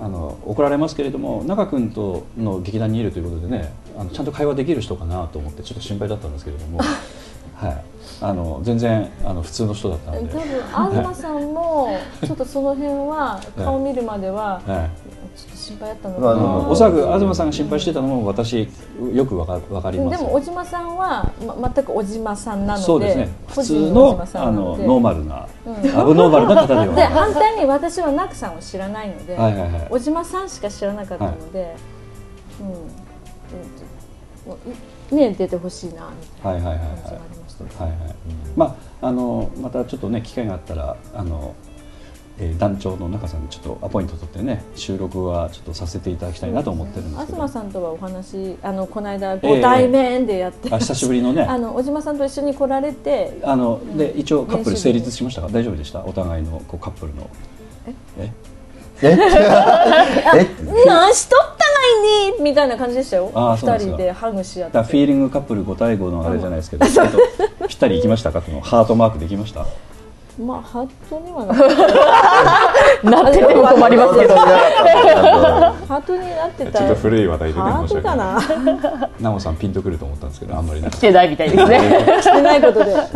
[0.00, 6.78] あの怒られますけれども中君との劇団にいるということでねあのちゃんと会話できる人かなと思ってちょっと心配だったんですけれども、
[7.54, 7.84] はい、
[8.22, 10.34] あの全然あの普通の人だったので、
[10.72, 11.88] 多分東さんも
[12.24, 15.10] ちょっとその辺は顔見るまでははい。
[15.36, 18.68] ちょっと心配だったのまあかな、おそらく東さんが心配してたのも私
[19.14, 20.18] よくわかわかります。
[20.18, 23.28] でも小島さんは、ま、全く小島さんなのでそうですね。
[23.48, 25.98] 普通のあのノーマルな、うん。
[25.98, 26.86] アブノーマルな方では。
[26.86, 31.76] でない反対に私はナクさんを知らないので、はいはいはい小島さんしか知らなかったので、
[32.60, 32.66] うん。
[35.12, 36.88] うん、ね出てほしいなみたいはいはいはいはい。
[36.88, 37.12] な感じがありました。
[37.12, 37.39] はいはい
[38.56, 41.54] まああのまたちょっとね機会があったらあの、
[42.38, 51.42] えー団長の中さんにちょっとアポイント取ってね収録はちょっとさせていただきたいなと思ってるんですけど、東さんとはお話あのこの間ご対面でやって、あ久しぶりのね。
[51.48, 55.48] あの小島さんと一緒に来られてあので一応カップル成立しましたか？
[55.48, 56.02] 大丈夫でした？
[56.04, 57.28] お互いのこうカップルの。
[57.86, 57.94] え？
[58.18, 58.32] え
[60.86, 63.30] 「何しとったないに」みたいな感じでしたよ。
[63.34, 64.78] 二人でハグし合って。
[64.82, 67.18] フィーリングカップル5対5のあれじゃないですけど、ちょっと
[67.68, 68.40] ぴったりいきましたか？
[68.42, 69.64] このハートマークできました？
[70.38, 76.78] まあハートにはななってても困りますけどハートになってた。
[76.78, 78.18] ちょっと古い話題でねハートか申し訳ない
[79.00, 79.10] な。
[79.20, 81.80] ナモさんピンとくると思ったんですけどあんまりなく来てないみたいですね。
[82.22, 82.94] し てないことで。
[82.94, 83.08] はい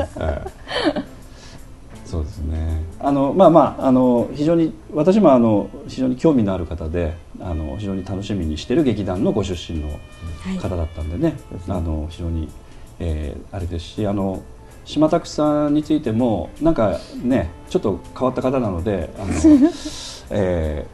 [2.14, 2.84] そうですね。
[3.00, 9.88] あのまあまああの非常に私もあの非常に興味のある方で、あの非常に楽しみにしてる劇団のご出身の
[10.60, 11.36] 方だったんでね、
[11.68, 12.48] あの非常に、
[13.00, 14.42] えーあれですしあの
[14.84, 19.32] 島拓さんについてもなんかねちょっと変わった方なのであの、
[20.30, 20.93] えー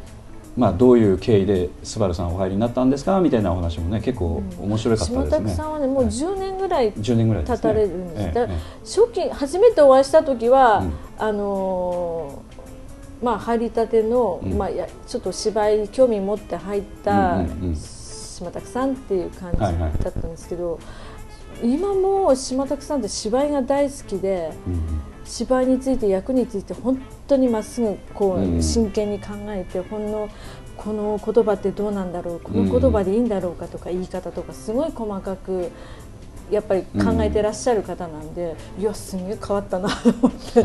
[0.60, 5.44] まあ、どういう経緯でスバルさんお入りになったんですかみたいなお話もね結構面白かった島ですね。
[5.46, 7.56] 拓さんはねもう10年ぐらい10年ぐらいですね。
[7.56, 8.56] 経たれるんです、ええだからえ。
[8.84, 10.92] 初期初めてお会いした時は、うん。
[11.18, 14.58] あのーまあ入りたての、うん。
[14.58, 17.76] まあやちょっと芝居に興味持って入ったうんうんうん。
[17.76, 20.78] 島拓さんっていう感じだったんですけど、
[21.62, 25.00] 今も島拓さんって芝居が大好きでうん
[25.30, 28.62] 芝居について役について本当にまっすぐこう、うん。
[28.62, 30.28] 真剣に考えてほんの
[30.76, 35.70] この言葉ってどうなんだろうこの言葉でいいんだろうかとか言い方とかすごい細かく
[36.50, 40.62] やっぱり考えてらっしゃる方なんで、いやすげえ変わったなと思って。
[40.62, 40.64] あ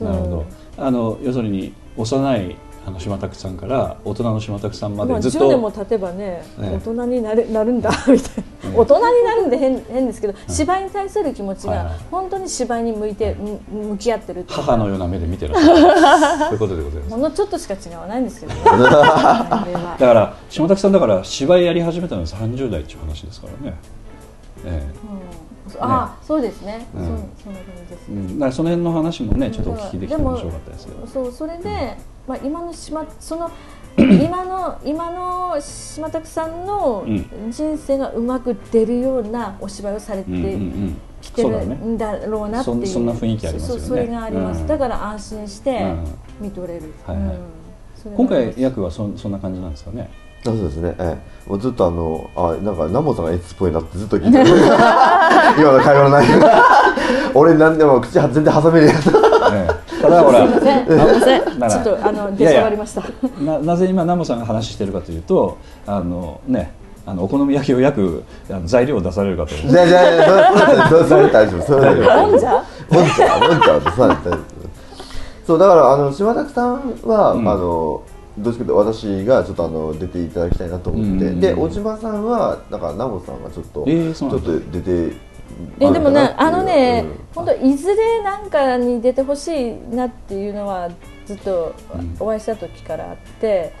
[0.00, 0.46] ーなるほど、
[0.76, 2.56] あの要するに幼い
[2.88, 6.76] あの島拓さんから大人の島拓さんままあ、でずっ10年もと経てばね、ええ。
[6.76, 13.60] 大人になる なるんだみたいな、大人になるんで変変ですけど、芝居に対する気持ちが本当に芝居に向いて、む
[13.90, 15.78] 向き合ってるって母のような目で見てらっしゃる。
[16.48, 17.10] そういうことでございます。
[17.10, 18.60] ほんのちょっとしか違わないんですけどね。
[18.64, 23.76] だから島拓さんだから芝居やり始めたのは30代っていう話ですからね、
[24.64, 24.82] え
[25.74, 27.06] うん、ああそうですね、うん。
[27.06, 31.06] そうそんな感じですえうん、だからその辺の話もねちょっとお聞きできて面白かったですけど。
[31.06, 31.96] そうそれで、
[32.28, 33.50] まあ、今の島その
[33.98, 37.50] 今の今の島拓さんのうん。
[37.50, 40.96] 人生がうまく出るようなお芝居をされてうんうんうん。
[41.20, 42.86] きてるんだろうなっていう。
[42.86, 43.82] そそんな雰囲気ありますよね。
[43.82, 44.66] それがあります、うん。
[44.68, 46.06] だから安心してうん。
[46.40, 47.26] 見とれる、はいはい。
[47.26, 47.38] うん。
[47.96, 50.08] それが今回役はそそんな感じなんですかね。
[50.42, 54.46] あそうですね、ええ、もうずっとあのあなんかナモさんが S っぽいなってずっと聞いてる。
[55.58, 56.38] 今の会話の内容。
[57.34, 59.08] 俺なんでも口全然挟めるやつ。
[59.52, 60.48] ええただほら。
[60.48, 62.50] ちょっとあの出しいや。
[62.50, 63.02] いや上がりました。
[63.40, 66.72] ななぜ今ナモさんが話してるかというとあのね
[67.06, 69.54] あのお好み焼きを焼くあの材料を出されるかと。
[69.54, 71.62] じゃあじゃそれそれ大丈夫。
[71.62, 72.28] それ大丈夫。
[72.28, 74.38] もんじゃもんじゃもんじゃってそうなんです
[75.46, 77.48] そうだからあの島拓さんは、うん。
[77.48, 78.02] あの
[78.38, 81.40] どっちか私がちょっとあの出ていただきたいなと思って、うん。
[81.40, 85.16] で小島さんはなんかナモさんがちょっと、えーそうちょっと出て
[85.80, 87.18] えでもねあのねうん。
[87.34, 90.88] 本当いずれなんかに出てほしいなっていうのは
[91.26, 91.74] ずっと
[92.18, 93.72] お会いした時からあって、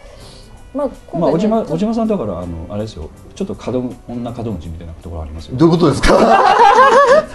[0.74, 3.10] まあ今まあ、回、ね小島小島さんだからあのあれですよ。
[3.34, 3.94] ちょっと角女
[4.30, 5.56] 門口みたいなところありますよ。
[5.56, 6.44] どういうことですか？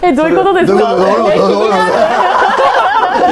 [0.02, 0.94] えどういうことですか？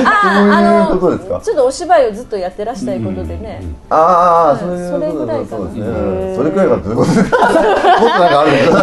[0.04, 5.84] あどういうことですかちょっとお芝居をずっとやってらしたいことでね、ああ、うんそういうことだそれぐらいかなそうですね。
[5.84, 7.38] へーそれくらいかってことですか。
[7.38, 8.78] もっとなんかあるんですか。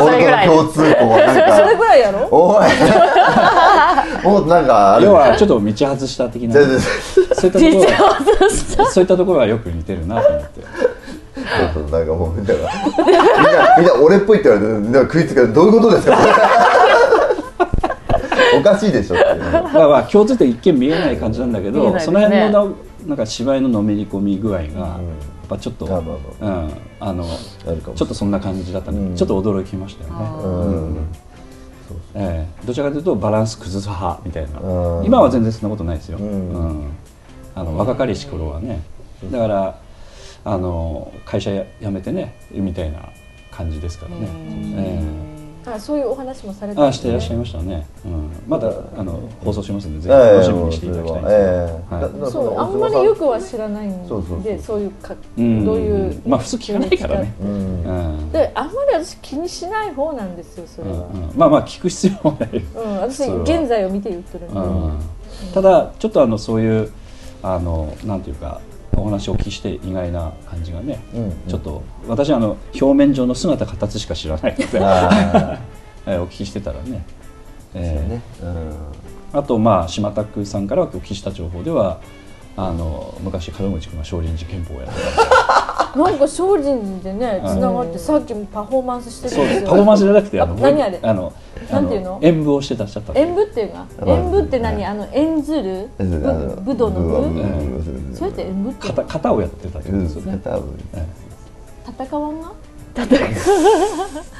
[0.00, 1.76] それぐらい共通項なんそれか。
[1.76, 2.28] ぐらいやろ？
[2.30, 2.64] おい。
[4.24, 5.04] もっとなんかある。
[5.06, 12.60] 要はちょっと道外した的なそういったところはそういったところはよく似てるなと思ってちょっとなんかもうみんなが
[12.96, 16.16] みんなみんな俺っぽいって言われてみんな食いつくどういうことですか？
[18.60, 19.52] おかしいでしょっていう。
[19.52, 22.00] まあまあ共通点一見見えない感じなんだけど、ね。
[22.00, 22.74] その辺のな
[23.08, 26.70] なんか芝居ののめり込み具合が、やっぱちょっと、うん、
[27.00, 29.16] あのちょっとそんな感じだったので、うん。
[29.16, 31.08] ちょっと驚きましたよね、うん。
[32.14, 32.66] ええ。
[32.66, 35.04] どちらかというとバランス崩す派みたいな、うん。
[35.04, 36.52] 今は全然そんなことないですよ、うん。
[36.52, 36.90] うん。
[37.54, 38.82] あの若かりし頃はね
[39.30, 39.80] だから
[40.44, 41.50] あの会社
[41.80, 43.10] 辞めてねみたいな
[43.50, 44.28] 感じですからね、
[44.76, 45.02] え
[45.66, 52.20] あそういうお話もされえてるああしていらっしゃいましたね、うん、まだあの放送しますのでぜひええ楽しみにしていただきたいんですけど、ええはい。
[52.20, 54.80] だそうあんまりよくは知らないんでそうそうそうそう。
[54.80, 55.64] いうかうん。
[55.64, 57.48] どういうまあ普通聞かないからね、うん。
[57.48, 58.32] うん。
[58.32, 61.36] であんまり私気にしない方なんですよそれは、うんうん。
[61.36, 64.98] まあまあ聞く必要もない、うん私現在を見て言ってるんで、うん。
[65.52, 66.92] ただちょっとあのそういう
[67.42, 68.60] あのなんていうか
[69.00, 74.78] お話をお聞きして意外な感じがね、うんちょっと私はあの表面上の姿形しか知らないので
[76.18, 77.04] お聞きしてたらね,、
[77.74, 78.54] えーあね。
[79.34, 79.40] うん。
[79.40, 82.00] あとまあ島田さんからお聞きした情報では
[82.56, 85.29] あの昔門口君が少林寺拳法をやってた
[85.96, 89.68] なんか精進でねうんつながってさっきもパフォーマンスしてそうるんですよ。
[89.70, 91.00] パフォーマンスじゃなくてあのあ何あれ？
[91.02, 91.32] あの
[91.70, 92.20] なんていうの？
[92.22, 94.84] あ演舞をしてらっしゃった演舞っていうの演舞って何？
[94.84, 95.88] あの演ずる？
[95.98, 98.14] 武道の武？
[98.14, 101.06] それって演舞って型型をやってたってことですよね、多分え
[101.98, 102.40] 戦わん。
[102.40, 102.69] がえ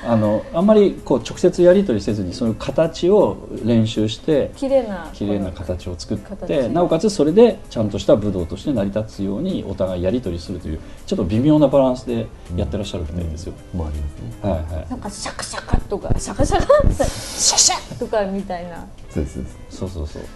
[0.05, 5.09] あのあんまりこう直接やり取りせずにそういう形を練習して綺麗な。
[5.12, 6.68] 綺麗な形を作って形。
[6.70, 13.55] なおかつそれでちゃんとした武道として成り立つようにお互いやり取りするというちょっと微妙なバランスでやってらっしゃるみたいですよ。
[13.74, 14.90] もありますねはいはい。
[14.90, 18.86] なんかシャカシャカとかシャカシャカシャシャとかみたいな。
[19.10, 19.44] そうですそう。
[19.44, 20.22] ですそうそうそう。
[20.22, 20.27] く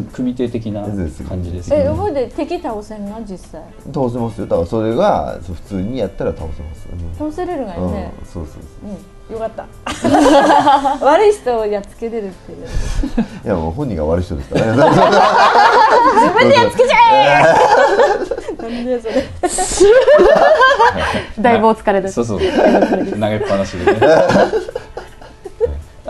[0.00, 0.96] 組手的な感
[1.42, 1.90] じですえね。
[1.90, 3.60] ほいで敵倒せんが実際。
[3.92, 4.46] 倒せますよ。
[4.46, 7.14] だからそれがそう普通にやったら倒せます、うん。
[7.18, 8.12] 倒せれるがよね。
[8.18, 8.92] うん、そうそうう。
[8.92, 8.96] ん。
[9.34, 9.66] よかった。
[11.04, 12.66] 悪い人をやっつけれるっていう。
[12.68, 14.66] そ ういやもう本人が悪い人ですから。
[14.66, 14.72] ね
[16.22, 16.96] 自分でやっつけちゃ
[17.40, 18.62] え！
[18.62, 19.14] なんでそれ。
[21.42, 22.14] だいぶお疲れです。
[22.14, 22.44] そうそう投
[23.28, 24.00] げっぱなしでね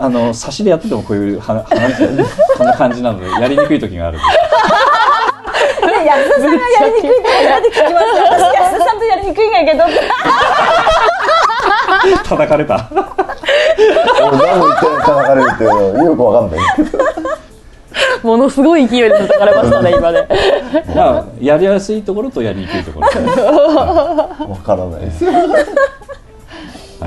[0.03, 2.05] あの差しでやっててもこういうは話
[2.57, 9.85] こんな感じなのでやりにくい時があるんでね安田さんがやりにくいって初めて聞きました私安田さんとやりにくいんやけど。
[12.25, 12.89] 叩かれた。
[12.91, 16.59] 俺何も言ってない叩かれるってよくわかんない。
[18.23, 20.27] ものすごい勢いで叩かれましたね今ね。
[20.93, 25.23] まあやりやすいところとやりにくいところ、 わからないです。
[25.25, 25.31] は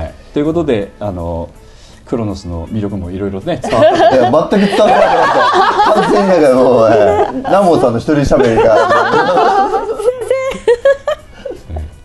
[0.03, 1.49] い、ということであの
[2.07, 5.15] クロノスの魅力もいろいろね伝わったいや全く伝わってなか
[5.93, 6.01] った。
[6.01, 8.75] 完全になんかもう、えー、南門さんの一人喋りが。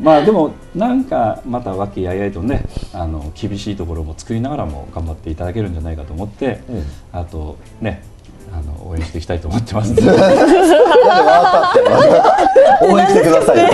[0.00, 8.11] まあでもなんかまた和気あいあいとねあの厳しいところも作りながらも頑張っていただけるんじゃないかと思って、うんあとねあ
[8.62, 9.93] の応援していきたいと思ってます。
[12.82, 13.68] 応援してくださいよ。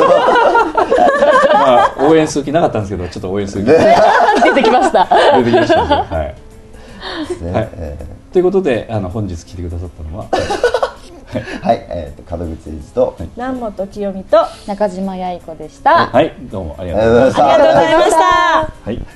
[1.54, 3.96] まあ応援する気なかったんですけどちょっと応援する気 ね。
[4.44, 5.08] 出てきました。
[5.36, 6.34] 出てきましたので、はい、
[7.42, 7.52] ね。
[7.52, 7.68] はい。
[7.74, 7.96] え
[8.32, 10.78] ということであの本日来てくださったのはー
[11.62, 16.06] はい、えー、と門口英二と、南本清美とあ中島八重子でした。
[16.06, 16.34] はい。
[16.50, 17.42] どうもありありがとうございました。
[17.42, 18.18] りがとうございました。
[18.18, 19.06] はい。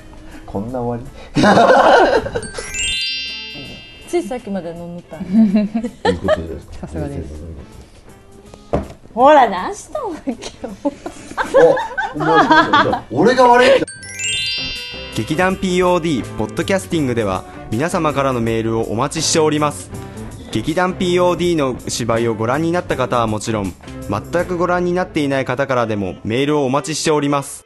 [0.46, 1.08] こんな終わ
[4.12, 6.60] ついさっきまで飲んでたりいいことで。
[6.60, 7.32] すかさすがです。
[9.14, 10.52] ほら何したんだっけ
[13.10, 13.70] おお俺が悪い
[15.16, 19.90] 劇団 POD ポッドキャスティングでは皆様からのメールをお待ちしております。
[20.52, 23.72] 劇団 POD の芝居をご覧になった方はもちろん
[24.10, 27.64] 全くご覧になっていない方からでもメールをお待ちしております。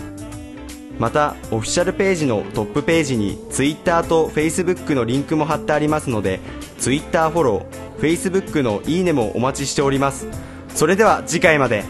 [0.98, 6.40] またオフィシャルページのトップページに Twitter と Facebook のリンクも貼ってありますので
[6.78, 10.28] Twitter フォロー Facebook のいいねもお待ちしております。
[10.74, 11.84] それでは次回まで「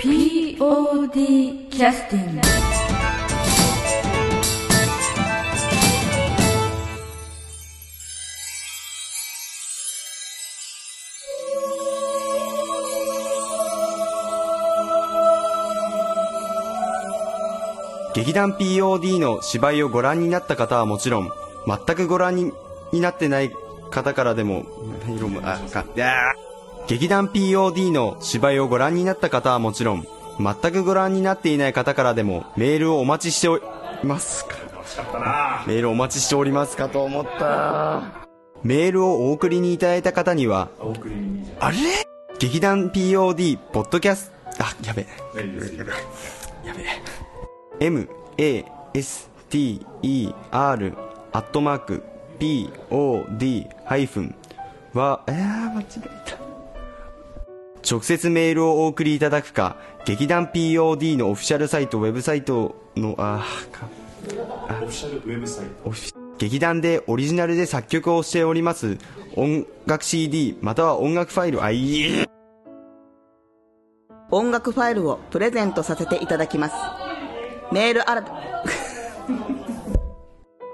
[0.00, 2.40] POD キャスティング」
[18.16, 21.30] 劇団 POD の芝居をご覧になった方はもちろん
[21.66, 22.50] 全くご覧に
[22.90, 23.50] になってない
[23.90, 24.64] 方からでも
[25.06, 25.84] 色もあか
[26.86, 30.06] 劇団 POD の芝居をご覧になった方はもちろん
[30.38, 33.62] 全くご覧になっていない方からでもメールをお待ちしており
[34.02, 34.56] ますか。
[35.66, 38.02] メールお待ちしておりますかと思った。
[38.62, 40.70] メールをお送りにいただいた方には
[41.60, 41.76] あれ？
[42.38, 45.06] 劇団 POD ポッドキャストあやべ。
[45.36, 45.40] え
[45.76, 45.92] やべ。
[46.80, 47.15] え
[50.50, 50.96] master
[51.32, 52.02] アットマーク
[52.38, 54.34] pod ハイフン
[54.94, 55.34] はえー、
[55.74, 56.38] 間違えた。
[57.88, 59.76] 直接メールをお送りいただくか
[60.06, 63.86] 劇団 POD のオフィシャルサイトウェブサイトのあーか。
[64.26, 65.88] オフィシャルウェブサイト。
[65.88, 68.98] オフィ劇団でオリジナルで作曲をしております。
[69.36, 72.02] 音楽 CD または音楽ファイルあい。
[72.02, 72.26] え
[74.30, 76.74] 音楽ファイルをプレゼントさせていただきます。
[77.72, 78.24] メールあら、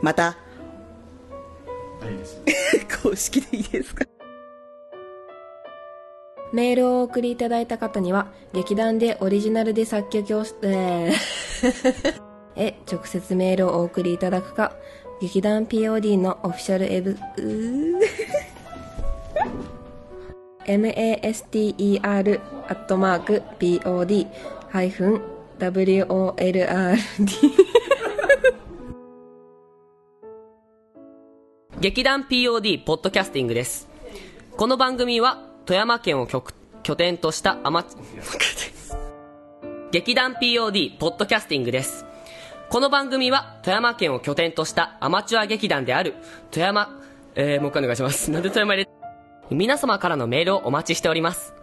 [0.02, 0.36] また、
[3.02, 4.04] 公式でいいですか？
[6.52, 11.12] メールをお送りいただいた方には、劇団でオリジナルで作曲をし、えー。
[12.60, 14.76] へ直接メールをお送りいただくか、
[15.20, 17.16] 劇団 POD のオフィシャルエブ、
[20.66, 24.26] master アットマーク pod
[25.70, 26.98] WOLRD
[31.80, 33.88] 劇団 POD ポッドキャスティングです。
[34.56, 36.44] この番組は富山県を拠
[36.82, 37.84] 拠点としたアマ、
[39.92, 42.06] 劇団 POD ポッドキャスティングです。
[42.68, 46.14] この番組は富山県を拠点としたアマチュア劇団である
[46.50, 47.00] 富山、
[47.36, 48.32] えー、もう一回お願いします。
[48.32, 48.90] なんで富山入れ
[49.50, 51.54] 皆様からのメールをお待ちしております。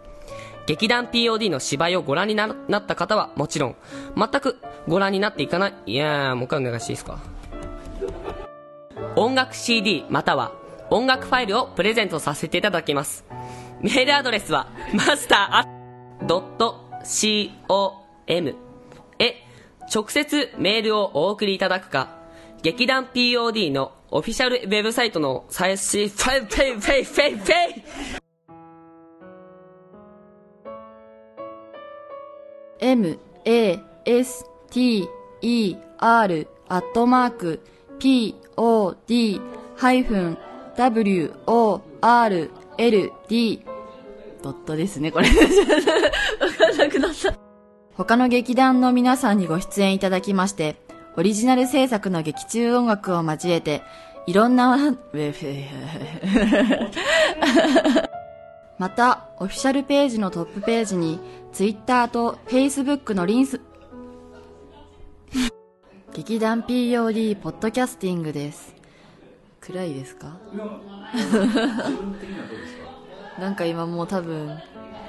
[0.70, 3.76] 劇団 POD の芝居をご覧にななった方はもちろん、
[4.16, 7.18] 全くご覧になっていかない、いやー、もう一回お願いしていいですか？
[9.16, 10.52] 音楽 CD または
[10.88, 13.24] 音楽ファイルをプレゼントさせていただきます。
[13.80, 16.30] メールアドレスは、マスター
[17.66, 18.54] .com
[19.18, 19.34] へ
[19.92, 22.10] 直接メールをお送りいただくか、
[22.62, 28.29] 劇団 POD のオフィシャルウェブサイトの最新フェイフェイフェイフェイ
[32.80, 35.08] m, a, s, t,
[35.42, 37.60] e, r, アットマーク、
[37.98, 39.40] p, o, d,
[39.76, 40.38] ハイフン、
[40.76, 43.62] w, o, r, l, d、
[44.42, 45.28] ドットですね、これ。
[45.28, 47.34] わかんなくなった。
[47.94, 50.76] 他の劇団の皆さんにご出演いただきまして、
[51.16, 53.82] オリジナル制作の劇中音楽を交えて、
[54.26, 54.78] いろんな、
[58.78, 61.20] また、オフィシャルページのトップページに、
[61.52, 63.60] ツイッターとフェイスブックのリンス、
[66.14, 68.74] 劇団 POD ポッドキャスティングです。
[69.60, 70.38] 暗いですか？
[73.38, 74.58] なんか今もう多分、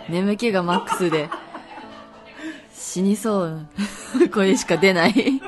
[0.09, 1.30] 眠気がマックスで、
[2.73, 3.68] 死にそう。
[4.34, 5.41] 声しか出ない。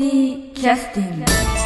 [0.00, 1.59] ティキャスティング。